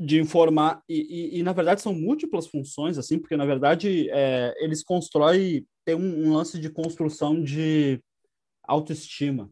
de 0.00 0.18
informar. 0.18 0.82
E, 0.88 1.34
e, 1.36 1.38
e 1.38 1.42
na 1.42 1.52
verdade, 1.52 1.82
são 1.82 1.94
múltiplas 1.94 2.46
funções, 2.46 2.96
assim, 2.96 3.18
porque 3.18 3.36
na 3.36 3.44
verdade 3.44 4.08
é, 4.10 4.54
eles 4.58 4.82
constroem, 4.82 5.66
tem 5.84 5.94
um, 5.94 6.26
um 6.28 6.34
lance 6.34 6.58
de 6.58 6.70
construção 6.70 7.42
de 7.42 8.02
autoestima, 8.64 9.50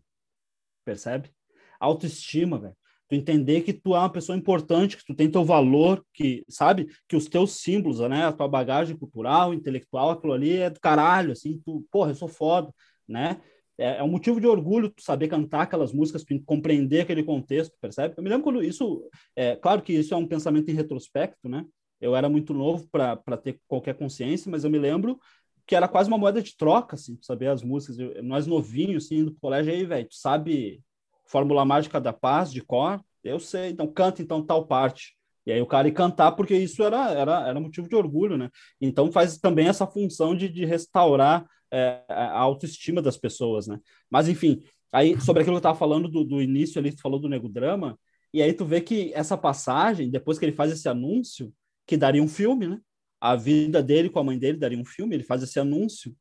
percebe? 0.84 1.30
Autoestima, 1.78 2.58
velho 2.58 2.76
tu 3.08 3.14
entender 3.14 3.62
que 3.62 3.72
tu 3.72 3.94
é 3.94 3.98
uma 3.98 4.12
pessoa 4.12 4.36
importante, 4.36 4.96
que 4.96 5.04
tu 5.04 5.14
tem 5.14 5.30
teu 5.30 5.44
valor, 5.44 6.04
que, 6.12 6.44
sabe, 6.48 6.88
que 7.08 7.16
os 7.16 7.26
teus 7.26 7.52
símbolos, 7.52 8.00
né, 8.00 8.26
a 8.26 8.32
tua 8.32 8.46
bagagem 8.46 8.96
cultural, 8.96 9.54
intelectual, 9.54 10.10
aquilo 10.10 10.34
ali 10.34 10.58
é 10.58 10.68
do 10.68 10.78
caralho, 10.78 11.32
assim, 11.32 11.58
tu, 11.64 11.84
porra, 11.90 12.10
eu 12.10 12.14
sou 12.14 12.28
foda, 12.28 12.70
né? 13.08 13.40
É, 13.78 13.98
é 13.98 14.02
um 14.02 14.08
motivo 14.08 14.40
de 14.40 14.46
orgulho 14.46 14.92
saber 14.98 15.28
cantar 15.28 15.62
aquelas 15.62 15.92
músicas, 15.92 16.24
compreender 16.44 17.02
aquele 17.02 17.22
contexto, 17.22 17.76
percebe? 17.80 18.14
Eu 18.16 18.22
me 18.22 18.28
lembro 18.28 18.44
quando 18.44 18.62
isso, 18.62 19.08
é 19.36 19.54
claro 19.54 19.80
que 19.80 19.92
isso 19.92 20.12
é 20.12 20.16
um 20.16 20.26
pensamento 20.26 20.68
em 20.68 20.74
retrospecto, 20.74 21.48
né? 21.48 21.64
Eu 22.00 22.14
era 22.14 22.28
muito 22.28 22.52
novo 22.52 22.88
para 22.90 23.36
ter 23.36 23.60
qualquer 23.66 23.94
consciência, 23.94 24.50
mas 24.50 24.64
eu 24.64 24.70
me 24.70 24.78
lembro 24.78 25.18
que 25.66 25.76
era 25.76 25.86
quase 25.86 26.08
uma 26.08 26.18
moeda 26.18 26.42
de 26.42 26.56
troca, 26.56 26.96
assim, 26.96 27.18
saber 27.20 27.48
as 27.48 27.62
músicas. 27.62 27.98
Eu, 27.98 28.22
nós 28.22 28.46
novinhos, 28.46 29.04
assim, 29.04 29.24
do 29.24 29.34
colégio 29.34 29.72
aí, 29.72 29.84
velho, 29.84 30.08
tu 30.08 30.16
sabe 30.16 30.82
Fórmula 31.26 31.64
Mágica 31.64 32.00
da 32.00 32.12
Paz, 32.12 32.50
de 32.50 32.62
cor, 32.62 33.00
eu 33.22 33.38
sei, 33.38 33.70
então 33.70 33.86
canta 33.86 34.22
então 34.22 34.44
tal 34.44 34.66
parte. 34.66 35.16
E 35.44 35.52
aí 35.52 35.60
o 35.60 35.66
cara 35.66 35.88
ia 35.88 35.94
cantar 35.94 36.32
porque 36.32 36.54
isso 36.54 36.82
era, 36.82 37.10
era, 37.10 37.48
era 37.48 37.60
motivo 37.60 37.88
de 37.88 37.96
orgulho, 37.96 38.36
né? 38.36 38.50
Então 38.80 39.10
faz 39.10 39.38
também 39.38 39.68
essa 39.68 39.86
função 39.86 40.34
de, 40.34 40.48
de 40.48 40.64
restaurar 40.64 41.46
é, 41.70 42.02
a 42.08 42.38
autoestima 42.38 43.02
das 43.02 43.16
pessoas, 43.16 43.66
né? 43.66 43.78
Mas 44.10 44.28
enfim, 44.28 44.62
aí 44.92 45.20
sobre 45.20 45.42
aquilo 45.42 45.54
que 45.54 45.58
eu 45.58 45.70
estava 45.70 45.78
falando 45.78 46.08
do, 46.08 46.24
do 46.24 46.42
início 46.42 46.78
ali, 46.78 46.94
tu 46.94 47.00
falou 47.00 47.18
do 47.18 47.28
Nego 47.28 47.48
Drama, 47.48 47.98
e 48.32 48.42
aí 48.42 48.52
tu 48.52 48.64
vê 48.64 48.80
que 48.80 49.12
essa 49.14 49.36
passagem, 49.36 50.10
depois 50.10 50.38
que 50.38 50.44
ele 50.44 50.52
faz 50.52 50.70
esse 50.72 50.88
anúncio, 50.88 51.52
que 51.86 51.96
daria 51.96 52.22
um 52.22 52.28
filme, 52.28 52.68
né? 52.68 52.78
A 53.20 53.34
vida 53.34 53.82
dele 53.82 54.10
com 54.10 54.18
a 54.18 54.24
mãe 54.24 54.38
dele 54.38 54.58
daria 54.58 54.78
um 54.78 54.84
filme, 54.84 55.14
ele 55.14 55.24
faz 55.24 55.42
esse 55.42 55.58
anúncio. 55.58 56.14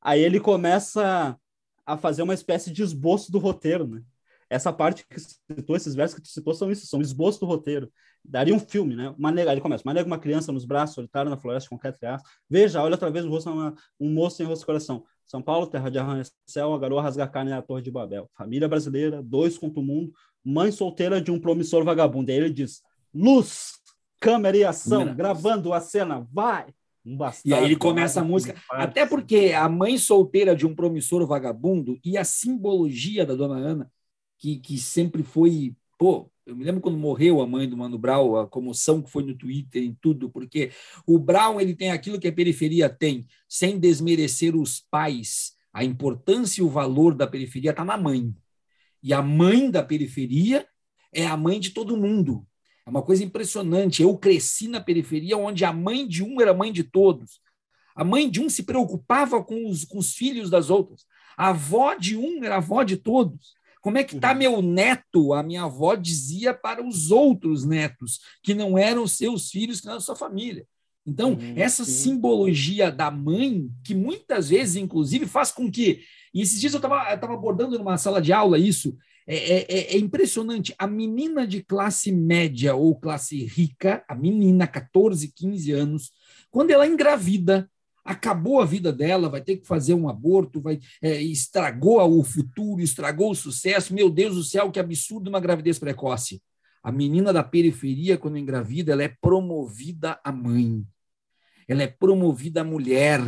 Aí 0.00 0.20
ele 0.20 0.38
começa 0.38 1.36
a 1.84 1.96
fazer 1.96 2.22
uma 2.22 2.34
espécie 2.34 2.70
de 2.70 2.82
esboço 2.82 3.32
do 3.32 3.38
roteiro, 3.38 3.86
né? 3.86 4.02
Essa 4.48 4.72
parte 4.72 5.04
que 5.08 5.20
citou, 5.20 5.76
esses 5.76 5.94
versos 5.94 6.16
que 6.16 6.22
tu 6.22 6.28
citou, 6.28 6.54
são 6.54 6.70
isso, 6.70 6.86
são 6.86 7.00
esboço 7.00 7.40
do 7.40 7.46
roteiro. 7.46 7.90
Daria 8.24 8.54
um 8.54 8.58
filme, 8.58 8.96
né? 8.96 9.14
Uma 9.18 9.30
nega, 9.30 9.52
ele 9.52 9.60
começa, 9.60 9.84
uma 9.84 9.94
nega, 9.94 10.06
uma 10.06 10.18
criança 10.18 10.52
nos 10.52 10.64
braços, 10.64 10.94
solitária 10.94 11.30
na 11.30 11.36
floresta 11.36 11.68
com 11.68 11.76
qualquer 11.76 11.96
triaço. 11.96 12.24
Veja, 12.48 12.82
olha 12.82 12.94
através 12.94 13.24
do 13.24 13.30
rosto, 13.30 13.50
uma, 13.50 13.74
um 14.00 14.10
moço 14.10 14.36
sem 14.36 14.46
rosto 14.46 14.62
e 14.62 14.66
coração. 14.66 15.04
São 15.24 15.42
Paulo, 15.42 15.66
terra 15.66 15.90
de 15.90 15.98
arranha-céu, 15.98 16.74
a 16.74 16.78
garoa 16.78 17.02
rasga 17.02 17.26
carne 17.26 17.50
na 17.50 17.62
torre 17.62 17.82
de 17.82 17.90
Babel. 17.90 18.30
Família 18.36 18.68
brasileira, 18.68 19.22
dois 19.22 19.58
contra 19.58 19.80
o 19.80 19.82
mundo, 19.82 20.12
mãe 20.44 20.70
solteira 20.70 21.20
de 21.20 21.30
um 21.30 21.40
promissor 21.40 21.84
vagabundo. 21.84 22.30
E 22.30 22.34
aí 22.34 22.38
ele 22.38 22.50
diz, 22.50 22.82
luz, 23.12 23.74
câmera 24.20 24.56
e 24.56 24.64
ação, 24.64 25.14
gravando 25.14 25.72
a 25.72 25.80
cena, 25.80 26.26
vai! 26.32 26.66
Um 27.04 27.16
e 27.44 27.54
aí 27.54 27.64
ele 27.64 27.76
começa 27.76 28.20
a 28.20 28.24
música, 28.24 28.60
até 28.68 29.06
porque 29.06 29.52
a 29.56 29.68
mãe 29.68 29.96
solteira 29.96 30.56
de 30.56 30.66
um 30.66 30.74
promissor 30.74 31.24
vagabundo 31.24 31.96
e 32.04 32.18
a 32.18 32.24
simbologia 32.24 33.24
da 33.24 33.36
dona 33.36 33.54
Ana 33.54 33.92
que, 34.38 34.58
que 34.58 34.78
sempre 34.78 35.22
foi. 35.22 35.74
Pô, 35.98 36.30
eu 36.44 36.54
me 36.54 36.64
lembro 36.64 36.80
quando 36.80 36.98
morreu 36.98 37.40
a 37.40 37.46
mãe 37.46 37.68
do 37.68 37.76
Mano 37.76 37.98
Brown, 37.98 38.36
a 38.36 38.46
comoção 38.46 39.02
que 39.02 39.10
foi 39.10 39.24
no 39.24 39.36
Twitter, 39.36 39.82
em 39.82 39.96
tudo, 40.00 40.30
porque 40.30 40.70
o 41.06 41.18
Brown 41.18 41.60
ele 41.60 41.74
tem 41.74 41.90
aquilo 41.90 42.20
que 42.20 42.28
a 42.28 42.32
periferia 42.32 42.88
tem, 42.88 43.26
sem 43.48 43.78
desmerecer 43.78 44.54
os 44.54 44.80
pais. 44.80 45.56
A 45.72 45.84
importância 45.84 46.60
e 46.60 46.64
o 46.64 46.68
valor 46.68 47.14
da 47.14 47.26
periferia 47.26 47.70
está 47.70 47.84
na 47.84 47.96
mãe. 47.96 48.34
E 49.02 49.12
a 49.12 49.20
mãe 49.20 49.70
da 49.70 49.82
periferia 49.82 50.66
é 51.12 51.26
a 51.26 51.36
mãe 51.36 51.58
de 51.58 51.70
todo 51.70 51.96
mundo. 51.96 52.46
É 52.86 52.90
uma 52.90 53.02
coisa 53.02 53.24
impressionante. 53.24 54.02
Eu 54.02 54.16
cresci 54.16 54.68
na 54.68 54.80
periferia 54.80 55.36
onde 55.36 55.64
a 55.64 55.72
mãe 55.72 56.06
de 56.06 56.22
um 56.22 56.40
era 56.40 56.54
mãe 56.54 56.72
de 56.72 56.84
todos. 56.84 57.40
A 57.94 58.04
mãe 58.04 58.30
de 58.30 58.40
um 58.40 58.48
se 58.48 58.62
preocupava 58.62 59.42
com 59.42 59.68
os, 59.68 59.84
com 59.84 59.98
os 59.98 60.14
filhos 60.14 60.48
das 60.48 60.70
outras. 60.70 61.04
A 61.36 61.48
avó 61.48 61.94
de 61.94 62.16
um 62.16 62.44
era 62.44 62.56
avó 62.56 62.82
de 62.82 62.96
todos. 62.96 63.54
Como 63.80 63.98
é 63.98 64.04
que 64.04 64.16
está 64.16 64.32
uhum. 64.32 64.38
meu 64.38 64.62
neto? 64.62 65.32
A 65.32 65.42
minha 65.42 65.64
avó 65.64 65.94
dizia 65.94 66.52
para 66.52 66.84
os 66.84 67.10
outros 67.10 67.64
netos, 67.64 68.20
que 68.42 68.54
não 68.54 68.76
eram 68.76 69.06
seus 69.06 69.50
filhos, 69.50 69.80
que 69.80 69.86
não 69.86 69.92
eram 69.92 70.00
sua 70.00 70.16
família. 70.16 70.66
Então, 71.06 71.34
uhum, 71.34 71.54
essa 71.56 71.84
sim. 71.84 71.92
simbologia 71.92 72.90
da 72.90 73.10
mãe, 73.10 73.70
que 73.84 73.94
muitas 73.94 74.48
vezes, 74.48 74.76
inclusive, 74.76 75.26
faz 75.26 75.52
com 75.52 75.70
que. 75.70 76.00
E 76.34 76.42
esses 76.42 76.60
dias 76.60 76.74
eu 76.74 76.78
estava 76.78 77.32
abordando 77.32 77.78
numa 77.78 77.96
sala 77.96 78.20
de 78.20 78.32
aula 78.32 78.58
isso. 78.58 78.96
É, 79.28 79.36
é, 79.36 79.66
é, 79.68 79.94
é, 79.94 79.98
impressionante. 79.98 80.74
A 80.78 80.86
menina 80.86 81.46
de 81.46 81.62
classe 81.62 82.12
média 82.12 82.74
ou 82.74 82.94
classe 82.94 83.44
rica, 83.44 84.04
a 84.08 84.14
menina, 84.14 84.66
14, 84.66 85.32
15 85.32 85.72
anos, 85.72 86.12
quando 86.50 86.70
ela 86.70 86.86
engravida, 86.86 87.68
acabou 88.06 88.60
a 88.60 88.64
vida 88.64 88.92
dela, 88.92 89.28
vai 89.28 89.40
ter 89.40 89.56
que 89.56 89.66
fazer 89.66 89.94
um 89.94 90.08
aborto, 90.08 90.60
vai 90.60 90.78
é, 91.02 91.20
estragou 91.20 92.00
o 92.18 92.22
futuro, 92.22 92.80
estragou 92.80 93.32
o 93.32 93.34
sucesso. 93.34 93.92
Meu 93.92 94.08
Deus 94.08 94.36
do 94.36 94.44
céu, 94.44 94.70
que 94.70 94.78
absurdo 94.78 95.28
uma 95.28 95.40
gravidez 95.40 95.78
precoce. 95.78 96.40
A 96.82 96.92
menina 96.92 97.32
da 97.32 97.42
periferia, 97.42 98.16
quando 98.16 98.38
engravida, 98.38 98.92
ela 98.92 99.02
é 99.02 99.08
promovida 99.08 100.20
a 100.22 100.30
mãe. 100.30 100.86
Ela 101.66 101.82
é 101.82 101.88
promovida 101.88 102.60
a 102.60 102.64
mulher. 102.64 103.20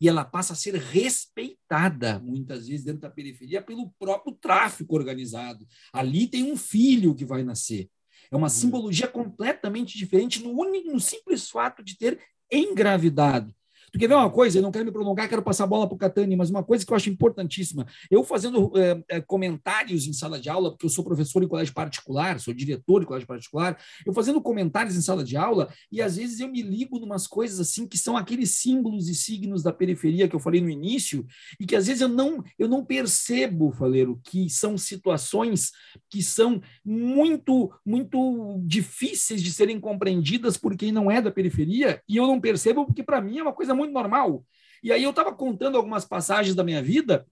E 0.00 0.08
ela 0.08 0.24
passa 0.24 0.54
a 0.54 0.56
ser 0.56 0.76
respeitada, 0.76 2.18
muitas 2.20 2.68
vezes, 2.68 2.84
dentro 2.84 3.02
da 3.02 3.10
periferia, 3.10 3.60
pelo 3.60 3.90
próprio 3.98 4.32
tráfico 4.32 4.94
organizado. 4.94 5.66
Ali 5.92 6.26
tem 6.26 6.50
um 6.50 6.56
filho 6.56 7.14
que 7.14 7.24
vai 7.24 7.42
nascer. 7.42 7.90
É 8.30 8.36
uma 8.36 8.46
uhum. 8.46 8.48
simbologia 8.48 9.08
completamente 9.08 9.98
diferente 9.98 10.42
no, 10.42 10.50
único, 10.50 10.90
no 10.90 11.00
simples 11.00 11.50
fato 11.50 11.82
de 11.82 11.98
ter 11.98 12.18
engravidado. 12.50 13.54
Quer 13.98 14.06
ver 14.06 14.14
uma 14.14 14.30
coisa? 14.30 14.58
Eu 14.58 14.62
não 14.62 14.70
quero 14.70 14.84
me 14.84 14.92
prolongar, 14.92 15.28
quero 15.28 15.42
passar 15.42 15.64
a 15.64 15.66
bola 15.66 15.86
para 15.86 15.94
o 15.94 15.98
Catani, 15.98 16.36
mas 16.36 16.50
uma 16.50 16.62
coisa 16.62 16.86
que 16.86 16.92
eu 16.92 16.96
acho 16.96 17.10
importantíssima. 17.10 17.86
Eu 18.10 18.22
fazendo 18.22 18.72
é, 18.76 19.02
é, 19.16 19.20
comentários 19.20 20.06
em 20.06 20.12
sala 20.12 20.38
de 20.38 20.48
aula, 20.48 20.70
porque 20.70 20.86
eu 20.86 20.90
sou 20.90 21.04
professor 21.04 21.42
em 21.42 21.48
colégio 21.48 21.74
particular, 21.74 22.38
sou 22.38 22.54
diretor 22.54 23.00
de 23.00 23.06
colégio 23.06 23.26
particular, 23.26 23.76
eu 24.06 24.12
fazendo 24.12 24.40
comentários 24.40 24.96
em 24.96 25.00
sala 25.00 25.24
de 25.24 25.36
aula, 25.36 25.72
e 25.90 26.00
às 26.00 26.16
vezes 26.16 26.40
eu 26.40 26.48
me 26.48 26.62
ligo 26.62 26.98
em 26.98 27.04
umas 27.04 27.26
coisas 27.26 27.58
assim 27.58 27.86
que 27.86 27.98
são 27.98 28.16
aqueles 28.16 28.50
símbolos 28.56 29.08
e 29.08 29.14
signos 29.14 29.62
da 29.62 29.72
periferia 29.72 30.28
que 30.28 30.36
eu 30.36 30.40
falei 30.40 30.60
no 30.60 30.70
início, 30.70 31.26
e 31.58 31.66
que 31.66 31.74
às 31.74 31.86
vezes 31.86 32.00
eu 32.00 32.08
não, 32.08 32.42
eu 32.58 32.68
não 32.68 32.84
percebo, 32.84 33.72
Faleiro, 33.72 34.20
que 34.24 34.48
são 34.48 34.78
situações 34.78 35.72
que 36.08 36.22
são 36.22 36.60
muito, 36.84 37.72
muito 37.84 38.60
difíceis 38.64 39.42
de 39.42 39.52
serem 39.52 39.80
compreendidas 39.80 40.56
por 40.56 40.76
quem 40.76 40.92
não 40.92 41.10
é 41.10 41.20
da 41.20 41.30
periferia, 41.30 42.00
e 42.08 42.16
eu 42.16 42.26
não 42.26 42.40
percebo 42.40 42.86
porque 42.86 43.02
para 43.02 43.20
mim 43.20 43.38
é 43.38 43.42
uma 43.42 43.52
coisa 43.52 43.74
muito 43.80 43.92
normal. 43.92 44.44
E 44.82 44.92
aí 44.92 45.02
eu 45.02 45.10
estava 45.10 45.32
contando 45.32 45.76
algumas 45.76 46.04
passagens 46.04 46.54
da 46.54 46.64
minha 46.64 46.82
vida 46.82 47.26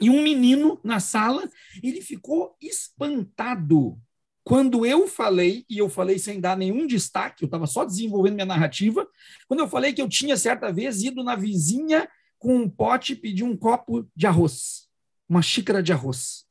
e 0.00 0.08
um 0.08 0.22
menino 0.22 0.80
na 0.82 0.98
sala, 0.98 1.48
ele 1.82 2.00
ficou 2.00 2.56
espantado 2.60 4.00
quando 4.42 4.86
eu 4.86 5.06
falei, 5.06 5.64
e 5.68 5.78
eu 5.78 5.88
falei 5.88 6.18
sem 6.18 6.40
dar 6.40 6.56
nenhum 6.56 6.86
destaque, 6.86 7.44
eu 7.44 7.46
estava 7.46 7.66
só 7.66 7.84
desenvolvendo 7.84 8.34
minha 8.34 8.46
narrativa, 8.46 9.06
quando 9.46 9.60
eu 9.60 9.68
falei 9.68 9.92
que 9.92 10.00
eu 10.00 10.08
tinha 10.08 10.36
certa 10.36 10.72
vez 10.72 11.02
ido 11.02 11.22
na 11.22 11.36
vizinha 11.36 12.08
com 12.38 12.56
um 12.56 12.68
pote 12.68 13.14
pedir 13.14 13.44
um 13.44 13.56
copo 13.56 14.08
de 14.16 14.26
arroz, 14.26 14.88
uma 15.28 15.42
xícara 15.42 15.82
de 15.82 15.92
arroz. 15.92 16.46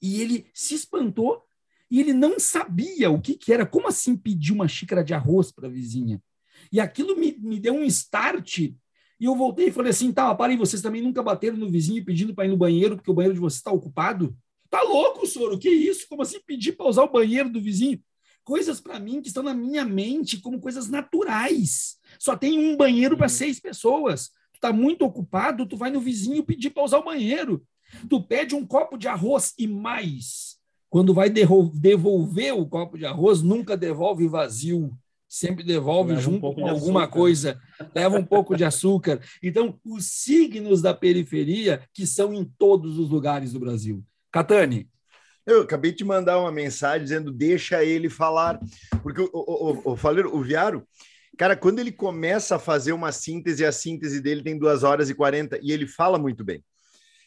E 0.00 0.22
ele 0.22 0.48
se 0.54 0.74
espantou 0.74 1.42
e 1.90 2.00
ele 2.00 2.12
não 2.12 2.38
sabia 2.38 3.10
o 3.10 3.20
que, 3.20 3.34
que 3.34 3.52
era. 3.52 3.66
Como 3.66 3.88
assim 3.88 4.16
pedir 4.16 4.52
uma 4.52 4.68
xícara 4.68 5.02
de 5.02 5.12
arroz 5.12 5.50
para 5.50 5.66
a 5.66 5.70
vizinha? 5.70 6.22
E 6.72 6.80
aquilo 6.80 7.16
me, 7.16 7.36
me 7.38 7.58
deu 7.58 7.74
um 7.74 7.84
start. 7.84 8.58
E 8.58 8.74
eu 9.20 9.34
voltei 9.34 9.68
e 9.68 9.72
falei 9.72 9.90
assim: 9.90 10.12
tá, 10.12 10.34
parem, 10.34 10.56
vocês 10.56 10.82
também 10.82 11.02
nunca 11.02 11.22
bateram 11.22 11.56
no 11.56 11.70
vizinho 11.70 12.04
pedindo 12.04 12.34
para 12.34 12.46
ir 12.46 12.48
no 12.48 12.56
banheiro 12.56 12.96
porque 12.96 13.10
o 13.10 13.14
banheiro 13.14 13.34
de 13.34 13.40
vocês 13.40 13.58
está 13.58 13.70
ocupado? 13.70 14.36
Tá 14.68 14.82
louco, 14.82 15.26
Soro? 15.26 15.58
Que 15.58 15.70
isso? 15.70 16.06
Como 16.08 16.22
assim 16.22 16.40
pedir 16.44 16.72
para 16.72 16.86
usar 16.86 17.04
o 17.04 17.12
banheiro 17.12 17.48
do 17.48 17.60
vizinho? 17.60 18.00
coisas 18.46 18.80
para 18.80 19.00
mim 19.00 19.20
que 19.20 19.26
estão 19.26 19.42
na 19.42 19.52
minha 19.52 19.84
mente 19.84 20.40
como 20.40 20.60
coisas 20.60 20.88
naturais. 20.88 21.96
Só 22.16 22.36
tem 22.36 22.56
um 22.56 22.76
banheiro 22.76 23.16
para 23.16 23.28
seis 23.28 23.58
pessoas. 23.58 24.30
Tu 24.54 24.60
tá 24.60 24.72
muito 24.72 25.04
ocupado, 25.04 25.66
tu 25.66 25.76
vai 25.76 25.90
no 25.90 26.00
vizinho 26.00 26.44
pedir 26.44 26.70
para 26.70 26.84
usar 26.84 26.98
o 26.98 27.04
banheiro. 27.04 27.66
Tu 28.08 28.22
pede 28.22 28.54
um 28.54 28.64
copo 28.64 28.96
de 28.96 29.08
arroz 29.08 29.52
e 29.58 29.66
mais. 29.66 30.56
Quando 30.88 31.12
vai 31.12 31.28
devolver 31.28 32.54
o 32.54 32.66
copo 32.66 32.96
de 32.96 33.04
arroz, 33.04 33.42
nunca 33.42 33.76
devolve 33.76 34.28
vazio 34.28 34.96
sempre 35.28 35.64
devolve 35.64 36.10
leva 36.10 36.22
junto 36.22 36.46
um 36.46 36.54
com 36.54 36.68
alguma 36.68 37.02
açúcar. 37.02 37.18
coisa, 37.18 37.60
leva 37.94 38.18
um 38.18 38.24
pouco 38.24 38.56
de 38.56 38.64
açúcar. 38.64 39.20
Então, 39.42 39.78
os 39.84 40.06
signos 40.06 40.80
da 40.80 40.94
periferia 40.94 41.82
que 41.92 42.06
são 42.06 42.32
em 42.32 42.44
todos 42.58 42.98
os 42.98 43.10
lugares 43.10 43.52
do 43.52 43.60
Brasil. 43.60 44.04
Catane. 44.30 44.88
Eu 45.46 45.62
acabei 45.62 45.92
de 45.92 46.04
mandar 46.04 46.40
uma 46.40 46.50
mensagem 46.50 47.04
dizendo 47.04 47.30
deixa 47.30 47.84
ele 47.84 48.10
falar, 48.10 48.58
porque 49.00 49.20
o, 49.20 49.30
o, 49.32 49.90
o, 49.90 49.92
o, 49.92 49.96
Faleiro, 49.96 50.34
o 50.36 50.42
Viaro, 50.42 50.84
cara, 51.38 51.54
quando 51.54 51.78
ele 51.78 51.92
começa 51.92 52.56
a 52.56 52.58
fazer 52.58 52.92
uma 52.92 53.12
síntese, 53.12 53.64
a 53.64 53.70
síntese 53.70 54.20
dele 54.20 54.42
tem 54.42 54.58
duas 54.58 54.82
horas 54.82 55.08
e 55.08 55.14
quarenta 55.14 55.56
e 55.62 55.70
ele 55.70 55.86
fala 55.86 56.18
muito 56.18 56.44
bem. 56.44 56.64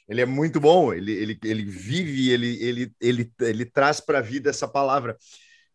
Ele 0.09 0.21
é 0.21 0.25
muito 0.25 0.59
bom, 0.59 0.91
ele, 0.91 1.13
ele, 1.13 1.39
ele 1.43 1.63
vive, 1.63 2.31
ele, 2.31 2.61
ele, 2.61 2.91
ele, 2.99 3.31
ele 3.39 3.65
traz 3.65 4.01
para 4.01 4.17
a 4.17 4.21
vida 4.21 4.49
essa 4.49 4.67
palavra. 4.67 5.15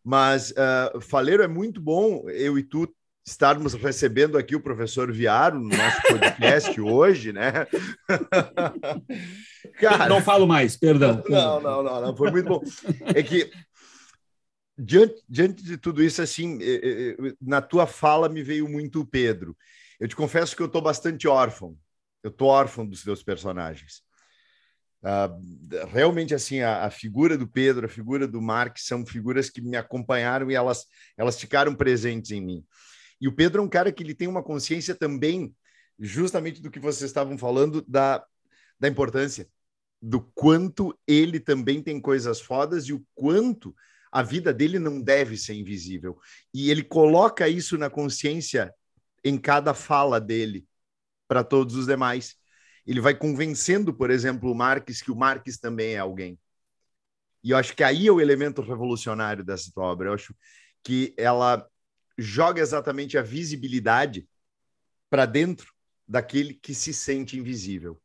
Mas 0.05 0.51
uh, 0.51 1.01
Faleiro 1.01 1.41
é 1.41 1.47
muito 1.47 1.81
bom, 1.81 2.29
eu 2.29 2.59
e 2.59 2.63
tu 2.63 2.87
estarmos 3.25 3.73
recebendo 3.73 4.37
aqui 4.37 4.55
o 4.55 4.61
professor 4.61 5.11
Viaro 5.11 5.59
no 5.59 5.75
nosso 5.75 6.01
podcast 6.03 6.77
hoje, 6.79 7.33
né? 7.33 7.65
Cara, 9.81 10.07
não 10.07 10.21
falo 10.21 10.45
mais, 10.45 10.77
perdão. 10.77 11.23
Não, 11.27 11.59
não, 11.59 11.81
não, 11.81 12.01
não, 12.01 12.15
foi 12.15 12.29
muito 12.29 12.47
bom. 12.47 12.61
É 13.15 13.23
que 13.23 13.49
diante, 14.77 15.23
diante 15.27 15.63
de 15.63 15.75
tudo 15.75 16.03
isso, 16.03 16.21
assim, 16.21 16.59
eh, 16.61 17.15
eh, 17.19 17.33
na 17.41 17.59
tua 17.59 17.87
fala 17.87 18.29
me 18.29 18.43
veio 18.43 18.69
muito 18.69 19.01
o 19.01 19.05
Pedro. 19.07 19.57
Eu 19.99 20.07
te 20.07 20.15
confesso 20.15 20.55
que 20.55 20.61
eu 20.61 20.67
estou 20.67 20.83
bastante 20.83 21.27
órfão. 21.27 21.75
Eu 22.21 22.29
estou 22.29 22.49
órfão 22.49 22.85
dos 22.85 23.03
teus 23.03 23.23
personagens. 23.23 24.03
Uh, 25.05 25.85
realmente 25.91 26.33
assim 26.33 26.61
a, 26.61 26.85
a, 26.85 26.89
figura 26.89 27.37
do 27.37 27.47
Pedro, 27.47 27.85
a 27.85 27.89
figura 27.89 28.27
do 28.27 28.41
Mark 28.41 28.79
são 28.79 29.05
figuras 29.05 29.51
que 29.51 29.61
me 29.61 29.77
acompanharam 29.77 30.49
e 30.49 30.55
elas 30.55 30.87
elas 31.15 31.39
ficaram 31.39 31.75
presentes 31.75 32.31
em 32.31 32.41
mim. 32.41 32.65
E 33.21 33.27
o 33.27 33.35
Pedro 33.35 33.61
é 33.61 33.65
um 33.65 33.69
cara 33.69 33.91
que 33.91 34.01
ele 34.01 34.15
tem 34.15 34.27
uma 34.27 34.41
consciência 34.41 34.95
também 34.95 35.55
justamente 35.99 36.59
do 36.59 36.71
que 36.71 36.79
vocês 36.79 37.07
estavam 37.07 37.37
falando 37.37 37.85
da, 37.87 38.25
da 38.79 38.87
importância 38.87 39.47
do 40.01 40.21
quanto 40.21 40.97
ele 41.07 41.39
também 41.39 41.83
tem 41.83 42.01
coisas 42.01 42.41
fodas 42.41 42.85
e 42.85 42.93
o 42.93 43.05
quanto 43.13 43.75
a 44.11 44.23
vida 44.23 44.53
dele 44.53 44.79
não 44.79 44.99
deve 44.99 45.37
ser 45.37 45.53
invisível. 45.53 46.19
E 46.53 46.71
ele 46.71 46.83
coloca 46.83 47.47
isso 47.47 47.77
na 47.77 47.91
consciência 47.91 48.73
em 49.23 49.37
cada 49.37 49.73
fala 49.73 50.19
dele 50.19 50.65
para 51.27 51.43
todos 51.43 51.75
os 51.75 51.85
demais 51.85 52.35
ele 52.85 53.01
vai 53.01 53.15
convencendo, 53.15 53.93
por 53.93 54.11
exemplo, 54.11 54.51
o 54.51 54.55
Marques 54.55 55.01
que 55.01 55.11
o 55.11 55.15
Marques 55.15 55.57
também 55.57 55.95
é 55.95 55.99
alguém. 55.99 56.39
E 57.43 57.51
eu 57.51 57.57
acho 57.57 57.75
que 57.75 57.83
aí 57.83 58.07
é 58.07 58.11
o 58.11 58.21
elemento 58.21 58.61
revolucionário 58.61 59.43
dessa 59.43 59.71
tua 59.71 59.85
obra. 59.85 60.09
Eu 60.09 60.13
acho 60.13 60.35
que 60.83 61.13
ela 61.17 61.67
joga 62.17 62.61
exatamente 62.61 63.17
a 63.17 63.21
visibilidade 63.21 64.27
para 65.09 65.25
dentro 65.25 65.73
daquele 66.07 66.53
que 66.53 66.73
se 66.73 66.93
sente 66.93 67.37
invisível. 67.37 68.01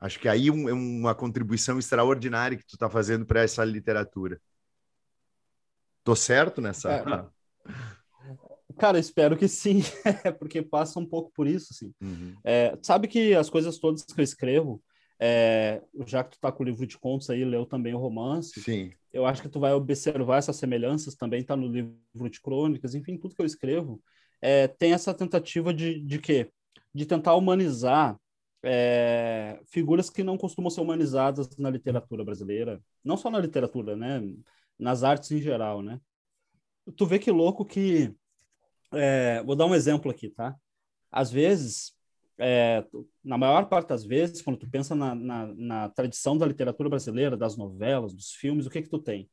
Acho 0.00 0.18
que 0.18 0.28
aí 0.28 0.48
é 0.48 0.52
um, 0.52 0.68
uma 1.00 1.14
contribuição 1.14 1.78
extraordinária 1.78 2.56
que 2.56 2.66
tu 2.66 2.74
está 2.74 2.90
fazendo 2.90 3.24
para 3.24 3.42
essa 3.42 3.64
literatura. 3.64 4.40
Tô 6.02 6.16
certo 6.16 6.60
nessa? 6.60 6.92
É, 6.92 7.04
Cara, 8.78 8.98
espero 8.98 9.36
que 9.36 9.48
sim, 9.48 9.80
porque 10.38 10.62
passa 10.62 10.98
um 10.98 11.06
pouco 11.06 11.30
por 11.34 11.46
isso, 11.46 11.68
assim. 11.72 11.92
Uhum. 12.00 12.34
É, 12.44 12.78
sabe 12.82 13.08
que 13.08 13.34
as 13.34 13.50
coisas 13.50 13.78
todas 13.78 14.02
que 14.04 14.20
eu 14.20 14.24
escrevo, 14.24 14.82
é, 15.20 15.82
já 16.06 16.24
que 16.24 16.32
tu 16.32 16.40
tá 16.40 16.50
com 16.50 16.62
o 16.62 16.66
livro 16.66 16.86
de 16.86 16.98
contos 16.98 17.30
aí, 17.30 17.44
leu 17.44 17.64
também 17.64 17.94
o 17.94 17.98
romance, 17.98 18.60
sim. 18.60 18.92
eu 19.12 19.24
acho 19.24 19.42
que 19.42 19.48
tu 19.48 19.60
vai 19.60 19.72
observar 19.72 20.38
essas 20.38 20.56
semelhanças, 20.56 21.14
também 21.14 21.42
tá 21.42 21.56
no 21.56 21.68
livro 21.68 22.30
de 22.30 22.40
crônicas, 22.40 22.94
enfim, 22.94 23.16
tudo 23.16 23.34
que 23.34 23.42
eu 23.42 23.46
escrevo, 23.46 24.02
é, 24.40 24.66
tem 24.66 24.92
essa 24.92 25.14
tentativa 25.14 25.72
de, 25.72 26.00
de 26.00 26.18
quê? 26.18 26.50
De 26.92 27.06
tentar 27.06 27.34
humanizar 27.36 28.18
é, 28.64 29.60
figuras 29.66 30.08
que 30.08 30.22
não 30.22 30.38
costumam 30.38 30.70
ser 30.70 30.80
humanizadas 30.80 31.56
na 31.56 31.70
literatura 31.70 32.24
brasileira, 32.24 32.80
não 33.04 33.16
só 33.16 33.30
na 33.30 33.38
literatura, 33.38 33.96
né? 33.96 34.20
Nas 34.78 35.02
artes 35.02 35.30
em 35.30 35.40
geral, 35.40 35.82
né? 35.82 36.00
Tu 36.96 37.06
vê 37.06 37.18
que 37.18 37.30
louco 37.30 37.64
que 37.64 38.12
é, 38.92 39.42
vou 39.44 39.56
dar 39.56 39.66
um 39.66 39.74
exemplo 39.74 40.10
aqui, 40.10 40.28
tá? 40.28 40.54
Às 41.10 41.30
vezes, 41.30 41.92
é, 42.38 42.84
na 43.24 43.36
maior 43.38 43.66
parte 43.68 43.88
das 43.88 44.04
vezes, 44.04 44.42
quando 44.42 44.58
tu 44.58 44.68
pensa 44.68 44.94
na, 44.94 45.14
na, 45.14 45.46
na, 45.54 45.88
tradição 45.90 46.36
da 46.36 46.46
literatura 46.46 46.88
brasileira, 46.88 47.36
das 47.36 47.56
novelas, 47.56 48.14
dos 48.14 48.32
filmes, 48.32 48.66
o 48.66 48.70
que 48.70 48.82
que 48.82 48.88
tu 48.88 48.98
tem? 48.98 49.30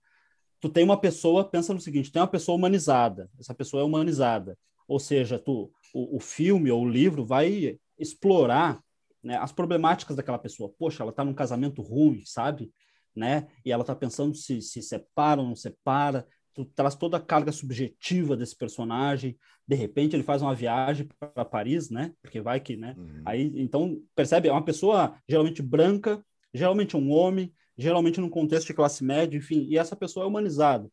Tu 0.59 0.69
tem 0.69 0.83
uma 0.83 0.99
pessoa, 0.99 1.49
pensa 1.49 1.73
no 1.73 1.79
seguinte, 1.79 2.11
tem 2.11 2.21
uma 2.21 2.27
pessoa 2.27 2.57
humanizada, 2.57 3.29
essa 3.39 3.53
pessoa 3.53 3.81
é 3.81 3.85
humanizada, 3.85 4.57
ou 4.87 4.99
seja, 4.99 5.39
tu, 5.39 5.71
o, 5.93 6.17
o 6.17 6.19
filme 6.19 6.69
ou 6.69 6.83
o 6.83 6.89
livro 6.89 7.25
vai 7.25 7.79
explorar 7.97 8.81
né, 9.23 9.37
as 9.37 9.51
problemáticas 9.51 10.15
daquela 10.15 10.39
pessoa. 10.39 10.73
Poxa, 10.77 11.03
ela 11.03 11.11
está 11.11 11.23
num 11.23 11.33
casamento 11.33 11.81
ruim, 11.81 12.23
sabe? 12.25 12.71
Né? 13.15 13.47
E 13.65 13.71
ela 13.71 13.81
está 13.81 13.95
pensando 13.95 14.35
se 14.35 14.61
se 14.61 14.81
separa 14.81 15.41
ou 15.41 15.47
não 15.47 15.55
separa, 15.55 16.27
tu 16.65 16.71
traz 16.75 16.95
toda 16.95 17.17
a 17.17 17.21
carga 17.21 17.51
subjetiva 17.51 18.35
desse 18.35 18.55
personagem. 18.55 19.37
De 19.67 19.75
repente 19.75 20.15
ele 20.15 20.23
faz 20.23 20.41
uma 20.41 20.53
viagem 20.53 21.07
para 21.19 21.45
Paris, 21.45 21.89
né? 21.89 22.13
Porque 22.21 22.41
vai 22.41 22.59
que, 22.59 22.75
né? 22.75 22.95
Uhum. 22.97 23.21
Aí, 23.25 23.51
então, 23.55 24.01
percebe? 24.15 24.49
É 24.49 24.51
uma 24.51 24.63
pessoa 24.63 25.15
geralmente 25.27 25.61
branca, 25.61 26.23
geralmente 26.53 26.97
um 26.97 27.11
homem, 27.11 27.53
geralmente 27.77 28.19
num 28.19 28.29
contexto 28.29 28.67
de 28.67 28.73
classe 28.73 29.03
média, 29.03 29.37
enfim, 29.37 29.67
e 29.69 29.77
essa 29.77 29.95
pessoa 29.95 30.25
é 30.25 30.27
humanizada. 30.27 30.89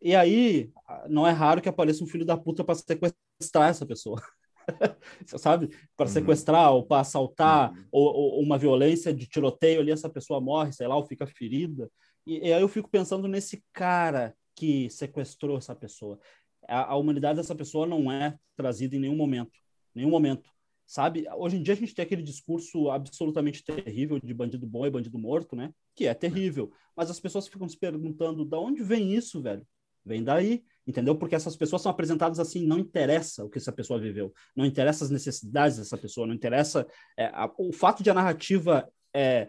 E 0.00 0.14
aí, 0.14 0.70
não 1.08 1.26
é 1.26 1.30
raro 1.30 1.60
que 1.60 1.68
apareça 1.68 2.02
um 2.02 2.06
filho 2.06 2.24
da 2.24 2.36
puta 2.36 2.64
para 2.64 2.74
sequestrar 2.74 3.68
essa 3.68 3.84
pessoa. 3.84 4.20
sabe? 5.38 5.68
Para 5.96 6.06
uhum. 6.06 6.12
sequestrar 6.12 6.72
ou 6.72 6.84
para 6.84 7.00
assaltar, 7.00 7.72
uhum. 7.72 7.84
ou, 7.90 8.14
ou, 8.14 8.42
uma 8.42 8.58
violência 8.58 9.12
de 9.12 9.26
tiroteio 9.26 9.80
ali, 9.80 9.90
essa 9.90 10.08
pessoa 10.08 10.40
morre, 10.40 10.72
sei 10.72 10.86
lá, 10.86 10.96
ou 10.96 11.06
fica 11.06 11.26
ferida. 11.26 11.90
E, 12.26 12.48
e 12.48 12.52
aí 12.52 12.60
eu 12.60 12.68
fico 12.68 12.88
pensando 12.90 13.26
nesse 13.26 13.62
cara 13.72 14.34
que 14.58 14.90
sequestrou 14.90 15.56
essa 15.56 15.72
pessoa. 15.72 16.18
A, 16.66 16.92
a, 16.92 16.96
humanidade 16.96 17.36
dessa 17.36 17.54
pessoa 17.54 17.86
não 17.86 18.10
é 18.10 18.36
trazida 18.56 18.96
em 18.96 18.98
nenhum 18.98 19.16
momento, 19.16 19.52
nenhum 19.94 20.10
momento, 20.10 20.50
sabe? 20.84 21.26
Hoje 21.36 21.56
em 21.56 21.62
dia 21.62 21.74
a 21.74 21.76
gente 21.76 21.94
tem 21.94 22.02
aquele 22.02 22.22
discurso 22.22 22.90
absolutamente 22.90 23.64
terrível 23.64 24.18
de 24.18 24.34
bandido 24.34 24.66
bom 24.66 24.84
e 24.84 24.90
bandido 24.90 25.16
morto, 25.16 25.54
né? 25.54 25.72
Que 25.94 26.08
é 26.08 26.14
terrível. 26.14 26.72
Mas 26.96 27.08
as 27.08 27.20
pessoas 27.20 27.46
ficam 27.46 27.68
se 27.68 27.78
perguntando, 27.78 28.44
da 28.44 28.58
onde 28.58 28.82
vem 28.82 29.14
isso, 29.14 29.40
velho? 29.40 29.64
Vem 30.04 30.24
daí, 30.24 30.64
entendeu? 30.84 31.14
Porque 31.14 31.36
essas 31.36 31.54
pessoas 31.54 31.80
são 31.80 31.92
apresentadas 31.92 32.40
assim, 32.40 32.66
não 32.66 32.80
interessa 32.80 33.44
o 33.44 33.48
que 33.48 33.58
essa 33.58 33.70
pessoa 33.70 34.00
viveu, 34.00 34.34
não 34.56 34.66
interessa 34.66 35.04
as 35.04 35.10
necessidades 35.10 35.78
dessa 35.78 35.96
pessoa, 35.96 36.26
não 36.26 36.34
interessa 36.34 36.84
é, 37.16 37.26
a, 37.26 37.48
o 37.56 37.72
fato 37.72 38.02
de 38.02 38.10
a 38.10 38.14
narrativa 38.14 38.90
é, 39.14 39.48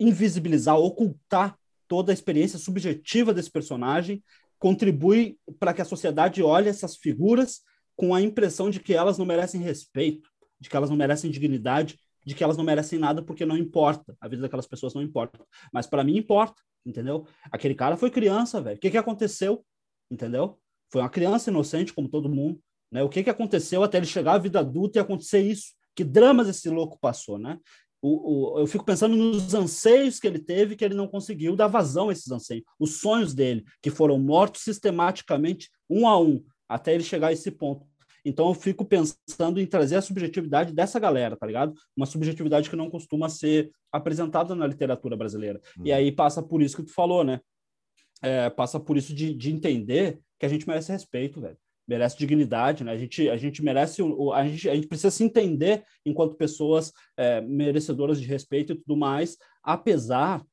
invisibilizar, 0.00 0.78
ocultar 0.78 1.58
toda 1.88 2.12
a 2.12 2.14
experiência 2.14 2.58
subjetiva 2.58 3.32
desse 3.32 3.50
personagem 3.50 4.22
contribui 4.58 5.38
para 5.58 5.72
que 5.74 5.82
a 5.82 5.84
sociedade 5.84 6.42
olhe 6.42 6.68
essas 6.68 6.96
figuras 6.96 7.60
com 7.94 8.14
a 8.14 8.20
impressão 8.20 8.70
de 8.70 8.80
que 8.80 8.94
elas 8.94 9.18
não 9.18 9.24
merecem 9.24 9.60
respeito, 9.60 10.28
de 10.60 10.68
que 10.68 10.76
elas 10.76 10.90
não 10.90 10.96
merecem 10.96 11.30
dignidade, 11.30 11.98
de 12.24 12.34
que 12.34 12.42
elas 12.42 12.56
não 12.56 12.64
merecem 12.64 12.98
nada 12.98 13.22
porque 13.22 13.46
não 13.46 13.56
importa. 13.56 14.16
A 14.20 14.28
vida 14.28 14.42
daquelas 14.42 14.66
pessoas 14.66 14.94
não 14.94 15.02
importa. 15.02 15.38
Mas 15.72 15.86
para 15.86 16.02
mim 16.02 16.16
importa, 16.16 16.60
entendeu? 16.84 17.26
Aquele 17.50 17.74
cara 17.74 17.96
foi 17.96 18.10
criança, 18.10 18.60
velho. 18.60 18.76
O 18.76 18.80
que, 18.80 18.90
que 18.90 18.98
aconteceu? 18.98 19.64
Entendeu? 20.10 20.58
Foi 20.90 21.00
uma 21.00 21.08
criança 21.08 21.50
inocente, 21.50 21.92
como 21.92 22.08
todo 22.08 22.28
mundo. 22.28 22.60
Né? 22.90 23.02
O 23.02 23.08
que, 23.08 23.22
que 23.22 23.30
aconteceu 23.30 23.82
até 23.82 23.98
ele 23.98 24.06
chegar 24.06 24.34
à 24.34 24.38
vida 24.38 24.60
adulta 24.60 24.98
e 24.98 25.00
acontecer 25.00 25.40
isso? 25.40 25.72
Que 25.94 26.04
dramas 26.04 26.48
esse 26.48 26.68
louco 26.68 26.98
passou, 27.00 27.38
né? 27.38 27.58
O, 28.06 28.54
o, 28.54 28.60
eu 28.60 28.66
fico 28.66 28.84
pensando 28.84 29.16
nos 29.16 29.52
anseios 29.54 30.20
que 30.20 30.26
ele 30.26 30.38
teve 30.38 30.76
que 30.76 30.84
ele 30.84 30.94
não 30.94 31.08
conseguiu 31.08 31.56
dar 31.56 31.66
vazão 31.66 32.08
a 32.08 32.12
esses 32.12 32.30
anseios, 32.30 32.64
os 32.78 33.00
sonhos 33.00 33.34
dele, 33.34 33.64
que 33.82 33.90
foram 33.90 34.18
mortos 34.18 34.62
sistematicamente, 34.62 35.70
um 35.90 36.06
a 36.06 36.18
um, 36.20 36.44
até 36.68 36.94
ele 36.94 37.02
chegar 37.02 37.28
a 37.28 37.32
esse 37.32 37.50
ponto. 37.50 37.86
Então 38.24 38.48
eu 38.48 38.54
fico 38.54 38.84
pensando 38.84 39.60
em 39.60 39.66
trazer 39.66 39.96
a 39.96 40.02
subjetividade 40.02 40.72
dessa 40.72 40.98
galera, 40.98 41.36
tá 41.36 41.46
ligado? 41.46 41.74
Uma 41.96 42.06
subjetividade 42.06 42.68
que 42.68 42.76
não 42.76 42.90
costuma 42.90 43.28
ser 43.28 43.70
apresentada 43.92 44.54
na 44.54 44.66
literatura 44.66 45.16
brasileira. 45.16 45.60
E 45.84 45.92
aí 45.92 46.10
passa 46.10 46.42
por 46.42 46.60
isso 46.60 46.76
que 46.76 46.82
tu 46.82 46.92
falou, 46.92 47.22
né? 47.22 47.40
É, 48.22 48.50
passa 48.50 48.80
por 48.80 48.96
isso 48.96 49.14
de, 49.14 49.32
de 49.34 49.52
entender 49.52 50.18
que 50.38 50.46
a 50.46 50.48
gente 50.48 50.66
merece 50.66 50.90
respeito, 50.90 51.40
velho 51.40 51.56
merece 51.86 52.18
dignidade, 52.18 52.82
né? 52.82 52.92
A 52.92 52.96
gente, 52.96 53.28
a 53.28 53.36
gente 53.36 53.62
merece, 53.62 54.02
a 54.34 54.46
gente, 54.46 54.68
a 54.68 54.74
gente 54.74 54.88
precisa 54.88 55.10
se 55.10 55.22
entender 55.22 55.84
enquanto 56.04 56.36
pessoas 56.36 56.92
é, 57.16 57.40
merecedoras 57.40 58.20
de 58.20 58.26
respeito 58.26 58.72
e 58.72 58.76
tudo 58.76 58.96
mais, 58.96 59.36
apesar 59.62 60.44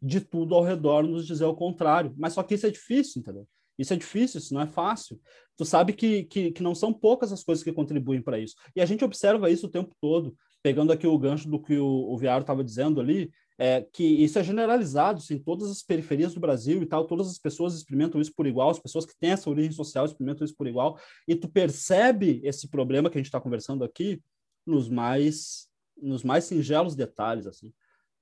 de 0.00 0.20
tudo 0.20 0.54
ao 0.54 0.64
redor 0.64 1.02
nos 1.04 1.26
dizer 1.26 1.44
o 1.44 1.54
contrário. 1.54 2.12
Mas 2.16 2.32
só 2.32 2.42
que 2.42 2.54
isso 2.54 2.66
é 2.66 2.70
difícil, 2.70 3.20
entendeu? 3.20 3.46
Isso 3.78 3.92
é 3.92 3.96
difícil, 3.96 4.38
isso 4.38 4.52
não 4.52 4.60
é 4.60 4.66
fácil. 4.66 5.20
Tu 5.56 5.64
sabe 5.64 5.92
que, 5.92 6.24
que, 6.24 6.50
que 6.50 6.62
não 6.62 6.74
são 6.74 6.92
poucas 6.92 7.32
as 7.32 7.42
coisas 7.42 7.62
que 7.64 7.72
contribuem 7.72 8.20
para 8.20 8.38
isso. 8.38 8.54
E 8.74 8.80
a 8.80 8.86
gente 8.86 9.04
observa 9.04 9.50
isso 9.50 9.66
o 9.66 9.70
tempo 9.70 9.94
todo, 10.00 10.36
pegando 10.62 10.92
aqui 10.92 11.06
o 11.06 11.18
gancho 11.18 11.48
do 11.48 11.60
que 11.60 11.76
o, 11.76 11.86
o 11.86 12.18
Viário 12.18 12.42
estava 12.42 12.64
dizendo 12.64 13.00
ali, 13.00 13.30
é, 13.62 13.80
que 13.80 14.02
isso 14.02 14.40
é 14.40 14.42
generalizado 14.42 15.18
assim, 15.18 15.34
em 15.34 15.38
todas 15.38 15.70
as 15.70 15.84
periferias 15.84 16.34
do 16.34 16.40
Brasil 16.40 16.82
e 16.82 16.86
tal, 16.86 17.06
todas 17.06 17.28
as 17.28 17.38
pessoas 17.38 17.76
experimentam 17.76 18.20
isso 18.20 18.34
por 18.34 18.44
igual, 18.44 18.70
as 18.70 18.80
pessoas 18.80 19.06
que 19.06 19.16
têm 19.16 19.30
essa 19.30 19.48
origem 19.48 19.70
social 19.70 20.04
experimentam 20.04 20.44
isso 20.44 20.56
por 20.56 20.66
igual, 20.66 20.98
e 21.28 21.36
tu 21.36 21.48
percebe 21.48 22.40
esse 22.42 22.66
problema 22.66 23.08
que 23.08 23.16
a 23.16 23.20
gente 23.20 23.28
está 23.28 23.40
conversando 23.40 23.84
aqui 23.84 24.20
nos 24.66 24.88
mais 24.88 25.68
nos 25.96 26.24
mais 26.24 26.42
singelos 26.42 26.96
detalhes 26.96 27.46
assim. 27.46 27.72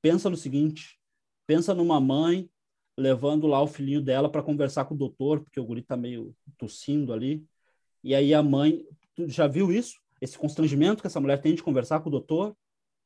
Pensa 0.03 0.29
no 0.29 0.37
seguinte, 0.37 0.99
pensa 1.47 1.75
numa 1.75 1.99
mãe 1.99 2.47
levando 2.95 3.47
lá 3.47 3.63
o 3.63 3.67
filhinho 3.67 4.03
dela 4.03 4.31
para 4.31 4.43
conversar 4.43 4.85
com 4.85 4.95
o 4.95 4.99
doutor, 4.99 5.41
porque 5.41 5.59
o 5.59 5.65
guri 5.65 5.81
está 5.81 5.97
meio 5.97 6.37
tossindo 6.59 7.15
ali, 7.15 7.43
e 8.05 8.15
aí 8.15 8.35
a 8.35 8.43
mãe, 8.43 8.85
tu 9.15 9.27
já 9.27 9.47
viu 9.47 9.73
isso? 9.73 9.99
Esse 10.21 10.37
constrangimento 10.37 11.01
que 11.01 11.07
essa 11.07 11.19
mulher 11.19 11.41
tem 11.41 11.55
de 11.55 11.63
conversar 11.63 12.01
com 12.01 12.11
o 12.11 12.13
doutor, 12.13 12.55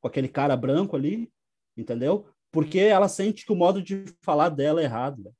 com 0.01 0.09
aquele 0.09 0.27
cara 0.27 0.57
branco 0.57 0.97
ali, 0.97 1.31
entendeu? 1.77 2.25
Porque 2.51 2.79
ela 2.79 3.07
sente 3.07 3.45
que 3.45 3.51
o 3.51 3.55
modo 3.55 3.81
de 3.81 4.05
falar 4.21 4.49
dela 4.49 4.81
é 4.81 4.85
errado, 4.85 5.33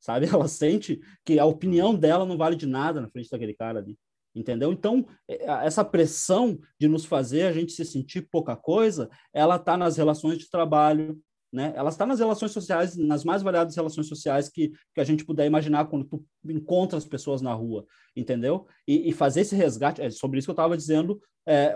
sabe? 0.00 0.26
Ela 0.32 0.48
sente 0.48 1.00
que 1.24 1.38
a 1.38 1.44
opinião 1.44 1.94
dela 1.94 2.24
não 2.26 2.36
vale 2.36 2.56
de 2.56 2.66
nada 2.66 3.00
na 3.00 3.10
frente 3.10 3.30
daquele 3.30 3.54
cara 3.54 3.78
ali, 3.78 3.98
entendeu? 4.34 4.72
Então, 4.72 5.06
é, 5.28 5.44
essa 5.64 5.84
pressão 5.84 6.58
de 6.78 6.88
nos 6.88 7.04
fazer 7.04 7.42
a 7.42 7.52
gente 7.52 7.72
se 7.72 7.84
sentir 7.84 8.28
pouca 8.30 8.56
coisa, 8.56 9.08
ela 9.32 9.56
está 9.56 9.76
nas 9.76 9.96
relações 9.96 10.38
de 10.38 10.50
trabalho, 10.50 11.20
né? 11.52 11.72
Ela 11.74 11.90
está 11.90 12.06
nas 12.06 12.20
relações 12.20 12.52
sociais, 12.52 12.96
nas 12.96 13.24
mais 13.24 13.42
variadas 13.42 13.74
relações 13.74 14.06
sociais 14.06 14.48
que, 14.48 14.70
que 14.94 15.00
a 15.00 15.04
gente 15.04 15.24
puder 15.24 15.46
imaginar 15.46 15.86
quando 15.86 16.04
tu 16.04 16.24
encontra 16.48 16.96
as 16.96 17.04
pessoas 17.04 17.42
na 17.42 17.52
rua, 17.52 17.84
entendeu? 18.14 18.66
E, 18.86 19.08
e 19.08 19.12
fazer 19.12 19.40
esse 19.40 19.56
resgate, 19.56 20.00
é 20.00 20.10
sobre 20.10 20.38
isso 20.38 20.46
que 20.46 20.50
eu 20.50 20.52
estava 20.52 20.76
dizendo, 20.76 21.20
é, 21.46 21.74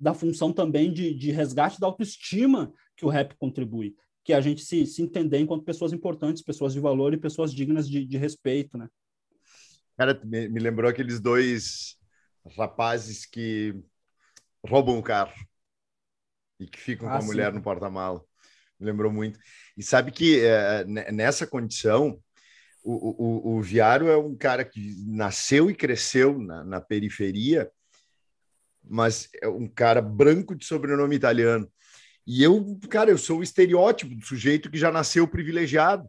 da 0.00 0.12
função 0.12 0.52
também 0.52 0.92
de, 0.92 1.14
de 1.14 1.30
resgate 1.30 1.80
da 1.80 1.86
autoestima 1.86 2.72
que 2.96 3.04
o 3.04 3.08
rap 3.08 3.34
contribui, 3.36 3.94
que 4.22 4.32
a 4.32 4.40
gente 4.40 4.64
se, 4.64 4.86
se 4.86 5.02
entender 5.02 5.38
enquanto 5.38 5.64
pessoas 5.64 5.92
importantes, 5.92 6.42
pessoas 6.42 6.72
de 6.72 6.80
valor 6.80 7.12
e 7.12 7.18
pessoas 7.18 7.52
dignas 7.52 7.88
de, 7.88 8.04
de 8.04 8.16
respeito, 8.16 8.78
né? 8.78 8.88
Cara, 9.96 10.20
me, 10.24 10.48
me 10.48 10.60
lembrou 10.60 10.90
aqueles 10.90 11.20
dois 11.20 11.96
rapazes 12.56 13.24
que 13.24 13.74
roubam 14.66 14.98
o 14.98 15.02
carro 15.02 15.34
e 16.58 16.66
que 16.66 16.80
ficam 16.80 17.08
ah, 17.08 17.12
com 17.12 17.18
a 17.18 17.20
sim. 17.20 17.26
mulher 17.26 17.52
no 17.52 17.62
porta-mala. 17.62 18.22
Me 18.78 18.86
lembrou 18.86 19.12
muito. 19.12 19.38
E 19.76 19.82
sabe 19.82 20.10
que 20.10 20.40
é, 20.40 20.84
nessa 21.12 21.46
condição, 21.46 22.20
o, 22.82 23.52
o, 23.52 23.56
o 23.56 23.62
Viário 23.62 24.08
é 24.08 24.16
um 24.16 24.36
cara 24.36 24.64
que 24.64 24.94
nasceu 25.06 25.70
e 25.70 25.74
cresceu 25.74 26.38
na, 26.38 26.64
na 26.64 26.80
periferia, 26.80 27.70
mas 28.82 29.28
é 29.40 29.48
um 29.48 29.66
cara 29.66 30.02
branco 30.02 30.54
de 30.54 30.66
sobrenome 30.66 31.16
italiano. 31.16 31.70
E 32.26 32.42
eu, 32.42 32.78
cara, 32.88 33.10
eu 33.10 33.18
sou 33.18 33.40
o 33.40 33.42
estereótipo 33.42 34.14
do 34.14 34.24
sujeito 34.24 34.70
que 34.70 34.78
já 34.78 34.90
nasceu 34.90 35.28
privilegiado. 35.28 36.08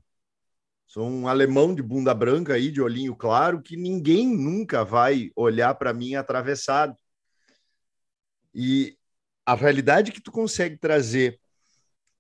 Sou 0.88 1.10
um 1.10 1.28
alemão 1.28 1.76
de 1.76 1.82
bunda 1.82 2.14
branca 2.14 2.54
aí, 2.54 2.72
de 2.72 2.82
olhinho 2.82 3.16
claro, 3.16 3.62
que 3.62 3.76
ninguém 3.76 4.28
nunca 4.28 4.86
vai 4.86 5.32
olhar 5.36 5.76
para 5.76 5.94
mim 5.94 6.16
atravessado. 6.16 6.96
E 8.54 8.98
a 9.46 9.56
realidade 9.56 10.12
que 10.12 10.22
tu 10.22 10.32
consegue 10.32 10.78
trazer 10.78 11.40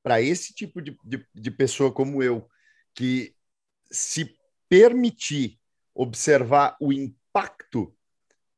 para 0.03 0.21
esse 0.21 0.53
tipo 0.53 0.81
de, 0.81 0.97
de, 1.03 1.25
de 1.33 1.51
pessoa 1.51 1.91
como 1.91 2.21
eu, 2.21 2.47
que 2.93 3.33
se 3.89 4.37
permitir 4.67 5.57
observar 5.93 6.75
o 6.81 6.91
impacto 6.91 7.94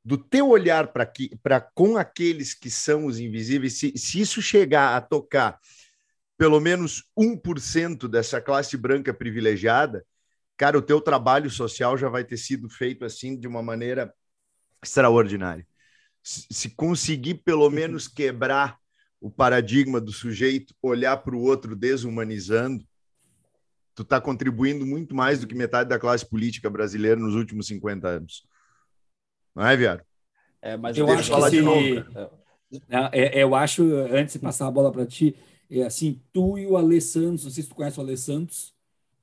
do 0.07 0.17
teu 0.17 0.47
olhar 0.47 0.87
para 0.87 1.59
com 1.59 1.97
aqueles 1.97 2.53
que 2.53 2.69
são 2.69 3.07
os 3.07 3.19
invisíveis, 3.19 3.73
se, 3.73 3.91
se 3.97 4.21
isso 4.21 4.41
chegar 4.41 4.95
a 4.95 5.01
tocar 5.01 5.59
pelo 6.37 6.61
menos 6.61 7.03
1% 7.19 8.07
dessa 8.07 8.39
classe 8.39 8.77
branca 8.77 9.13
privilegiada, 9.13 10.05
cara, 10.55 10.77
o 10.77 10.81
teu 10.81 11.01
trabalho 11.01 11.49
social 11.49 11.97
já 11.97 12.07
vai 12.07 12.23
ter 12.23 12.37
sido 12.37 12.69
feito 12.69 13.03
assim 13.03 13.37
de 13.37 13.49
uma 13.49 13.61
maneira 13.61 14.13
extraordinária. 14.81 15.67
Se, 16.23 16.47
se 16.49 16.69
conseguir 16.69 17.41
pelo 17.43 17.69
menos 17.69 18.07
quebrar 18.07 18.77
o 19.19 19.29
paradigma 19.29 19.99
do 19.99 20.13
sujeito, 20.13 20.73
olhar 20.81 21.17
para 21.17 21.35
o 21.35 21.41
outro 21.41 21.75
desumanizando, 21.75 22.87
tu 23.93 24.03
está 24.03 24.21
contribuindo 24.21 24.85
muito 24.85 25.13
mais 25.13 25.41
do 25.41 25.47
que 25.47 25.53
metade 25.53 25.89
da 25.89 25.99
classe 25.99 26.25
política 26.25 26.69
brasileira 26.69 27.19
nos 27.19 27.35
últimos 27.35 27.67
50 27.67 28.07
anos. 28.07 28.47
Não 29.57 29.65
é, 29.65 29.75
Viário? 29.75 30.05
É, 30.61 30.77
mas 30.77 30.95
eu 30.95 31.09
acho 31.09 31.31
falar 31.31 31.49
que 31.49 31.55
de 31.55 31.63
novo. 31.63 31.81
É, 33.11 33.39
é, 33.39 33.43
eu 33.43 33.55
acho, 33.55 33.83
antes 34.11 34.33
de 34.33 34.39
passar 34.39 34.67
a 34.67 34.71
bola 34.71 34.91
para 34.91 35.03
ti, 35.03 35.35
é 35.67 35.81
assim, 35.81 36.21
tu 36.31 36.59
e 36.59 36.67
o 36.67 36.77
Alê 36.77 37.01
Santos, 37.01 37.43
não 37.43 37.49
sei 37.49 37.63
se 37.63 37.69
tu 37.69 37.73
conhece 37.73 37.99
o 37.99 38.03
Alê 38.03 38.15
Santos, 38.15 38.75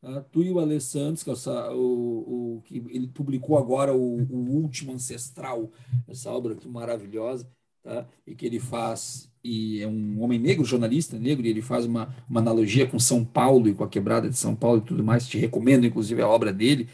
tá? 0.02 0.22
tu 0.32 0.42
e 0.42 0.50
o 0.50 0.58
Alê 0.58 0.80
Santos, 0.80 1.22
que, 1.22 1.30
é 1.30 1.34
o, 1.70 1.76
o, 1.76 2.62
que 2.64 2.78
ele 2.90 3.06
publicou 3.06 3.56
agora 3.56 3.94
o, 3.94 4.22
o 4.22 4.50
Último 4.56 4.92
Ancestral, 4.92 5.70
essa 6.08 6.32
obra 6.32 6.54
aqui 6.54 6.66
maravilhosa, 6.66 7.48
tá? 7.82 8.04
e 8.26 8.34
que 8.34 8.44
ele 8.44 8.58
faz, 8.58 9.30
e 9.44 9.82
é 9.82 9.86
um 9.86 10.20
homem 10.20 10.38
negro, 10.38 10.64
jornalista 10.64 11.16
negro, 11.16 11.46
e 11.46 11.50
ele 11.50 11.62
faz 11.62 11.84
uma, 11.84 12.12
uma 12.28 12.40
analogia 12.40 12.88
com 12.88 12.98
São 12.98 13.24
Paulo 13.24 13.68
e 13.68 13.74
com 13.74 13.84
a 13.84 13.88
quebrada 13.88 14.28
de 14.28 14.36
São 14.36 14.56
Paulo 14.56 14.78
e 14.78 14.84
tudo 14.84 15.04
mais, 15.04 15.28
te 15.28 15.38
recomendo, 15.38 15.86
inclusive, 15.86 16.20
a 16.22 16.28
obra 16.28 16.52
dele, 16.52 16.88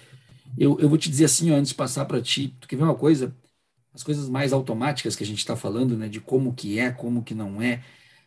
eu, 0.57 0.79
eu 0.81 0.89
vou 0.89 0.99
te 0.99 1.09
dizer 1.11 1.27
assim, 1.27 1.51
antes 1.51 1.71
de 1.71 1.75
passar 1.77 2.05
para 2.07 2.21
ti, 2.23 2.57
tu 2.61 2.69
quer 2.69 2.77
ver 2.77 2.85
uma 2.85 2.95
coisa? 2.97 3.35
As 3.95 4.03
coisas 4.03 4.29
mais 4.29 4.53
automáticas 4.53 5.17
que 5.17 5.25
a 5.25 5.27
gente 5.27 5.39
está 5.39 5.57
falando, 5.57 5.97
né, 5.97 6.09
de 6.09 6.21
como 6.21 6.55
que 6.55 6.79
é, 6.79 6.91
como 6.93 7.25
que 7.25 7.35
não 7.35 7.63
é. 7.63 7.77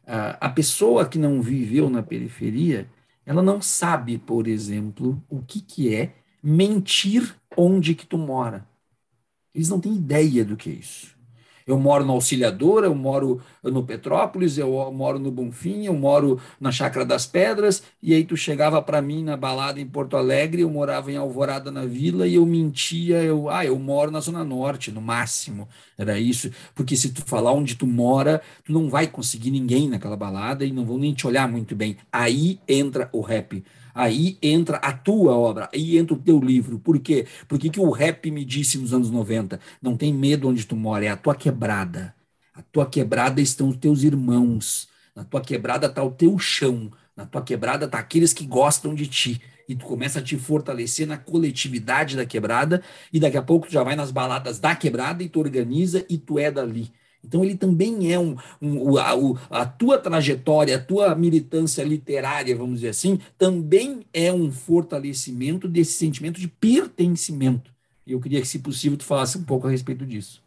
Uh, 0.05 0.37
a 0.41 0.49
pessoa 0.49 1.07
que 1.07 1.17
não 1.19 1.41
viveu 1.41 1.89
na 1.89 2.03
periferia, 2.03 2.89
ela 3.25 3.41
não 3.43 3.61
sabe, 3.61 4.17
por 4.17 4.47
exemplo, 4.47 5.23
o 5.29 5.41
que, 5.41 5.61
que 5.61 5.93
é 5.95 6.15
mentir 6.43 7.35
onde 7.57 7.95
que 7.95 8.05
tu 8.05 8.17
mora. 8.17 8.67
Eles 9.53 9.69
não 9.69 9.79
têm 9.81 9.95
ideia 9.95 10.45
do 10.45 10.57
que 10.57 10.69
é 10.69 10.73
isso. 10.73 11.12
Eu 11.65 11.79
moro 11.79 12.05
na 12.05 12.13
Auxiliadora, 12.13 12.87
eu 12.87 12.95
moro 12.95 13.41
no 13.63 13.83
Petrópolis, 13.83 14.57
eu 14.57 14.69
moro 14.91 15.19
no 15.19 15.31
Bonfim, 15.31 15.85
eu 15.85 15.93
moro 15.93 16.39
na 16.59 16.71
Chácara 16.71 17.05
das 17.05 17.25
Pedras, 17.25 17.83
e 18.01 18.13
aí 18.13 18.23
tu 18.25 18.35
chegava 18.35 18.81
para 18.81 19.01
mim 19.01 19.23
na 19.23 19.37
balada 19.37 19.79
em 19.79 19.85
Porto 19.87 20.17
Alegre, 20.17 20.61
eu 20.61 20.69
morava 20.69 21.11
em 21.11 21.15
Alvorada 21.17 21.71
na 21.71 21.85
Vila 21.85 22.27
e 22.27 22.35
eu 22.35 22.45
mentia, 22.45 23.21
eu, 23.23 23.49
ah, 23.49 23.65
eu 23.65 23.77
moro 23.79 24.11
na 24.11 24.19
Zona 24.19 24.43
Norte, 24.43 24.91
no 24.91 25.01
máximo. 25.01 25.67
Era 25.97 26.19
isso, 26.19 26.49
porque 26.75 26.95
se 26.95 27.11
tu 27.11 27.21
falar 27.25 27.53
onde 27.53 27.75
tu 27.75 27.85
mora, 27.87 28.41
tu 28.63 28.71
não 28.73 28.89
vai 28.89 29.07
conseguir 29.07 29.51
ninguém 29.51 29.87
naquela 29.89 30.17
balada 30.17 30.65
e 30.65 30.71
não 30.71 30.85
vão 30.85 30.97
nem 30.97 31.13
te 31.13 31.27
olhar 31.27 31.47
muito 31.47 31.75
bem. 31.75 31.97
Aí 32.11 32.59
entra 32.67 33.09
o 33.11 33.21
rap. 33.21 33.63
Aí 33.93 34.37
entra 34.41 34.77
a 34.77 34.91
tua 34.91 35.37
obra, 35.37 35.69
aí 35.73 35.97
entra 35.97 36.15
o 36.15 36.19
teu 36.19 36.39
livro. 36.39 36.79
Por 36.79 36.99
quê? 36.99 37.27
Porque 37.47 37.69
que 37.69 37.79
o 37.79 37.91
rap 37.91 38.29
me 38.31 38.43
disse 38.43 38.77
nos 38.77 38.93
anos 38.93 39.11
90? 39.11 39.59
Não 39.81 39.95
tem 39.95 40.13
medo 40.13 40.49
onde 40.49 40.65
tu 40.65 40.75
mora, 40.75 41.05
é 41.05 41.09
a 41.09 41.17
tua 41.17 41.35
quebrada. 41.35 42.15
A 42.53 42.61
tua 42.61 42.85
quebrada 42.85 43.41
estão 43.41 43.69
os 43.69 43.77
teus 43.77 44.03
irmãos. 44.03 44.87
Na 45.15 45.23
tua 45.23 45.41
quebrada 45.41 45.87
está 45.87 46.03
o 46.03 46.11
teu 46.11 46.37
chão. 46.39 46.91
Na 47.15 47.25
tua 47.25 47.41
quebrada 47.41 47.85
está 47.85 47.99
aqueles 47.99 48.33
que 48.33 48.45
gostam 48.45 48.95
de 48.95 49.07
ti. 49.07 49.41
E 49.67 49.75
tu 49.75 49.85
começa 49.85 50.19
a 50.19 50.21
te 50.21 50.37
fortalecer 50.37 51.07
na 51.07 51.17
coletividade 51.17 52.17
da 52.17 52.25
quebrada, 52.25 52.83
e 53.13 53.19
daqui 53.19 53.37
a 53.37 53.41
pouco 53.41 53.67
tu 53.67 53.73
já 53.73 53.81
vai 53.83 53.95
nas 53.95 54.11
baladas 54.11 54.59
da 54.59 54.75
quebrada 54.75 55.23
e 55.23 55.29
tu 55.29 55.39
organiza 55.39 56.05
e 56.09 56.17
tu 56.17 56.37
é 56.37 56.51
dali. 56.51 56.91
Então 57.23 57.43
ele 57.43 57.55
também 57.55 58.11
é 58.11 58.19
um, 58.19 58.35
um 58.61 58.97
a, 58.97 59.13
a, 59.49 59.65
tua 59.65 59.97
trajetória, 59.97 60.75
a 60.75 60.83
tua 60.83 61.15
militância 61.15 61.83
literária, 61.83 62.55
vamos 62.55 62.75
dizer 62.75 62.89
assim, 62.89 63.19
também 63.37 64.05
é 64.13 64.31
um 64.31 64.51
fortalecimento 64.51 65.67
desse 65.67 65.93
sentimento 65.93 66.39
de 66.39 66.47
pertencimento. 66.47 67.73
E 68.05 68.11
eu 68.11 68.19
queria 68.19 68.41
que, 68.41 68.47
se 68.47 68.59
possível, 68.59 68.97
tu 68.97 69.05
falasse 69.05 69.37
um 69.37 69.45
pouco 69.45 69.67
a 69.67 69.71
respeito 69.71 70.05
disso. 70.05 70.43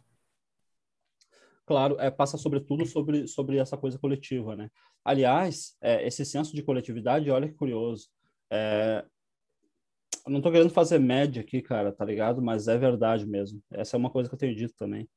Claro, 1.65 1.97
é, 1.99 2.11
passa 2.11 2.37
sobretudo 2.37 2.85
sobre, 2.85 3.27
sobre 3.27 3.57
essa 3.57 3.75
coisa 3.75 3.97
coletiva, 3.97 4.55
né? 4.55 4.69
Aliás, 5.03 5.75
é, 5.81 6.05
esse 6.07 6.23
senso 6.23 6.55
de 6.55 6.61
coletividade, 6.61 7.29
olha 7.31 7.47
que 7.47 7.55
curioso. 7.55 8.07
É, 8.51 9.03
não 10.27 10.37
estou 10.37 10.51
querendo 10.51 10.69
fazer 10.69 10.99
média 10.99 11.41
aqui, 11.41 11.61
cara, 11.61 11.91
tá 11.91 12.05
ligado? 12.05 12.41
Mas 12.41 12.67
é 12.67 12.77
verdade 12.77 13.25
mesmo. 13.25 13.61
Essa 13.71 13.97
é 13.97 13.99
uma 13.99 14.09
coisa 14.09 14.29
que 14.29 14.35
eu 14.35 14.39
tenho 14.39 14.55
dito 14.55 14.75
também 14.77 15.09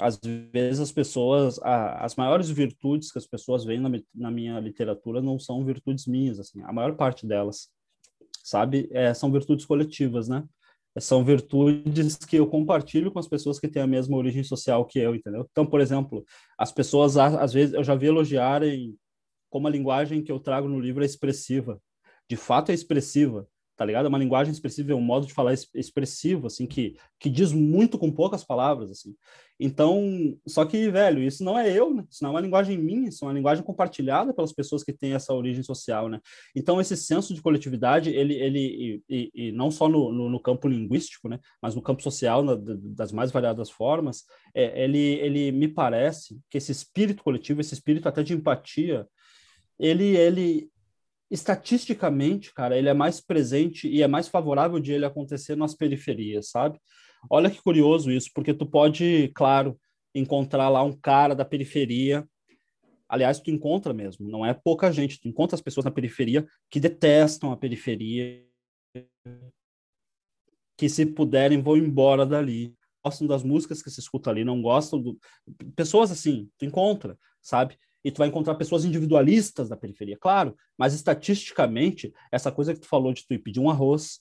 às 0.00 0.18
vezes 0.52 0.80
as 0.80 0.92
pessoas, 0.92 1.58
a, 1.62 2.04
as 2.04 2.16
maiores 2.16 2.48
virtudes 2.50 3.12
que 3.12 3.18
as 3.18 3.26
pessoas 3.26 3.64
veem 3.64 3.80
na, 3.80 3.90
na, 4.14 4.30
minha 4.30 4.58
literatura 4.58 5.20
não 5.20 5.38
são 5.38 5.64
virtudes 5.64 6.06
minhas, 6.06 6.38
assim, 6.40 6.62
a 6.62 6.72
maior 6.72 6.96
parte 6.96 7.26
delas, 7.26 7.68
sabe, 8.42 8.88
é, 8.92 9.12
são 9.14 9.30
virtudes 9.30 9.64
coletivas, 9.64 10.28
né? 10.28 10.44
São 10.98 11.24
virtudes 11.24 12.16
que 12.16 12.36
eu 12.36 12.46
compartilho 12.46 13.10
com 13.10 13.18
as 13.18 13.26
pessoas 13.26 13.58
que 13.58 13.68
têm 13.68 13.82
a 13.82 13.86
mesma 13.86 14.16
origem 14.16 14.44
social 14.44 14.84
que 14.84 14.98
eu, 14.98 15.14
entendeu? 15.14 15.46
Então, 15.50 15.64
por 15.64 15.80
exemplo, 15.80 16.22
as 16.58 16.70
pessoas, 16.70 17.16
às 17.16 17.52
vezes, 17.52 17.74
eu 17.74 17.82
já 17.82 17.94
vi 17.94 18.08
elogiarem 18.08 18.94
como 19.48 19.68
a 19.68 19.70
linguagem 19.70 20.22
que 20.22 20.30
eu 20.30 20.38
trago 20.38 20.68
no 20.68 20.78
livro 20.78 21.02
é 21.02 21.06
expressiva. 21.06 21.80
De 22.28 22.36
fato, 22.36 22.70
é 22.70 22.74
expressiva, 22.74 23.48
tá 23.76 23.84
ligado? 23.84 24.06
É 24.06 24.08
uma 24.08 24.18
linguagem 24.18 24.52
expressiva, 24.52 24.92
é 24.92 24.94
um 24.94 25.00
modo 25.00 25.26
de 25.26 25.32
falar 25.32 25.54
expressivo, 25.74 26.46
assim, 26.46 26.66
que, 26.66 26.96
que 27.18 27.30
diz 27.30 27.52
muito 27.52 27.98
com 27.98 28.10
poucas 28.10 28.44
palavras, 28.44 28.90
assim. 28.90 29.14
Então, 29.58 30.36
só 30.46 30.64
que, 30.64 30.90
velho, 30.90 31.22
isso 31.22 31.44
não 31.44 31.58
é 31.58 31.70
eu, 31.70 31.94
né? 31.94 32.04
Isso 32.10 32.22
não 32.22 32.30
é 32.30 32.34
uma 32.34 32.40
linguagem 32.40 32.76
minha, 32.76 33.08
isso 33.08 33.24
é 33.24 33.28
uma 33.28 33.34
linguagem 33.34 33.62
compartilhada 33.62 34.34
pelas 34.34 34.52
pessoas 34.52 34.82
que 34.82 34.92
têm 34.92 35.14
essa 35.14 35.32
origem 35.32 35.62
social, 35.62 36.08
né? 36.08 36.20
Então, 36.54 36.80
esse 36.80 36.96
senso 36.96 37.32
de 37.32 37.40
coletividade, 37.40 38.10
ele, 38.10 38.34
ele 38.34 38.58
e, 38.58 39.02
e, 39.08 39.48
e 39.48 39.52
não 39.52 39.70
só 39.70 39.88
no, 39.88 40.12
no, 40.12 40.28
no, 40.28 40.40
campo 40.40 40.66
linguístico, 40.66 41.28
né? 41.28 41.38
Mas 41.60 41.74
no 41.74 41.82
campo 41.82 42.02
social, 42.02 42.42
na, 42.42 42.56
das 42.56 43.12
mais 43.12 43.30
variadas 43.30 43.70
formas, 43.70 44.24
é, 44.54 44.82
ele, 44.84 44.98
ele 44.98 45.52
me 45.52 45.68
parece 45.68 46.40
que 46.50 46.58
esse 46.58 46.72
espírito 46.72 47.22
coletivo, 47.22 47.60
esse 47.60 47.74
espírito 47.74 48.08
até 48.08 48.22
de 48.22 48.34
empatia, 48.34 49.06
ele, 49.78 50.16
ele, 50.16 50.71
estatisticamente, 51.32 52.52
cara, 52.52 52.76
ele 52.76 52.90
é 52.90 52.94
mais 52.94 53.18
presente 53.18 53.88
e 53.88 54.02
é 54.02 54.06
mais 54.06 54.28
favorável 54.28 54.78
de 54.78 54.92
ele 54.92 55.06
acontecer 55.06 55.56
nas 55.56 55.74
periferias, 55.74 56.50
sabe? 56.50 56.78
Olha 57.30 57.50
que 57.50 57.62
curioso 57.62 58.10
isso, 58.10 58.28
porque 58.34 58.52
tu 58.52 58.66
pode, 58.66 59.32
claro, 59.34 59.80
encontrar 60.14 60.68
lá 60.68 60.82
um 60.82 60.92
cara 60.92 61.34
da 61.34 61.42
periferia. 61.42 62.28
Aliás, 63.08 63.40
tu 63.40 63.50
encontra 63.50 63.94
mesmo, 63.94 64.28
não 64.28 64.44
é 64.44 64.52
pouca 64.52 64.92
gente, 64.92 65.18
tu 65.18 65.26
encontra 65.26 65.54
as 65.54 65.62
pessoas 65.62 65.84
na 65.84 65.90
periferia 65.90 66.46
que 66.70 66.78
detestam 66.78 67.50
a 67.50 67.56
periferia, 67.56 68.44
que 70.76 70.86
se 70.86 71.06
puderem 71.06 71.62
vão 71.62 71.78
embora 71.78 72.26
dali. 72.26 72.74
Gostam 73.02 73.26
das 73.26 73.42
músicas 73.42 73.82
que 73.82 73.90
se 73.90 74.00
escuta 74.00 74.28
ali, 74.28 74.44
não 74.44 74.60
gostam 74.60 75.00
do. 75.00 75.18
Pessoas 75.74 76.10
assim, 76.10 76.50
tu 76.58 76.66
encontra, 76.66 77.18
sabe? 77.40 77.78
E 78.04 78.10
tu 78.10 78.18
vai 78.18 78.28
encontrar 78.28 78.54
pessoas 78.56 78.84
individualistas 78.84 79.68
da 79.68 79.76
periferia, 79.76 80.16
claro, 80.20 80.56
mas 80.76 80.94
estatisticamente, 80.94 82.12
essa 82.30 82.50
coisa 82.50 82.74
que 82.74 82.80
tu 82.80 82.86
falou 82.86 83.12
de 83.12 83.26
tu 83.26 83.34
ir 83.34 83.38
pedir 83.38 83.60
um 83.60 83.70
arroz 83.70 84.20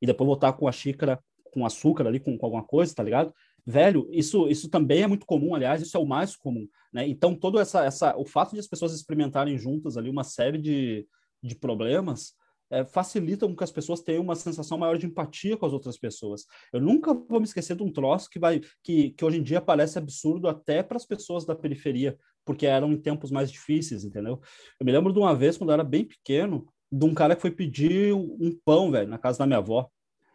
e 0.00 0.06
depois 0.06 0.26
voltar 0.26 0.52
com 0.54 0.66
a 0.66 0.72
xícara 0.72 1.22
com 1.52 1.66
açúcar 1.66 2.06
ali, 2.06 2.20
com, 2.20 2.36
com 2.36 2.46
alguma 2.46 2.64
coisa, 2.64 2.94
tá 2.94 3.02
ligado? 3.02 3.32
Velho, 3.66 4.08
isso, 4.10 4.48
isso 4.48 4.68
também 4.70 5.02
é 5.02 5.06
muito 5.06 5.26
comum, 5.26 5.54
aliás, 5.54 5.82
isso 5.82 5.96
é 5.96 6.00
o 6.00 6.06
mais 6.06 6.34
comum, 6.34 6.66
né? 6.92 7.06
Então, 7.06 7.34
todo 7.34 7.58
essa, 7.58 7.84
essa, 7.84 8.16
o 8.16 8.24
fato 8.24 8.54
de 8.54 8.60
as 8.60 8.66
pessoas 8.66 8.94
experimentarem 8.94 9.58
juntas 9.58 9.96
ali 9.96 10.08
uma 10.08 10.24
série 10.24 10.58
de, 10.58 11.06
de 11.42 11.54
problemas 11.54 12.34
é, 12.70 12.84
facilitam 12.84 13.54
que 13.54 13.64
as 13.64 13.70
pessoas 13.70 14.00
tenham 14.00 14.22
uma 14.22 14.34
sensação 14.34 14.78
maior 14.78 14.98
de 14.98 15.06
empatia 15.06 15.56
com 15.56 15.66
as 15.66 15.72
outras 15.72 15.98
pessoas. 15.98 16.46
Eu 16.72 16.80
nunca 16.80 17.14
vou 17.14 17.40
me 17.40 17.46
esquecer 17.46 17.76
de 17.76 17.82
um 17.82 17.92
troço 17.92 18.28
que 18.28 18.38
vai 18.38 18.60
que, 18.82 19.10
que 19.10 19.24
hoje 19.24 19.38
em 19.38 19.42
dia 19.42 19.60
parece 19.60 19.98
absurdo 19.98 20.48
até 20.48 20.82
para 20.82 20.96
as 20.96 21.06
pessoas 21.06 21.44
da 21.44 21.54
periferia, 21.54 22.18
porque 22.48 22.64
eram 22.64 22.90
em 22.90 22.96
tempos 22.96 23.30
mais 23.30 23.52
difíceis, 23.52 24.04
entendeu? 24.04 24.40
Eu 24.80 24.86
me 24.86 24.90
lembro 24.90 25.12
de 25.12 25.18
uma 25.18 25.36
vez, 25.36 25.58
quando 25.58 25.68
eu 25.68 25.74
era 25.74 25.84
bem 25.84 26.02
pequeno, 26.02 26.66
de 26.90 27.04
um 27.04 27.12
cara 27.12 27.36
que 27.36 27.42
foi 27.42 27.50
pedir 27.50 28.14
um 28.14 28.58
pão, 28.64 28.90
velho, 28.90 29.06
na 29.06 29.18
casa 29.18 29.40
da 29.40 29.46
minha 29.46 29.58
avó. 29.58 29.86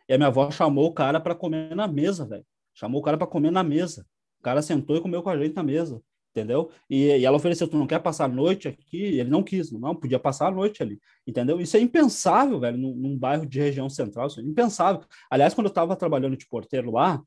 E 0.08 0.14
a 0.14 0.18
minha 0.18 0.28
avó 0.28 0.52
chamou 0.52 0.86
o 0.86 0.94
cara 0.94 1.20
para 1.20 1.34
comer 1.34 1.76
na 1.76 1.88
mesa, 1.88 2.24
velho. 2.24 2.46
Chamou 2.72 3.02
o 3.02 3.04
cara 3.04 3.18
para 3.18 3.26
comer 3.26 3.52
na 3.52 3.64
mesa. 3.64 4.06
O 4.40 4.44
cara 4.44 4.62
sentou 4.62 4.96
e 4.96 5.02
comeu 5.02 5.24
com 5.24 5.30
a 5.32 5.38
gente 5.40 5.56
na 5.56 5.64
mesa, 5.64 6.04
entendeu? 6.30 6.70
E, 6.88 7.08
e 7.08 7.26
ela 7.26 7.38
ofereceu: 7.38 7.68
Tu 7.68 7.78
não 7.78 7.88
quer 7.88 7.98
passar 7.98 8.26
a 8.26 8.28
noite 8.28 8.68
aqui? 8.68 9.02
Ele 9.02 9.32
não 9.32 9.42
quis, 9.42 9.72
não, 9.72 9.96
podia 9.96 10.20
passar 10.20 10.50
a 10.50 10.52
noite 10.52 10.84
ali, 10.84 11.00
entendeu? 11.26 11.60
Isso 11.60 11.76
é 11.78 11.80
impensável, 11.80 12.60
velho, 12.60 12.78
num, 12.78 12.94
num 12.94 13.18
bairro 13.18 13.48
de 13.48 13.60
região 13.60 13.90
central, 13.90 14.28
isso 14.28 14.40
é 14.40 14.44
impensável. 14.44 15.02
Aliás, 15.32 15.56
quando 15.56 15.66
eu 15.66 15.72
estava 15.72 15.96
trabalhando 15.96 16.38
de 16.38 16.46
porteiro 16.46 16.92
lá, 16.92 17.24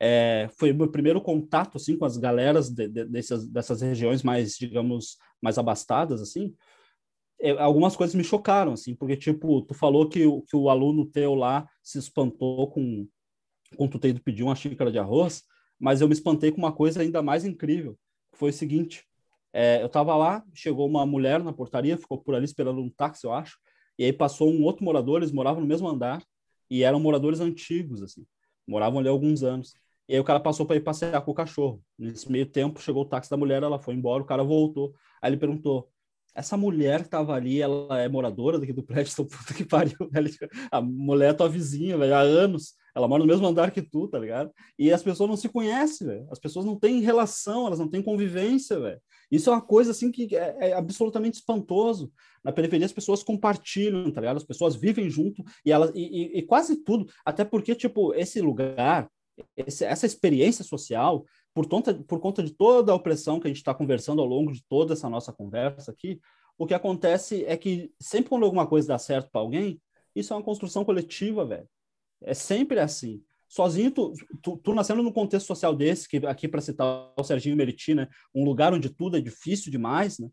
é, 0.00 0.48
foi 0.58 0.72
o 0.72 0.74
meu 0.74 0.90
primeiro 0.90 1.20
contato 1.20 1.76
assim 1.76 1.96
com 1.96 2.04
as 2.04 2.16
galeras 2.16 2.68
de, 2.70 2.88
de, 2.88 3.04
dessas, 3.04 3.48
dessas 3.48 3.80
regiões 3.80 4.22
mais, 4.22 4.56
digamos, 4.56 5.16
mais 5.40 5.58
abastadas 5.58 6.20
assim. 6.20 6.54
É, 7.40 7.50
algumas 7.50 7.96
coisas 7.96 8.14
me 8.14 8.24
chocaram 8.24 8.72
assim, 8.72 8.94
porque 8.94 9.16
tipo, 9.16 9.62
tu 9.62 9.74
falou 9.74 10.08
que, 10.08 10.20
que 10.48 10.56
o 10.56 10.68
aluno 10.68 11.06
teu 11.06 11.34
lá 11.34 11.68
se 11.82 11.98
espantou 11.98 12.70
com 12.70 13.06
com 13.76 13.88
tu 13.88 13.98
ter 13.98 14.10
ido 14.10 14.22
pedir 14.22 14.42
uma 14.42 14.54
xícara 14.54 14.90
de 14.90 14.98
arroz, 14.98 15.42
mas 15.78 16.00
eu 16.00 16.08
me 16.08 16.14
espantei 16.14 16.50
com 16.50 16.58
uma 16.58 16.72
coisa 16.72 17.02
ainda 17.02 17.22
mais 17.22 17.44
incrível, 17.44 17.98
que 18.32 18.38
foi 18.38 18.50
o 18.50 18.52
seguinte, 18.52 19.04
é, 19.52 19.82
eu 19.82 19.86
estava 19.86 20.16
lá, 20.16 20.44
chegou 20.54 20.86
uma 20.86 21.04
mulher 21.04 21.42
na 21.42 21.52
portaria, 21.52 21.98
ficou 21.98 22.18
por 22.18 22.34
ali 22.34 22.44
esperando 22.44 22.80
um 22.80 22.90
táxi, 22.90 23.26
eu 23.26 23.32
acho, 23.32 23.58
e 23.98 24.04
aí 24.04 24.12
passou 24.12 24.50
um 24.50 24.62
outro 24.62 24.84
morador, 24.84 25.20
eles 25.20 25.32
moravam 25.32 25.60
no 25.60 25.66
mesmo 25.66 25.88
andar, 25.88 26.24
e 26.70 26.82
eram 26.82 26.98
moradores 26.98 27.40
antigos, 27.40 28.02
assim, 28.02 28.26
moravam 28.66 28.98
ali 28.98 29.08
há 29.08 29.10
alguns 29.10 29.42
anos. 29.42 29.74
E 30.08 30.14
aí 30.14 30.20
o 30.20 30.24
cara 30.24 30.40
passou 30.40 30.66
para 30.66 30.76
ir 30.76 30.80
passear 30.80 31.20
com 31.22 31.30
o 31.30 31.34
cachorro. 31.34 31.82
Nesse 31.98 32.30
meio 32.30 32.46
tempo, 32.46 32.80
chegou 32.80 33.02
o 33.02 33.08
táxi 33.08 33.30
da 33.30 33.36
mulher, 33.36 33.62
ela 33.62 33.78
foi 33.78 33.94
embora, 33.94 34.22
o 34.22 34.26
cara 34.26 34.42
voltou. 34.42 34.94
Aí 35.22 35.30
ele 35.30 35.38
perguntou: 35.38 35.88
essa 36.34 36.56
mulher 36.56 37.04
que 37.04 37.08
tava 37.08 37.32
ali, 37.34 37.62
ela 37.62 38.00
é 38.00 38.08
moradora 38.08 38.58
daqui 38.58 38.72
do 38.72 38.82
prédio, 38.82 39.12
então 39.14 39.24
puta 39.24 39.54
que 39.54 39.64
pariu, 39.64 39.96
velho. 40.10 40.30
A 40.70 40.80
mulher 40.80 41.30
é 41.30 41.32
tua 41.32 41.48
vizinha, 41.48 41.96
velho, 41.96 42.14
há 42.14 42.20
anos. 42.20 42.74
Ela 42.94 43.08
mora 43.08 43.22
no 43.22 43.26
mesmo 43.26 43.46
andar 43.46 43.72
que 43.72 43.82
tu, 43.82 44.06
tá 44.06 44.18
ligado? 44.18 44.52
E 44.78 44.92
as 44.92 45.02
pessoas 45.02 45.28
não 45.28 45.36
se 45.36 45.48
conhecem, 45.48 46.06
velho. 46.06 46.28
As 46.30 46.38
pessoas 46.38 46.64
não 46.64 46.78
têm 46.78 47.00
relação, 47.00 47.66
elas 47.66 47.78
não 47.78 47.88
têm 47.88 48.00
convivência, 48.00 48.78
velho. 48.78 49.00
Isso 49.30 49.50
é 49.50 49.52
uma 49.52 49.62
coisa, 49.62 49.90
assim, 49.90 50.12
que 50.12 50.36
é, 50.36 50.56
é, 50.60 50.72
absolutamente 50.74 51.38
espantoso. 51.38 52.12
Na 52.44 52.52
periferia, 52.52 52.86
as 52.86 52.92
pessoas 52.92 53.22
compartilham, 53.22 54.12
tá 54.12 54.20
ligado? 54.20 54.36
As 54.36 54.44
pessoas 54.44 54.76
vivem 54.76 55.10
junto 55.10 55.42
e, 55.66 55.72
elas, 55.72 55.90
e, 55.92 56.02
e, 56.02 56.38
e 56.38 56.42
quase 56.42 56.84
tudo. 56.84 57.06
Até 57.24 57.44
porque, 57.44 57.74
tipo, 57.74 58.14
esse 58.14 58.40
lugar, 58.40 59.10
esse, 59.56 59.84
essa 59.84 60.06
experiência 60.06 60.64
social, 60.64 61.24
por 61.52 61.68
conta, 61.68 61.94
por 61.94 62.20
conta 62.20 62.42
de 62.42 62.50
toda 62.50 62.92
a 62.92 62.94
opressão 62.94 63.38
que 63.38 63.46
a 63.46 63.50
gente 63.50 63.58
está 63.58 63.74
conversando 63.74 64.20
ao 64.20 64.26
longo 64.26 64.52
de 64.52 64.62
toda 64.68 64.94
essa 64.94 65.08
nossa 65.08 65.32
conversa 65.32 65.90
aqui, 65.90 66.20
o 66.56 66.66
que 66.66 66.74
acontece 66.74 67.44
é 67.44 67.56
que 67.56 67.92
sempre 68.00 68.28
quando 68.28 68.44
alguma 68.44 68.66
coisa 68.66 68.88
dá 68.88 68.98
certo 68.98 69.30
para 69.30 69.40
alguém, 69.40 69.80
isso 70.14 70.32
é 70.32 70.36
uma 70.36 70.42
construção 70.42 70.84
coletiva, 70.84 71.44
velho. 71.44 71.68
É 72.22 72.34
sempre 72.34 72.78
assim. 72.78 73.22
Sozinho, 73.48 73.90
tu, 73.90 74.12
tu, 74.42 74.56
tu 74.56 74.74
nascendo 74.74 75.02
num 75.02 75.12
contexto 75.12 75.46
social 75.46 75.74
desse, 75.74 76.08
que 76.08 76.18
aqui 76.26 76.48
para 76.48 76.60
citar 76.60 77.12
o 77.16 77.24
Serginho 77.24 77.56
Meriti, 77.56 77.94
né, 77.94 78.08
um 78.34 78.44
lugar 78.44 78.72
onde 78.72 78.88
tudo 78.88 79.16
é 79.16 79.20
difícil 79.20 79.70
demais, 79.70 80.18
né, 80.18 80.28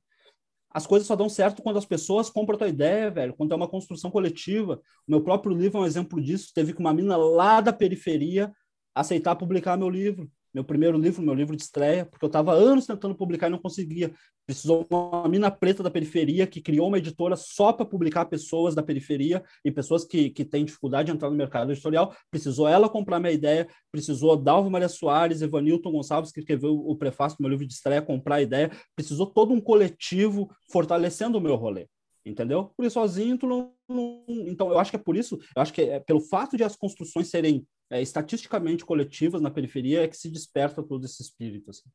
as 0.74 0.88
coisas 0.88 1.08
só 1.08 1.16
dão 1.16 1.28
certo 1.28 1.62
quando 1.62 1.78
as 1.78 1.86
pessoas 1.86 2.30
compram 2.30 2.56
a 2.56 2.60
tua 2.60 2.70
ideia, 2.70 3.12
velho, 3.12 3.34
quando 3.34 3.52
é 3.52 3.56
uma 3.56 3.68
construção 3.68 4.10
coletiva. 4.10 4.82
O 5.06 5.12
meu 5.12 5.22
próprio 5.22 5.54
livro 5.54 5.80
é 5.80 5.82
um 5.82 5.86
exemplo 5.86 6.22
disso. 6.22 6.52
Teve 6.56 6.74
que 6.74 6.80
uma 6.80 6.93
mina 6.93 7.18
lá 7.18 7.60
da 7.60 7.74
periferia 7.74 8.52
aceitar 8.93 9.35
publicar 9.35 9.77
meu 9.77 9.89
livro, 9.89 10.29
meu 10.53 10.63
primeiro 10.63 10.97
livro, 10.97 11.21
meu 11.21 11.33
livro 11.33 11.55
de 11.55 11.63
estreia, 11.63 12.05
porque 12.05 12.25
eu 12.25 12.27
estava 12.27 12.51
anos 12.51 12.85
tentando 12.85 13.15
publicar 13.15 13.47
e 13.47 13.51
não 13.51 13.57
conseguia. 13.57 14.13
Precisou 14.45 14.85
uma 14.89 15.27
mina 15.29 15.49
preta 15.49 15.81
da 15.81 15.89
periferia 15.89 16.45
que 16.45 16.61
criou 16.61 16.87
uma 16.87 16.97
editora 16.97 17.37
só 17.37 17.71
para 17.71 17.85
publicar 17.85 18.25
pessoas 18.25 18.75
da 18.75 18.83
periferia 18.83 19.43
e 19.63 19.71
pessoas 19.71 20.03
que, 20.03 20.29
que 20.29 20.43
têm 20.43 20.65
dificuldade 20.65 21.05
de 21.05 21.13
entrar 21.13 21.29
no 21.29 21.37
mercado 21.37 21.71
editorial. 21.71 22.13
Precisou 22.29 22.67
ela 22.67 22.89
comprar 22.89 23.19
minha 23.19 23.31
ideia, 23.31 23.67
precisou 23.91 24.35
Dalva 24.35 24.69
Maria 24.69 24.89
Soares, 24.89 25.41
Evanilton 25.41 25.91
Gonçalves, 25.91 26.31
que 26.31 26.41
escreveu 26.41 26.73
o 26.73 26.95
prefácio 26.97 27.37
do 27.37 27.41
meu 27.41 27.49
livro 27.49 27.65
de 27.65 27.73
estreia, 27.73 28.01
comprar 28.01 28.35
a 28.35 28.41
ideia. 28.41 28.71
Precisou 28.95 29.27
todo 29.27 29.53
um 29.53 29.61
coletivo 29.61 30.49
fortalecendo 30.71 31.37
o 31.37 31.41
meu 31.41 31.55
rolê 31.55 31.87
entendeu? 32.23 32.71
Por 32.77 32.85
isso 32.85 32.93
sozinho 32.93 33.35
tu 33.35 33.47
não, 33.47 33.73
não, 33.89 34.23
então 34.45 34.69
eu 34.69 34.77
acho 34.77 34.91
que 34.91 34.95
é 34.95 34.99
por 34.99 35.17
isso, 35.17 35.39
eu 35.55 35.61
acho 35.61 35.73
que 35.73 35.81
é 35.81 35.99
pelo 35.99 36.21
fato 36.21 36.55
de 36.55 36.63
as 36.63 36.75
construções 36.75 37.31
serem 37.31 37.65
é, 37.91 38.01
estatisticamente 38.01 38.85
coletivas 38.85 39.41
na 39.41 39.51
periferia 39.51 40.03
é 40.03 40.07
que 40.07 40.15
se 40.15 40.29
desperta 40.29 40.81
todo 40.81 41.05
esse 41.05 41.21
espírito 41.21 41.69
assim. 41.69 41.89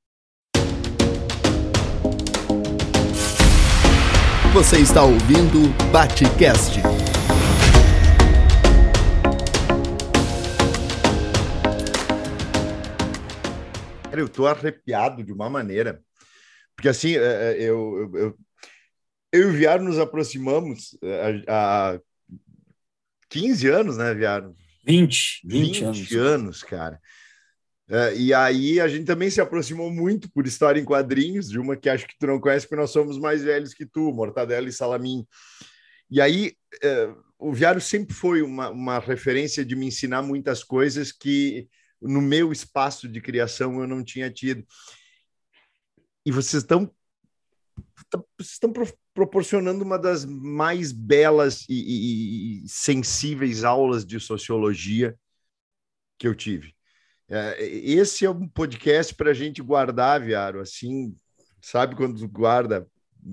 Você 4.52 4.78
está 4.78 5.02
ouvindo 5.02 5.72
Batecast. 5.90 6.82
Cara, 14.02 14.20
eu 14.20 14.28
tô 14.28 14.46
arrepiado 14.46 15.24
de 15.24 15.32
uma 15.32 15.48
maneira, 15.48 16.02
porque 16.74 16.90
assim, 16.90 17.16
é, 17.16 17.52
é, 17.52 17.62
eu, 17.62 18.10
eu, 18.14 18.38
eu 19.32 19.40
e 19.40 19.44
o 19.46 19.52
Viaro 19.52 19.82
nos 19.82 19.98
aproximamos 19.98 20.96
é, 21.02 21.42
há 21.48 21.98
15 23.30 23.68
anos, 23.68 23.96
né, 23.96 24.12
Viaro? 24.12 24.54
20, 24.86 25.40
20, 25.44 25.66
20 25.66 25.84
anos. 25.84 26.12
anos, 26.12 26.62
cara. 26.62 27.00
É, 27.88 28.16
e 28.16 28.34
aí 28.34 28.80
a 28.80 28.88
gente 28.88 29.04
também 29.04 29.30
se 29.30 29.40
aproximou 29.40 29.90
muito 29.90 30.30
por 30.30 30.46
história 30.46 30.80
em 30.80 30.84
quadrinhos, 30.84 31.48
de 31.48 31.58
uma 31.58 31.76
que 31.76 31.88
acho 31.88 32.06
que 32.06 32.18
tu 32.18 32.26
não 32.26 32.40
conhece, 32.40 32.66
porque 32.66 32.80
nós 32.80 32.90
somos 32.90 33.18
mais 33.18 33.42
velhos 33.42 33.74
que 33.74 33.86
tu, 33.86 34.12
Mortadela 34.12 34.68
e 34.68 34.72
Salamim. 34.72 35.26
E 36.10 36.20
aí 36.20 36.54
é, 36.82 37.14
o 37.38 37.52
Viário 37.52 37.80
sempre 37.80 38.14
foi 38.14 38.42
uma, 38.42 38.70
uma 38.70 38.98
referência 38.98 39.64
de 39.64 39.76
me 39.76 39.86
ensinar 39.86 40.22
muitas 40.22 40.64
coisas 40.64 41.12
que 41.12 41.68
no 42.00 42.20
meu 42.20 42.52
espaço 42.52 43.08
de 43.08 43.20
criação 43.20 43.80
eu 43.80 43.86
não 43.86 44.02
tinha 44.02 44.30
tido. 44.30 44.64
E 46.24 46.32
vocês 46.32 46.62
estão 46.62 46.90
estão 48.40 48.72
proporcionando 49.16 49.82
uma 49.82 49.98
das 49.98 50.26
mais 50.26 50.92
belas 50.92 51.64
e, 51.70 51.74
e, 51.74 52.64
e 52.64 52.68
sensíveis 52.68 53.64
aulas 53.64 54.04
de 54.04 54.20
sociologia 54.20 55.16
que 56.18 56.28
eu 56.28 56.34
tive. 56.34 56.74
É, 57.28 57.60
esse 57.66 58.26
é 58.26 58.30
um 58.30 58.46
podcast 58.46 59.14
para 59.14 59.30
a 59.30 59.34
gente 59.34 59.62
guardar, 59.62 60.20
Viaro, 60.20 60.60
assim, 60.60 61.14
sabe 61.62 61.96
quando 61.96 62.28
guarda 62.28 62.86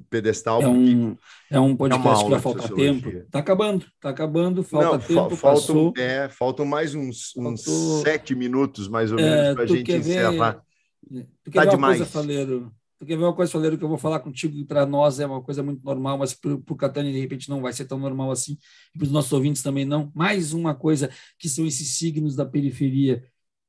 pedestal. 0.10 0.62
É 0.62 0.68
um, 0.68 1.18
é 1.52 1.60
um 1.60 1.76
podcast 1.76 2.08
aula 2.08 2.24
que 2.24 2.30
vai 2.32 2.40
faltar 2.40 2.72
tempo. 2.72 3.12
Tá 3.30 3.40
acabando, 3.40 3.86
tá 4.00 4.10
acabando, 4.10 4.64
falta 4.64 4.86
Não, 4.88 5.00
tempo, 5.00 5.30
fa- 5.36 5.36
faltam, 5.36 5.76
passou. 5.76 5.94
é, 5.98 6.30
faltam 6.30 6.66
mais 6.66 6.96
uns, 6.96 7.34
uns 7.38 7.64
Faltou- 7.66 8.02
sete 8.04 8.34
minutos, 8.34 8.88
mais 8.88 9.12
ou 9.12 9.20
É, 9.20 9.22
menos, 9.24 9.54
para 9.56 9.64
a 9.64 9.68
gente 9.68 9.92
ver- 9.92 9.98
encerrar. 10.00 10.64
Tu 11.44 11.52
quer 11.52 11.60
Tá 11.60 11.62
ver 11.64 11.68
uma 11.68 11.76
demais. 11.76 11.98
coisa, 11.98 12.12
Faleiro? 12.12 12.74
Quer 13.06 13.18
ver 13.18 13.24
uma 13.24 13.34
coisa, 13.34 13.51
Faleiro, 13.51 13.78
que 13.78 13.84
eu 13.84 13.89
vou 13.89 13.97
falar 13.97 14.20
contigo 14.20 14.56
que 14.56 14.66
para 14.66 14.86
nós 14.86 15.20
é 15.20 15.26
uma 15.26 15.41
coisa 15.41 15.62
muito 15.62 15.84
normal, 15.84 16.18
mas 16.18 16.34
para 16.34 16.54
o 16.54 16.76
Catani, 16.76 17.12
de 17.12 17.20
repente, 17.20 17.49
não 17.49 17.62
vai 17.62 17.74
ser 17.74 17.86
tão 17.86 17.99
normal 17.99 18.32
assim, 18.32 18.58
e 18.93 18.97
para 18.97 19.06
os 19.06 19.12
nossos 19.12 19.32
ouvintes 19.34 19.62
também 19.62 19.86
não. 19.86 20.12
Mais 20.16 20.54
uma 20.54 20.74
coisa 20.76 21.10
que 21.38 21.49
são 21.49 21.66
esses 21.66 21.97
signos 21.97 22.36
da 22.36 22.45
periferia. 22.45 23.24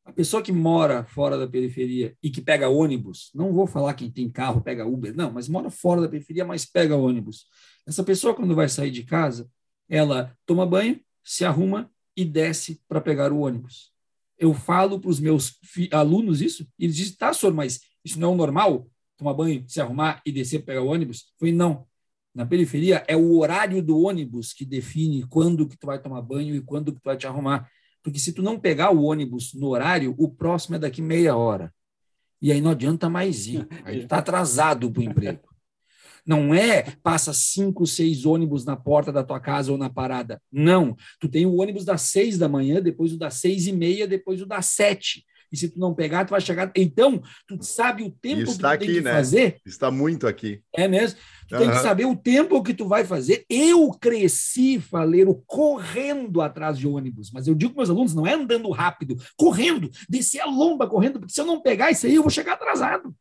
A 0.05 0.13
pessoa 0.13 0.43
que 0.43 0.53
mora 0.53 1.05
fora 1.05 1.39
da 1.39 1.47
periferia 1.47 2.15
e 2.23 2.31
que 2.31 2.43
pega 2.43 2.69
ônibus, 2.69 3.31
não 3.35 3.53
vou 3.53 3.67
falar 3.67 3.95
quem 3.95 4.11
tem 4.11 4.29
carro, 4.29 4.61
pega 4.61 4.87
Uber, 4.87 5.17
não, 5.17 5.33
mas 5.33 5.49
mora 5.49 5.71
fora 5.71 6.03
da 6.03 6.09
periferia, 6.09 6.45
mas 6.45 6.67
pega 6.67 6.95
ônibus. 6.95 7.47
Essa 7.87 8.05
pessoa, 8.05 8.35
quando 8.35 8.55
vai 8.55 8.69
sair 8.69 8.91
de 8.91 9.03
casa, 9.03 9.49
ela 9.89 10.37
toma 10.45 10.67
banho, 10.67 11.01
se 11.23 11.45
arruma 11.45 11.91
e 12.17 12.25
desce 12.25 12.81
para 12.87 13.01
pegar 13.01 13.33
o 13.33 13.41
ônibus. 13.41 13.93
Eu 14.39 14.53
falo 14.53 15.01
para 15.01 15.11
os 15.11 15.21
meus 15.21 15.59
alunos 15.91 16.43
isso, 16.43 16.67
e 16.79 16.85
eles 16.85 16.97
dizem, 16.97 17.17
tá, 17.17 17.33
senhor, 17.33 17.55
mas 17.55 17.81
isso 18.05 18.21
não 18.21 18.35
é 18.35 18.37
normal? 18.37 18.87
Tomar 19.17 19.35
banho, 19.35 19.65
se 19.69 19.81
arrumar 19.81 20.21
e 20.27 20.33
descer 20.33 20.59
para 20.59 20.75
pegar 20.75 20.83
o 20.83 20.89
ônibus? 20.89 21.33
Falei, 21.39 21.55
não. 21.55 21.87
Na 22.35 22.45
periferia, 22.45 23.05
é 23.07 23.17
o 23.17 23.39
horário 23.39 23.81
do 23.81 23.99
ônibus 24.01 24.53
que 24.53 24.65
define 24.65 25.25
quando 25.29 25.69
que 25.69 25.77
tu 25.77 25.87
vai 25.87 26.01
tomar 26.01 26.21
banho 26.21 26.55
e 26.55 26.61
quando 26.61 26.93
que 26.93 27.01
tu 27.01 27.05
vai 27.05 27.17
te 27.17 27.27
arrumar. 27.27 27.69
Porque 28.03 28.19
se 28.19 28.33
tu 28.33 28.43
não 28.43 28.59
pegar 28.59 28.91
o 28.91 29.05
ônibus 29.05 29.55
no 29.55 29.69
horário, 29.69 30.15
o 30.19 30.29
próximo 30.29 30.77
é 30.77 30.79
daqui 30.79 31.01
meia 31.01 31.37
hora. 31.37 31.73
E 32.43 32.51
aí 32.51 32.61
não 32.61 32.73
adianta 32.73 33.09
mais 33.09 33.47
ir. 33.47 33.67
Aí 33.85 34.01
tu 34.01 34.09
tá 34.09 34.19
atrasado 34.19 34.91
para 34.91 35.01
o 35.01 35.05
emprego. 35.05 35.49
Não 36.27 36.55
é 36.55 36.83
passa 37.03 37.33
cinco, 37.33 37.87
seis 37.87 38.27
ônibus 38.27 38.65
na 38.65 38.77
porta 38.77 39.13
da 39.13 39.23
tua 39.23 39.39
casa 39.39 39.71
ou 39.71 39.79
na 39.79 39.89
parada. 39.89 40.43
Não. 40.51 40.97
Tu 41.21 41.29
tem 41.29 41.47
o 41.47 41.57
ônibus 41.57 41.85
das 41.85 42.03
seis 42.03 42.37
da 42.37 42.49
manhã, 42.49 42.83
depois 42.83 43.13
o 43.13 43.19
das 43.19 43.35
seis 43.35 43.67
e 43.67 43.73
meia, 43.73 44.09
depois 44.09 44.43
o 44.43 44.47
das 44.47 44.67
sete. 44.67 45.25
E 45.53 45.57
se 45.57 45.69
tu 45.69 45.79
não 45.79 45.95
pegar, 45.95 46.25
tu 46.25 46.31
vai 46.31 46.41
chegar. 46.41 46.71
Então, 46.75 47.23
tu 47.47 47.63
sabe 47.63 48.03
o 48.03 48.11
tempo 48.11 48.43
Isso 48.43 48.53
que 48.53 48.59
tu 48.59 48.63
tá 48.63 48.77
tem 48.77 48.89
aqui, 48.89 48.99
que 48.99 49.05
né? 49.05 49.13
fazer. 49.13 49.57
Está 49.65 49.91
muito 49.91 50.27
aqui. 50.27 50.63
É 50.75 50.89
mesmo? 50.89 51.19
Tu 51.49 51.59
tem 51.59 51.71
que 51.71 51.79
saber 51.79 52.07
o 52.07 52.17
tempo 52.17 52.63
que 52.63 52.75
tu 52.75 52.89
vai 52.89 53.05
fazer. 53.05 53.45
Eu 53.49 53.91
cresci, 53.91 54.81
Faleiro, 54.81 55.43
correndo 55.47 56.41
atrás 56.41 56.79
de 56.79 56.89
ônibus. 56.89 57.31
Mas 57.33 57.47
eu 57.47 57.55
digo 57.55 57.73
para 57.73 57.81
meus 57.81 57.91
alunos, 57.91 58.15
não 58.15 58.27
é 58.27 58.35
andando 58.35 58.71
rápido, 58.71 59.17
correndo, 59.37 59.91
descer 60.09 60.41
a 60.41 60.47
lomba 60.47 60.87
correndo, 60.87 61.21
porque 61.21 61.35
se 61.35 61.41
eu 61.41 61.47
não 61.47 61.61
pegar 61.61 61.91
isso 61.91 62.07
aí, 62.07 62.15
eu 62.15 62.23
vou 62.23 62.31
chegar 62.31 62.55
atrasado. 62.55 63.15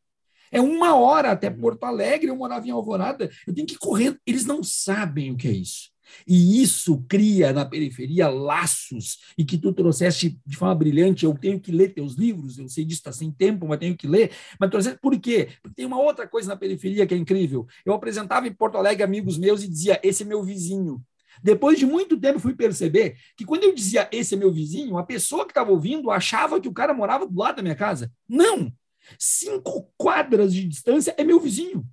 É 0.52 0.62
uma 0.62 0.96
hora 0.96 1.32
até 1.32 1.50
Porto 1.50 1.84
Alegre, 1.84 2.30
eu 2.30 2.36
morava 2.36 2.68
em 2.68 2.72
Alvorada, 2.72 3.30
eu 3.48 3.54
tenho 3.54 3.66
que 3.66 3.78
correr. 3.78 4.18
Eles 4.26 4.46
não 4.46 4.64
sabem 4.64 5.32
o 5.32 5.36
que 5.36 5.48
é 5.48 5.52
isso. 5.52 5.93
E 6.28 6.62
isso 6.62 7.04
cria 7.08 7.52
na 7.54 7.66
periferia 7.66 8.30
laços, 8.30 9.20
e 9.38 9.44
que 9.44 9.58
tu 9.58 9.74
trouxeste 9.74 10.40
de 10.46 10.56
forma 10.56 10.76
brilhante. 10.76 11.26
Eu 11.26 11.34
tenho 11.38 11.60
que 11.60 11.72
ler 11.72 11.94
teus 11.94 12.16
livros, 12.16 12.58
eu 12.58 12.68
sei 12.68 12.86
disso, 12.86 13.00
está 13.00 13.12
sem 13.12 13.32
tempo, 13.32 13.68
mas 13.68 13.80
tenho 13.80 13.96
que 13.96 14.08
ler. 14.08 14.32
Mas 14.60 14.70
trouxeste, 14.70 15.00
por 15.02 15.18
quê? 15.20 15.50
Porque 15.62 15.76
tem 15.76 15.86
uma 15.86 16.00
outra 16.00 16.28
coisa 16.28 16.50
na 16.50 16.56
periferia 16.56 17.06
que 17.06 17.14
é 17.14 17.18
incrível. 17.18 17.68
Eu 17.86 17.94
apresentava 17.94 18.48
em 18.48 18.54
Porto 18.54 18.78
Alegre 18.78 19.04
amigos 19.04 19.38
meus 19.38 19.64
e 19.64 19.68
dizia: 19.68 20.00
esse 20.04 20.24
é 20.24 20.26
meu 20.26 20.44
vizinho. 20.44 21.04
Depois 21.42 21.80
de 21.80 21.86
muito 21.86 22.20
tempo, 22.20 22.40
fui 22.40 22.54
perceber 22.54 23.18
que 23.36 23.46
quando 23.46 23.64
eu 23.64 23.74
dizia 23.74 24.08
esse 24.12 24.36
é 24.36 24.38
meu 24.38 24.52
vizinho, 24.52 24.98
a 24.98 25.04
pessoa 25.04 25.46
que 25.46 25.52
estava 25.52 25.72
ouvindo 25.72 26.12
achava 26.12 26.60
que 26.60 26.68
o 26.68 26.74
cara 26.74 26.94
morava 26.94 27.26
do 27.26 27.38
lado 27.38 27.58
da 27.58 27.62
minha 27.62 27.76
casa. 27.76 28.12
Não! 28.28 28.72
Cinco 29.18 29.92
quadras 29.98 30.54
de 30.54 30.68
distância 30.68 31.14
é 31.18 31.24
meu 31.24 31.40
vizinho. 31.40 31.86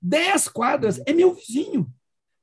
Dez 0.00 0.48
quadras 0.48 1.00
é 1.06 1.12
meu 1.12 1.34
vizinho. 1.34 1.90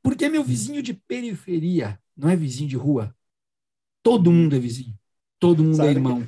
Porque 0.04 0.26
é 0.26 0.30
meu 0.30 0.44
vizinho 0.44 0.84
de 0.84 0.94
periferia, 0.94 2.00
não 2.16 2.30
é 2.30 2.36
vizinho 2.36 2.70
de 2.70 2.76
rua. 2.78 3.16
Todo 4.04 4.32
mundo 4.32 4.56
é 4.56 4.60
vizinho. 4.60 5.00
Todo 5.40 5.64
mundo 5.64 5.78
Sabe 5.78 5.90
é 5.90 5.94
que- 5.94 5.98
irmão. 5.98 6.28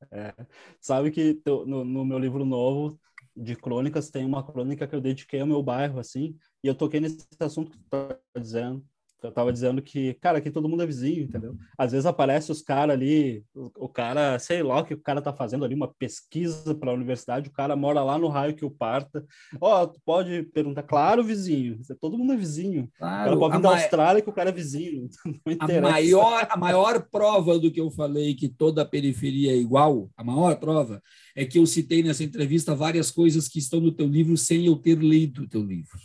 Sabe 0.80 1.10
que 1.10 1.34
teu- 1.34 1.66
no, 1.66 1.84
no 1.84 2.04
meu 2.04 2.18
livro 2.18 2.44
novo 2.44 3.00
de 3.36 3.54
crônicas 3.56 4.10
tem 4.10 4.24
uma 4.24 4.44
crônica 4.44 4.86
que 4.86 4.94
eu 4.94 5.00
dediquei 5.00 5.40
ao 5.40 5.46
meu 5.46 5.62
bairro, 5.62 5.98
assim, 6.00 6.36
e 6.62 6.66
eu 6.68 6.74
toquei 6.74 7.00
nesse 7.00 7.26
assunto 7.40 7.70
que 7.70 7.78
tu 7.78 7.84
tá 7.88 8.18
dizendo. 8.40 8.84
Eu 9.22 9.32
tava 9.32 9.52
dizendo 9.52 9.82
que, 9.82 10.14
cara, 10.14 10.38
aqui 10.38 10.50
todo 10.50 10.68
mundo 10.68 10.82
é 10.82 10.86
vizinho, 10.86 11.24
entendeu? 11.24 11.56
Às 11.76 11.90
vezes 11.90 12.06
aparece 12.06 12.52
os 12.52 12.62
caras 12.62 12.94
ali, 12.94 13.42
o, 13.52 13.70
o 13.86 13.88
cara, 13.88 14.38
sei 14.38 14.62
lá 14.62 14.78
o 14.80 14.84
que 14.84 14.94
o 14.94 15.00
cara 15.00 15.20
tá 15.20 15.32
fazendo 15.32 15.64
ali, 15.64 15.74
uma 15.74 15.92
pesquisa 15.92 16.72
para 16.74 16.90
a 16.92 16.94
universidade, 16.94 17.48
o 17.48 17.52
cara 17.52 17.74
mora 17.74 18.02
lá 18.02 18.16
no 18.16 18.28
raio 18.28 18.54
que 18.54 18.64
o 18.64 18.70
parta. 18.70 19.24
Ó, 19.60 19.86
tu 19.86 20.00
pode 20.04 20.44
perguntar, 20.54 20.84
claro, 20.84 21.24
vizinho, 21.24 21.80
todo 22.00 22.16
mundo 22.16 22.32
é 22.32 22.36
vizinho. 22.36 22.84
O 22.84 22.88
cara 22.98 23.36
Claro, 23.36 23.38
pode 23.40 23.54
a, 23.54 23.56
vir 23.56 23.62
da 23.62 23.68
ma- 23.70 23.74
Austrália 23.74 24.22
que 24.22 24.30
o 24.30 24.32
cara 24.32 24.50
é 24.50 24.52
vizinho. 24.52 25.08
Não 25.26 25.34
a 25.48 25.64
interessa. 25.64 25.80
maior, 25.82 26.46
a 26.48 26.56
maior 26.56 27.08
prova 27.10 27.58
do 27.58 27.70
que 27.72 27.80
eu 27.80 27.90
falei 27.90 28.34
que 28.34 28.48
toda 28.48 28.82
a 28.82 28.86
periferia 28.86 29.52
é 29.52 29.56
igual, 29.56 30.10
a 30.16 30.22
maior 30.22 30.56
prova, 30.60 31.02
é 31.34 31.44
que 31.44 31.58
eu 31.58 31.66
citei 31.66 32.02
nessa 32.02 32.22
entrevista 32.22 32.74
várias 32.74 33.10
coisas 33.10 33.48
que 33.48 33.58
estão 33.58 33.80
no 33.80 33.90
teu 33.90 34.06
livro 34.06 34.36
sem 34.36 34.66
eu 34.66 34.76
ter 34.76 34.96
lido 34.98 35.42
o 35.42 35.48
teu 35.48 35.62
livro. 35.62 35.98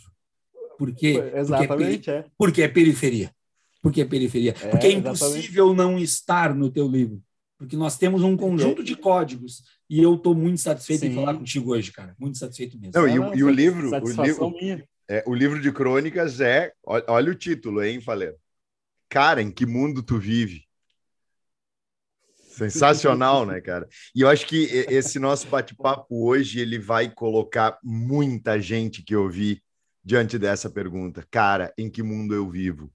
Porque 0.78 1.06
é 1.08 1.20
peri- 1.20 1.38
Exatamente, 1.38 2.10
é. 2.10 2.24
Porque 2.36 2.62
é 2.62 2.68
periferia. 2.68 3.34
Porque 3.82 4.00
é 4.00 4.04
periferia. 4.04 4.50
É, 4.50 4.68
Porque 4.68 4.86
é 4.86 4.90
exatamente. 4.90 5.16
impossível 5.16 5.74
não 5.74 5.98
estar 5.98 6.54
no 6.54 6.70
teu 6.70 6.88
livro. 6.88 7.22
Porque 7.58 7.76
nós 7.76 7.96
temos 7.96 8.22
um 8.22 8.36
conjunto 8.36 8.82
de 8.82 8.96
códigos. 8.96 9.62
E 9.88 10.02
eu 10.02 10.14
estou 10.14 10.34
muito 10.34 10.60
satisfeito 10.60 11.04
em 11.04 11.10
Sim. 11.10 11.14
falar 11.14 11.34
contigo 11.34 11.70
hoje, 11.72 11.92
cara. 11.92 12.16
Muito 12.18 12.38
satisfeito 12.38 12.78
mesmo. 12.78 12.92
Não, 12.94 13.08
e, 13.08 13.18
o, 13.18 13.34
e 13.34 13.44
o 13.44 13.50
livro, 13.50 13.90
o 13.90 14.22
livro, 14.22 14.50
minha. 14.50 14.84
é, 15.08 15.22
o 15.26 15.34
livro 15.34 15.60
de 15.60 15.70
crônicas 15.70 16.40
é, 16.40 16.72
olha, 16.84 17.04
olha 17.08 17.30
o 17.30 17.34
título, 17.34 17.82
hein, 17.82 18.00
Faleiro? 18.00 18.36
Cara, 19.08 19.40
em 19.42 19.50
que 19.50 19.66
mundo 19.66 20.02
tu 20.02 20.18
vive? 20.18 20.64
Sensacional, 22.56 23.44
né, 23.44 23.60
cara? 23.60 23.88
E 24.14 24.20
eu 24.20 24.28
acho 24.28 24.46
que 24.46 24.64
esse 24.88 25.18
nosso 25.18 25.46
bate-papo 25.48 26.26
hoje 26.26 26.60
ele 26.60 26.78
vai 26.78 27.10
colocar 27.10 27.78
muita 27.82 28.60
gente 28.60 29.02
que 29.02 29.14
eu 29.14 29.28
vi 29.28 29.60
diante 30.04 30.38
dessa 30.38 30.70
pergunta. 30.70 31.26
Cara, 31.30 31.72
em 31.78 31.90
que 31.90 32.02
mundo 32.02 32.34
eu 32.34 32.48
vivo? 32.50 32.92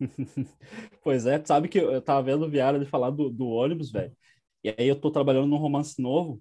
Pois 1.02 1.26
é, 1.26 1.38
tu 1.38 1.48
sabe 1.48 1.68
que 1.68 1.78
eu 1.78 2.00
tava 2.02 2.22
vendo 2.22 2.44
o 2.46 2.50
Viara 2.50 2.78
de 2.78 2.86
falar 2.86 3.10
do, 3.10 3.30
do 3.30 3.46
ônibus, 3.46 3.90
velho. 3.90 4.12
E 4.62 4.70
aí 4.70 4.88
eu 4.88 4.96
tô 5.00 5.10
trabalhando 5.10 5.46
num 5.46 5.56
romance 5.56 6.00
novo 6.00 6.40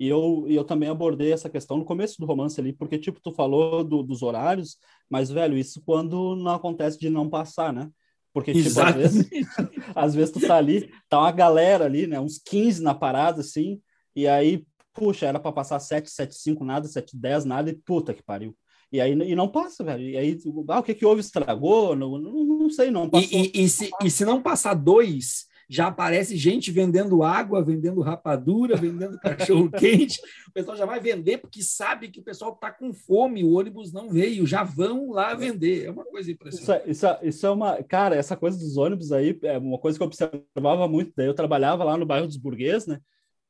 e 0.00 0.08
eu, 0.08 0.44
e 0.48 0.54
eu 0.56 0.64
também 0.64 0.88
abordei 0.88 1.32
essa 1.32 1.50
questão 1.50 1.76
no 1.78 1.84
começo 1.84 2.18
do 2.20 2.26
romance 2.26 2.60
ali, 2.60 2.72
porque, 2.72 2.98
tipo, 2.98 3.20
tu 3.22 3.32
falou 3.32 3.84
do- 3.84 4.02
dos 4.02 4.22
horários, 4.22 4.78
mas, 5.10 5.30
velho, 5.30 5.56
isso 5.58 5.82
quando 5.84 6.36
não 6.36 6.52
acontece 6.54 6.98
de 6.98 7.10
não 7.10 7.28
passar, 7.30 7.72
né? 7.72 7.90
Porque, 8.32 8.54
tipo, 8.54 8.80
às 8.80 8.94
vezes, 8.94 9.28
às 9.96 10.14
vezes 10.14 10.32
tu 10.32 10.40
tá 10.40 10.56
ali, 10.56 10.90
tá 11.08 11.20
uma 11.20 11.32
galera 11.32 11.84
ali, 11.86 12.06
né? 12.06 12.20
Uns 12.20 12.38
15 12.38 12.82
na 12.82 12.94
parada, 12.94 13.40
assim, 13.42 13.80
e 14.16 14.26
aí, 14.28 14.66
puxa, 14.94 15.26
era 15.26 15.40
para 15.40 15.52
passar 15.52 15.80
7, 15.80 16.10
7, 16.10 16.34
5, 16.36 16.64
nada, 16.64 16.88
7, 16.88 17.16
10, 17.16 17.44
nada, 17.44 17.70
e 17.70 17.74
puta 17.76 18.14
que 18.14 18.22
pariu. 18.22 18.56
E 18.92 19.00
aí 19.00 19.12
e 19.12 19.34
não 19.36 19.48
passa, 19.48 19.84
velho. 19.84 20.02
E 20.02 20.16
aí, 20.16 20.38
ah, 20.68 20.80
o 20.80 20.82
que 20.82 20.94
que 20.94 21.06
houve? 21.06 21.20
Estragou? 21.20 21.94
Não, 21.94 22.18
não, 22.18 22.44
não 22.44 22.70
sei, 22.70 22.90
não 22.90 23.08
passou. 23.08 23.28
E, 23.30 23.52
e- 23.54 23.64
e 23.64 23.68
se, 23.68 23.90
e 24.02 24.10
se 24.10 24.24
não 24.24 24.42
passar 24.42 24.74
dois, 24.74 25.46
já 25.68 25.86
aparece 25.86 26.36
gente 26.36 26.72
vendendo 26.72 27.22
água, 27.22 27.64
vendendo 27.64 28.00
rapadura, 28.00 28.76
vendendo 28.76 29.16
cachorro 29.22 29.70
quente. 29.70 30.18
O 30.48 30.52
pessoal 30.52 30.76
já 30.76 30.84
vai 30.84 30.98
vender 30.98 31.38
porque 31.38 31.62
sabe 31.62 32.08
que 32.08 32.18
o 32.18 32.24
pessoal 32.24 32.52
está 32.52 32.72
com 32.72 32.92
fome, 32.92 33.44
o 33.44 33.52
ônibus 33.52 33.92
não 33.92 34.10
veio, 34.10 34.44
já 34.44 34.64
vão 34.64 35.10
lá 35.12 35.32
vender. 35.34 35.84
É 35.86 35.90
uma 35.92 36.04
coisa 36.04 36.28
Isso 36.28 36.34
impressionante. 36.34 36.88
é, 36.88 36.90
isso, 36.90 37.06
é, 37.06 37.18
isso 37.22 37.46
é 37.46 37.50
uma. 37.50 37.80
Cara, 37.84 38.16
essa 38.16 38.36
coisa 38.36 38.58
dos 38.58 38.76
ônibus 38.76 39.12
aí 39.12 39.38
é 39.44 39.56
uma 39.58 39.78
coisa 39.78 39.96
que 39.96 40.02
eu 40.02 40.08
observava 40.08 40.88
muito. 40.88 41.12
Daí 41.16 41.26
eu 41.28 41.34
trabalhava 41.34 41.84
lá 41.84 41.96
no 41.96 42.04
bairro 42.04 42.26
dos 42.26 42.36
Burguês, 42.36 42.88
né? 42.88 42.98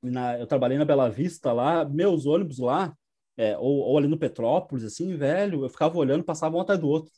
Na- 0.03 0.39
eu 0.39 0.47
trabalhei 0.47 0.77
na 0.77 0.85
Bela 0.85 1.09
Vista 1.09 1.51
lá, 1.51 1.87
meus 1.87 2.27
ônibus 2.27 2.59
lá, 2.59 2.95
é, 3.41 3.57
ou, 3.57 3.79
ou 3.79 3.97
ali 3.97 4.07
no 4.07 4.19
Petrópolis, 4.19 4.85
assim, 4.85 5.17
velho, 5.17 5.65
eu 5.65 5.69
ficava 5.71 5.97
olhando, 5.97 6.23
passava 6.23 6.57
um 6.59 6.61
atrás 6.61 6.79
do 6.79 6.87
outro. 6.87 7.11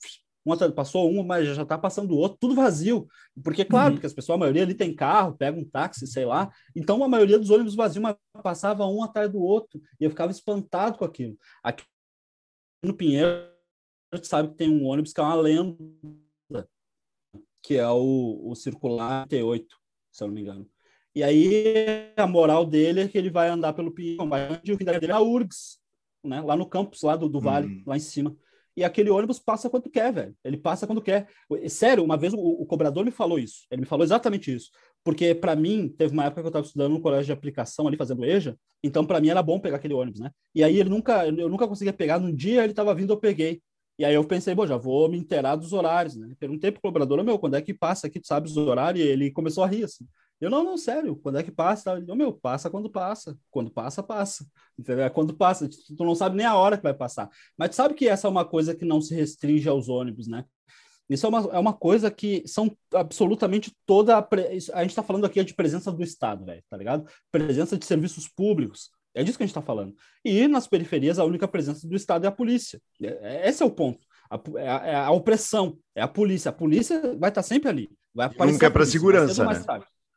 Um 0.46 0.52
atrás, 0.52 0.72
passou 0.72 1.10
um, 1.10 1.22
mas 1.24 1.48
já 1.48 1.64
tá 1.64 1.76
passando 1.76 2.12
o 2.12 2.16
outro, 2.16 2.38
tudo 2.40 2.54
vazio. 2.54 3.08
Porque, 3.42 3.64
claro, 3.64 3.88
Uhum. 3.88 3.94
porque 3.94 4.06
as 4.06 4.12
pessoas, 4.12 4.36
a 4.36 4.38
maioria 4.38 4.62
ali 4.62 4.72
tem 4.74 4.94
carro, 4.94 5.36
pega 5.36 5.58
um 5.58 5.64
táxi, 5.64 6.06
sei 6.06 6.24
lá. 6.24 6.48
Então, 6.76 7.02
a 7.02 7.08
maioria 7.08 7.38
dos 7.40 7.50
ônibus 7.50 7.74
vazios, 7.74 8.00
mas 8.00 8.14
passava 8.40 8.86
um 8.86 9.02
atrás 9.02 9.30
do 9.30 9.40
outro. 9.40 9.80
E 10.00 10.04
eu 10.04 10.10
ficava 10.10 10.30
espantado 10.30 10.96
com 10.96 11.04
aquilo. 11.04 11.36
Aqui 11.62 11.84
no 12.84 12.94
Pinheiro, 12.94 13.28
a 14.12 14.16
gente 14.16 14.28
sabe 14.28 14.50
que 14.50 14.54
tem 14.54 14.70
um 14.70 14.86
ônibus 14.86 15.12
que 15.12 15.20
é 15.20 15.24
uma 15.24 15.34
lenda, 15.34 15.76
que 17.62 17.76
é 17.78 17.88
o, 17.88 18.48
o 18.48 18.54
Circular 18.54 19.26
T8, 19.26 19.66
se 20.12 20.22
eu 20.22 20.28
não 20.28 20.34
me 20.34 20.40
engano. 20.40 20.68
E 21.14 21.22
aí 21.22 22.12
a 22.16 22.26
moral 22.28 22.64
dele 22.64 23.00
é 23.00 23.08
que 23.08 23.18
ele 23.18 23.30
vai 23.30 23.48
andar 23.48 23.72
pelo 23.72 23.92
Pinheiro, 23.92 24.28
vai 24.28 24.52
onde 24.52 24.72
o 24.72 24.78
fim 24.78 24.84
da 24.84 24.98
dele 24.98 25.12
é 25.12 25.14
a 25.14 25.20
URGS, 25.20 25.82
né? 26.24 26.40
lá 26.40 26.56
no 26.56 26.66
campus 26.66 27.02
lá 27.02 27.16
do, 27.16 27.28
do 27.28 27.40
Vale, 27.40 27.66
Uhum. 27.66 27.82
lá 27.86 27.96
em 27.96 28.00
cima. 28.00 28.36
e 28.76 28.82
aquele 28.82 29.10
ônibus 29.10 29.38
passa 29.38 29.68
quando 29.68 29.90
quer, 29.90 30.10
velho. 30.12 30.34
Ele 30.42 30.56
passa 30.56 30.86
quando 30.86 31.02
quer. 31.02 31.28
Sério, 31.68 32.02
uma 32.02 32.16
vez 32.16 32.32
o, 32.32 32.38
o 32.38 32.64
cobrador 32.64 33.04
me 33.04 33.10
falou 33.10 33.38
isso. 33.38 33.66
Ele 33.70 33.82
me 33.82 33.86
falou 33.86 34.02
exatamente 34.02 34.50
isso. 34.54 34.70
Porque, 35.04 35.34
para 35.34 35.54
mim, 35.54 35.88
teve 35.98 36.12
uma 36.14 36.24
época 36.24 36.40
que 36.40 36.46
eu 36.46 36.48
estava 36.50 36.64
estudando 36.64 36.92
no 36.92 37.00
colégio 37.00 37.26
de 37.26 37.32
aplicação 37.32 37.86
ali, 37.86 37.96
fazendo 37.98 38.24
EJA, 38.24 38.56
então, 38.82 39.04
para 39.04 39.20
mim, 39.20 39.28
era 39.28 39.42
bom 39.42 39.60
pegar 39.60 39.76
aquele 39.76 39.92
ônibus, 39.94 40.20
né? 40.20 40.30
E 40.54 40.64
aí, 40.64 40.78
ele 40.80 40.88
nunca, 40.88 41.26
eu 41.26 41.48
nunca 41.50 41.68
conseguia 41.68 41.92
pegar. 41.92 42.18
Num 42.18 42.34
dia, 42.34 42.62
ele 42.62 42.72
estava 42.72 42.94
vindo, 42.94 43.12
eu 43.12 43.16
peguei. 43.18 43.60
E 43.98 44.04
aí, 44.06 44.14
eu 44.14 44.24
pensei, 44.24 44.54
bom, 44.54 44.66
já 44.66 44.76
vou 44.78 45.06
me 45.08 45.18
inteirar 45.18 45.54
dos 45.56 45.72
horários, 45.74 46.16
né? 46.16 46.34
Perguntei 46.40 46.70
pro 46.72 46.80
cobrador, 46.80 47.22
meu, 47.22 47.38
quando 47.38 47.56
é 47.56 47.60
que 47.60 47.74
passa 47.74 48.06
aqui, 48.06 48.18
tu 48.20 48.26
sabe 48.26 48.46
os 48.48 48.56
horários? 48.56 49.04
E 49.04 49.08
ele 49.08 49.30
começou 49.30 49.62
a 49.64 49.66
rir, 49.66 49.84
assim. 49.84 50.06
Eu, 50.43 50.51
não, 50.51 50.64
não, 50.64 50.76
sério, 50.76 51.14
quando 51.14 51.38
é 51.38 51.43
que 51.45 51.53
passa? 51.53 52.03
Eu, 52.05 52.16
meu, 52.16 52.32
passa 52.32 52.68
quando 52.68 52.90
passa. 52.90 53.38
Quando 53.49 53.70
passa, 53.70 54.03
passa. 54.03 54.45
Entendeu? 54.76 55.05
É 55.05 55.09
quando 55.09 55.32
passa. 55.34 55.68
Tu 55.68 56.05
não 56.05 56.16
sabe 56.16 56.36
nem 56.36 56.45
a 56.45 56.57
hora 56.57 56.76
que 56.76 56.82
vai 56.82 56.93
passar. 56.93 57.30
Mas 57.57 57.70
tu 57.70 57.76
sabe 57.76 57.95
que 57.95 58.09
essa 58.09 58.26
é 58.26 58.30
uma 58.30 58.45
coisa 58.45 58.74
que 58.74 58.84
não 58.84 59.01
se 59.01 59.14
restringe 59.14 59.68
aos 59.68 59.88
ônibus, 59.88 60.26
né? 60.26 60.45
Isso 61.09 61.24
é 61.26 61.28
uma, 61.28 61.38
é 61.53 61.59
uma 61.61 61.72
coisa 61.72 62.11
que 62.11 62.43
são 62.45 62.76
absolutamente 62.93 63.72
toda. 63.86 64.16
A, 64.16 64.22
pre... 64.22 64.43
a 64.72 64.80
gente 64.82 64.90
está 64.90 65.03
falando 65.05 65.26
aqui 65.26 65.45
de 65.45 65.55
presença 65.55 65.93
do 65.93 66.03
Estado, 66.03 66.45
velho, 66.45 66.62
tá 66.68 66.76
ligado? 66.76 67.09
Presença 67.30 67.78
de 67.78 67.86
serviços 67.86 68.26
públicos. 68.26 68.90
É 69.14 69.22
disso 69.22 69.38
que 69.38 69.45
a 69.45 69.47
gente 69.47 69.57
está 69.57 69.62
falando. 69.62 69.95
E 70.24 70.49
nas 70.49 70.66
periferias, 70.66 71.20
a 71.20 71.24
única 71.24 71.47
presença 71.47 71.86
do 71.86 71.95
Estado 71.95 72.24
é 72.24 72.28
a 72.28 72.32
polícia. 72.32 72.80
É, 73.01 73.49
esse 73.49 73.62
é 73.62 73.66
o 73.66 73.70
ponto. 73.70 74.05
A, 74.28 74.40
é, 74.59 74.68
a, 74.68 74.86
é 74.86 74.95
a 74.97 75.11
opressão, 75.12 75.78
é 75.95 76.03
a 76.03 76.09
polícia. 76.09 76.49
A 76.49 76.53
polícia 76.53 77.14
vai 77.16 77.30
estar 77.30 77.45
sempre 77.45 77.68
ali. 77.68 77.90
Vai 78.12 78.28
Nunca 78.40 78.66
é 78.66 78.70
para 78.70 78.84
segurança, 78.84 79.45
né? 79.45 79.62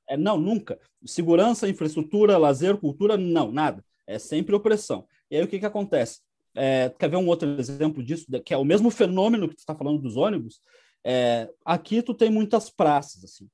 É, 0.07 0.17
não, 0.17 0.37
nunca. 0.37 0.79
Segurança, 1.05 1.67
infraestrutura, 1.67 2.37
lazer, 2.37 2.77
cultura, 2.77 3.17
não, 3.17 3.51
nada. 3.51 3.83
É 4.07 4.19
sempre 4.19 4.55
opressão. 4.55 5.07
E 5.29 5.37
aí 5.37 5.43
o 5.43 5.47
que, 5.47 5.59
que 5.59 5.65
acontece? 5.65 6.21
É, 6.53 6.89
quer 6.97 7.09
ver 7.09 7.17
um 7.17 7.27
outro 7.27 7.49
exemplo 7.59 8.03
disso, 8.03 8.25
que 8.45 8.53
é 8.53 8.57
o 8.57 8.63
mesmo 8.63 8.89
fenômeno 8.89 9.49
que 9.49 9.55
tu 9.55 9.59
está 9.59 9.75
falando 9.75 10.01
dos 10.01 10.15
ônibus? 10.15 10.61
É, 11.03 11.49
aqui 11.65 12.01
tu 12.01 12.13
tem 12.13 12.29
muitas 12.29 12.69
praças, 12.69 13.23
assim. 13.23 13.49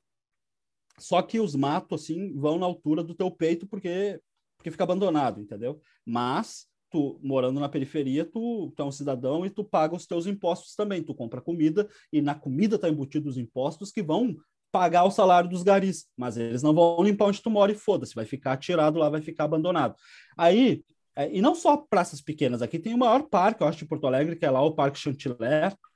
Só 0.99 1.21
que 1.21 1.39
os 1.39 1.55
matos, 1.55 2.03
assim, 2.03 2.33
vão 2.37 2.59
na 2.59 2.65
altura 2.65 3.03
do 3.03 3.15
teu 3.15 3.31
peito 3.31 3.65
porque, 3.67 4.19
porque 4.55 4.69
fica 4.69 4.83
abandonado, 4.83 5.41
entendeu? 5.41 5.81
Mas 6.05 6.67
tu, 6.91 7.19
morando 7.23 7.59
na 7.59 7.69
periferia, 7.69 8.23
tu, 8.23 8.71
tu 8.75 8.83
é 8.83 8.85
um 8.85 8.91
cidadão 8.91 9.45
e 9.45 9.49
tu 9.49 9.63
paga 9.63 9.95
os 9.95 10.05
teus 10.05 10.27
impostos 10.27 10.75
também. 10.75 11.01
Tu 11.01 11.15
compra 11.15 11.41
comida 11.41 11.89
e 12.13 12.21
na 12.21 12.35
comida 12.35 12.77
tá 12.77 12.87
embutido 12.87 13.29
os 13.29 13.37
impostos 13.37 13.91
que 13.91 14.03
vão 14.03 14.37
pagar 14.71 15.03
o 15.03 15.11
salário 15.11 15.49
dos 15.49 15.63
garis, 15.63 16.05
mas 16.15 16.37
eles 16.37 16.63
não 16.63 16.73
vão 16.73 17.03
limpar 17.03 17.25
onde 17.25 17.41
tu 17.41 17.49
mora 17.49 17.71
e 17.71 17.75
foda-se, 17.75 18.15
vai 18.15 18.25
ficar 18.25 18.57
tirado 18.57 18.97
lá, 18.97 19.09
vai 19.09 19.21
ficar 19.21 19.45
abandonado. 19.45 19.95
Aí, 20.37 20.83
é, 21.15 21.29
e 21.35 21.41
não 21.41 21.53
só 21.53 21.77
praças 21.77 22.21
pequenas, 22.21 22.61
aqui 22.61 22.79
tem 22.79 22.93
o 22.93 22.97
maior 22.97 23.23
parque, 23.23 23.61
eu 23.61 23.67
acho, 23.67 23.79
de 23.79 23.85
Porto 23.85 24.07
Alegre, 24.07 24.35
que 24.35 24.45
é 24.45 24.49
lá 24.49 24.61
o 24.61 24.73
Parque 24.73 24.97
Chantilly, 24.97 25.35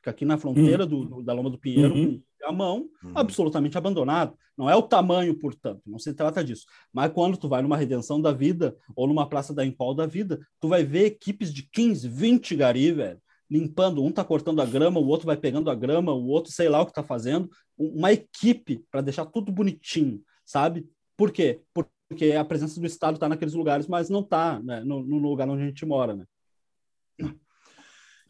que 0.04 0.10
aqui 0.10 0.26
na 0.26 0.38
fronteira 0.38 0.84
uhum. 0.84 0.90
do, 0.90 1.06
do, 1.06 1.24
da 1.24 1.34
Loma 1.34 1.50
do 1.50 1.58
Pinheiro, 1.58 1.96
uhum. 1.96 2.22
a 2.44 2.52
mão, 2.52 2.90
uhum. 3.04 3.12
absolutamente 3.16 3.78
abandonado. 3.78 4.36
Não 4.58 4.70
é 4.70 4.76
o 4.76 4.82
tamanho, 4.82 5.38
portanto, 5.38 5.82
não 5.86 6.00
se 6.00 6.14
trata 6.14 6.44
disso. 6.44 6.66
Mas 6.94 7.12
quando 7.12 7.38
tu 7.38 7.48
vai 7.48 7.62
numa 7.62 7.78
redenção 7.78 8.22
da 8.22 8.32
vida, 8.32 8.76
ou 8.96 9.08
numa 9.08 9.28
praça 9.28 9.54
da 9.54 9.66
Empol 9.66 9.94
da 9.94 10.06
vida, 10.06 10.40
tu 10.60 10.68
vai 10.68 10.84
ver 10.84 11.06
equipes 11.06 11.54
de 11.54 11.64
15, 11.64 12.08
20 12.08 12.56
gari, 12.56 12.92
velho, 12.92 13.20
limpando, 13.50 14.04
um 14.04 14.12
tá 14.12 14.24
cortando 14.24 14.62
a 14.62 14.66
grama, 14.66 15.00
o 15.00 15.08
outro 15.08 15.26
vai 15.26 15.38
pegando 15.38 15.70
a 15.70 15.76
grama, 15.76 16.14
o 16.14 16.28
outro 16.28 16.52
sei 16.52 16.70
lá 16.70 16.82
o 16.82 16.86
que 16.86 16.94
tá 16.94 17.04
fazendo, 17.04 17.50
uma 17.78 18.12
equipe 18.12 18.84
para 18.90 19.02
deixar 19.02 19.26
tudo 19.26 19.52
bonitinho, 19.52 20.22
sabe? 20.46 20.88
Por 21.16 21.32
quê? 21.32 21.62
Porque 21.74 22.32
a 22.34 22.46
presença 22.46 22.80
do 22.80 22.86
Estado 22.86 23.16
está 23.16 23.30
naqueles 23.30 23.54
lugares, 23.54 23.88
mas 23.88 24.10
não 24.10 24.22
está 24.22 24.60
né, 24.62 24.82
no, 24.82 25.04
no, 25.04 25.18
lugar 25.18 25.48
onde 25.50 25.64
a 25.64 25.66
gente 25.66 25.86
mora, 25.86 26.16
né? 26.16 26.26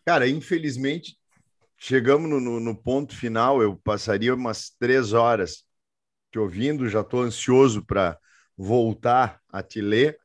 Cara, 0.05 0.28
infelizmente, 0.28 1.18
chegamos 1.78 2.30
no, 2.30 2.39
no, 2.39 2.59
no 2.59 2.76
ponto 2.76 3.16
final, 3.16 3.61
eu 3.61 3.76
passaria 3.78 4.36
umas 4.36 4.70
três 4.80 5.13
horas 5.13 5.63
te 6.32 6.39
ouvindo, 6.39 6.89
já 6.89 7.01
estou 7.01 7.22
ansioso 7.22 7.84
para 7.86 8.20
voltar 8.57 9.41
a 9.49 9.63
te 9.63 9.82
ler, 9.82 10.18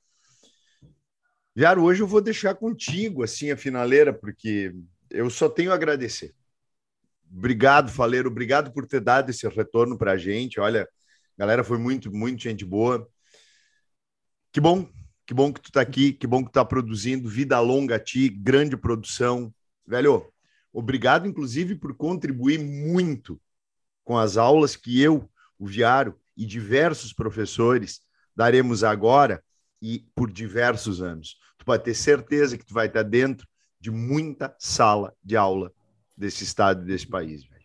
Viaro, 1.61 1.85
hoje 1.85 2.03
eu 2.03 2.07
vou 2.07 2.23
deixar 2.23 2.55
contigo 2.55 3.23
assim 3.23 3.51
a 3.51 3.57
finaleira, 3.57 4.15
porque 4.15 4.75
eu 5.11 5.29
só 5.29 5.47
tenho 5.47 5.71
a 5.71 5.75
agradecer. 5.75 6.35
Obrigado, 7.31 7.93
Faleiro, 7.93 8.31
obrigado 8.31 8.73
por 8.73 8.87
ter 8.87 8.99
dado 8.99 9.29
esse 9.29 9.47
retorno 9.47 9.99
para 9.99 10.13
a 10.13 10.17
gente. 10.17 10.59
Olha, 10.59 10.89
galera, 11.37 11.63
foi 11.63 11.77
muito, 11.77 12.11
muito 12.11 12.43
gente 12.43 12.65
boa. 12.65 13.07
Que 14.51 14.59
bom, 14.59 14.89
que 15.27 15.35
bom 15.35 15.53
que 15.53 15.61
tu 15.61 15.67
está 15.67 15.83
aqui, 15.83 16.15
que 16.15 16.27
bom 16.27 16.43
que 16.43 16.49
tu 16.51 16.55
tá 16.55 16.65
produzindo. 16.65 17.29
Vida 17.29 17.61
longa 17.61 17.97
a 17.97 18.01
ti, 18.01 18.31
grande 18.31 18.75
produção. 18.75 19.55
Velho, 19.87 20.33
obrigado, 20.73 21.29
inclusive, 21.29 21.75
por 21.75 21.95
contribuir 21.95 22.59
muito 22.59 23.39
com 24.03 24.17
as 24.17 24.39
aulas 24.39 24.77
que 24.77 24.99
eu, 24.99 25.31
o 25.59 25.67
Viaro 25.67 26.19
e 26.35 26.47
diversos 26.47 27.13
professores 27.13 28.01
daremos 28.35 28.83
agora 28.83 29.45
e 29.83 30.07
por 30.15 30.31
diversos 30.31 31.03
anos. 31.03 31.37
Tu 31.61 31.65
pode 31.67 31.85
ter 31.85 31.95
certeza 31.95 32.57
que 32.57 32.65
tu 32.65 32.73
vai 32.73 32.87
estar 32.87 33.03
dentro 33.03 33.47
de 33.79 33.91
muita 33.91 34.57
sala 34.59 35.15
de 35.23 35.37
aula 35.37 35.71
desse 36.17 36.43
estado 36.43 36.83
e 36.83 36.87
desse 36.87 37.07
país, 37.07 37.45
velho. 37.45 37.61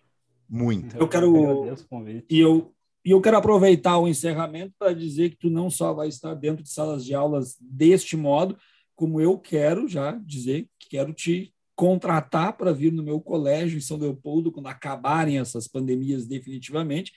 Muita. 0.50 0.98
Eu 0.98 1.08
quero 1.08 1.66
e 2.30 2.40
eu 2.40 2.76
e 3.06 3.12
eu 3.12 3.22
quero 3.22 3.38
aproveitar 3.38 3.98
o 4.00 4.08
encerramento 4.08 4.74
para 4.78 4.92
dizer 4.92 5.30
que 5.30 5.38
tu 5.38 5.50
não 5.50 5.70
só 5.70 5.94
vai 5.94 6.08
estar 6.08 6.34
dentro 6.34 6.64
de 6.64 6.72
salas 6.72 7.06
de 7.06 7.14
aulas 7.14 7.56
deste 7.62 8.18
modo, 8.18 8.58
como 8.96 9.22
eu 9.22 9.38
quero 9.38 9.88
já 9.88 10.14
dizer 10.26 10.68
que 10.78 10.90
quero 10.90 11.14
te 11.14 11.54
contratar 11.76 12.58
para 12.58 12.74
vir 12.74 12.92
no 12.92 13.04
meu 13.04 13.22
colégio 13.22 13.78
em 13.78 13.82
São 13.82 13.98
Leopoldo 13.98 14.52
quando 14.52 14.68
acabarem 14.68 15.38
essas 15.38 15.68
pandemias 15.68 16.26
definitivamente 16.26 17.14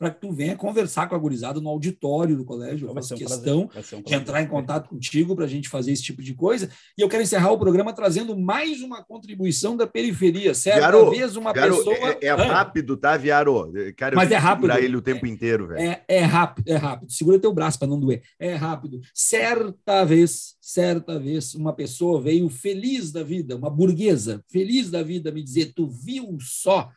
para 0.00 0.10
que 0.10 0.18
tu 0.18 0.32
venha 0.32 0.56
conversar 0.56 1.06
com 1.10 1.14
a 1.14 1.18
gurizada 1.18 1.60
no 1.60 1.68
auditório 1.68 2.34
do 2.34 2.42
colégio. 2.42 2.88
Eu 2.88 2.94
faço 2.94 3.14
questão 3.14 3.68
um 3.94 4.02
de 4.02 4.14
entrar 4.14 4.40
em 4.40 4.46
contato 4.46 4.88
contigo 4.88 5.36
para 5.36 5.44
a 5.44 5.48
gente 5.48 5.68
fazer 5.68 5.92
esse 5.92 6.02
tipo 6.02 6.22
de 6.22 6.32
coisa. 6.32 6.70
E 6.96 7.02
eu 7.02 7.08
quero 7.08 7.22
encerrar 7.22 7.52
o 7.52 7.58
programa 7.58 7.92
trazendo 7.92 8.34
mais 8.34 8.80
uma 8.80 9.04
contribuição 9.04 9.76
da 9.76 9.86
periferia. 9.86 10.54
Certa 10.54 10.78
Viaro, 10.78 11.10
vez 11.10 11.36
uma 11.36 11.52
Viaro, 11.52 11.76
pessoa... 11.76 11.96
É, 12.18 12.28
é 12.28 12.32
rápido, 12.32 12.96
tá, 12.96 13.14
Viaro? 13.18 13.70
Quero 13.94 14.16
Mas 14.16 14.30
é 14.30 14.36
rápido. 14.36 14.72
ele 14.72 14.96
o 14.96 15.02
tempo 15.02 15.26
inteiro, 15.26 15.66
velho. 15.66 15.82
É, 15.82 16.02
é 16.08 16.20
rápido, 16.20 16.66
é 16.66 16.76
rápido. 16.76 17.12
Segura 17.12 17.38
teu 17.38 17.52
braço 17.52 17.78
para 17.78 17.88
não 17.88 18.00
doer. 18.00 18.22
É 18.38 18.54
rápido. 18.54 19.02
Certa 19.12 20.02
vez, 20.02 20.56
certa 20.62 21.18
vez, 21.18 21.54
uma 21.54 21.74
pessoa 21.74 22.22
veio 22.22 22.48
feliz 22.48 23.12
da 23.12 23.22
vida, 23.22 23.54
uma 23.54 23.68
burguesa, 23.68 24.42
feliz 24.50 24.90
da 24.90 25.02
vida, 25.02 25.30
me 25.30 25.42
dizer, 25.42 25.74
tu 25.74 25.86
viu 25.86 26.38
só 26.40 26.90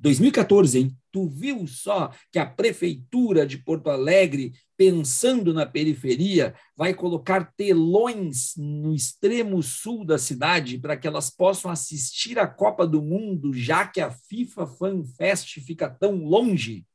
2014, 0.00 0.78
hein? 0.78 0.96
Tu 1.12 1.28
viu 1.28 1.66
só 1.66 2.10
que 2.32 2.38
a 2.38 2.46
prefeitura 2.46 3.46
de 3.46 3.58
Porto 3.58 3.90
Alegre, 3.90 4.52
pensando 4.76 5.52
na 5.52 5.66
periferia, 5.66 6.54
vai 6.74 6.94
colocar 6.94 7.52
telões 7.54 8.54
no 8.56 8.94
extremo 8.94 9.62
sul 9.62 10.04
da 10.04 10.16
cidade 10.16 10.78
para 10.78 10.96
que 10.96 11.06
elas 11.06 11.28
possam 11.28 11.70
assistir 11.70 12.38
a 12.38 12.46
Copa 12.46 12.86
do 12.86 13.02
Mundo, 13.02 13.52
já 13.52 13.86
que 13.86 14.00
a 14.00 14.10
FIFA 14.10 14.66
Fan 14.66 15.04
Fest 15.04 15.60
fica 15.60 15.90
tão 15.90 16.24
longe? 16.24 16.86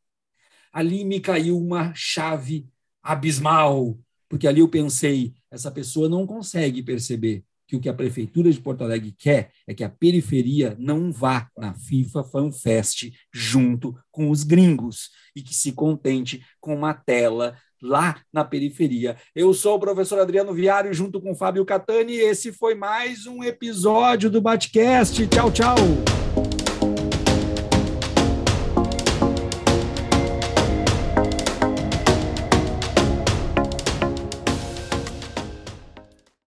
Ali 0.74 1.06
me 1.06 1.20
caiu 1.20 1.58
uma 1.60 1.93
chave 1.93 2.68
abismal, 3.03 3.99
porque 4.28 4.47
ali 4.47 4.62
eu 4.62 4.68
pensei, 4.68 5.36
essa 5.51 5.69
pessoa 5.69 6.10
não 6.10 6.26
consegue 6.26 6.82
perceber 6.82 7.45
que 7.68 7.76
o 7.76 7.80
que 7.80 7.90
a 7.90 7.94
Prefeitura 7.94 8.52
de 8.52 8.60
Porto 8.60 8.84
Alegre 8.84 9.14
quer 9.18 9.52
é 9.68 9.74
que 9.74 9.84
a 9.84 9.90
periferia 9.90 10.76
não 10.80 11.12
vá 11.12 11.50
na 11.58 11.74
FIFA 11.74 12.24
Fan 12.24 12.52
Fest 12.52 13.12
junto 13.34 13.96
com 14.12 14.30
os 14.30 14.44
gringos 14.44 15.10
e 15.36 15.42
que 15.42 15.54
se 15.54 15.72
contente 15.72 16.44
com 16.60 16.76
uma 16.76 16.94
tela 16.94 17.58
lá 17.82 18.20
na 18.34 18.44
periferia. 18.44 19.18
Eu 19.36 19.54
sou 19.54 19.76
o 19.76 19.80
professor 19.80 20.20
Adriano 20.20 20.54
Viário, 20.54 20.94
junto 20.94 21.22
com 21.22 21.32
o 21.32 21.36
Fábio 21.36 21.66
Catani, 21.66 22.14
e 22.14 22.22
esse 22.22 22.52
foi 22.52 22.74
mais 22.74 23.26
um 23.26 23.44
episódio 23.44 24.30
do 24.30 24.42
Batcast. 24.42 25.28
Tchau, 25.28 25.52
tchau! 25.52 26.24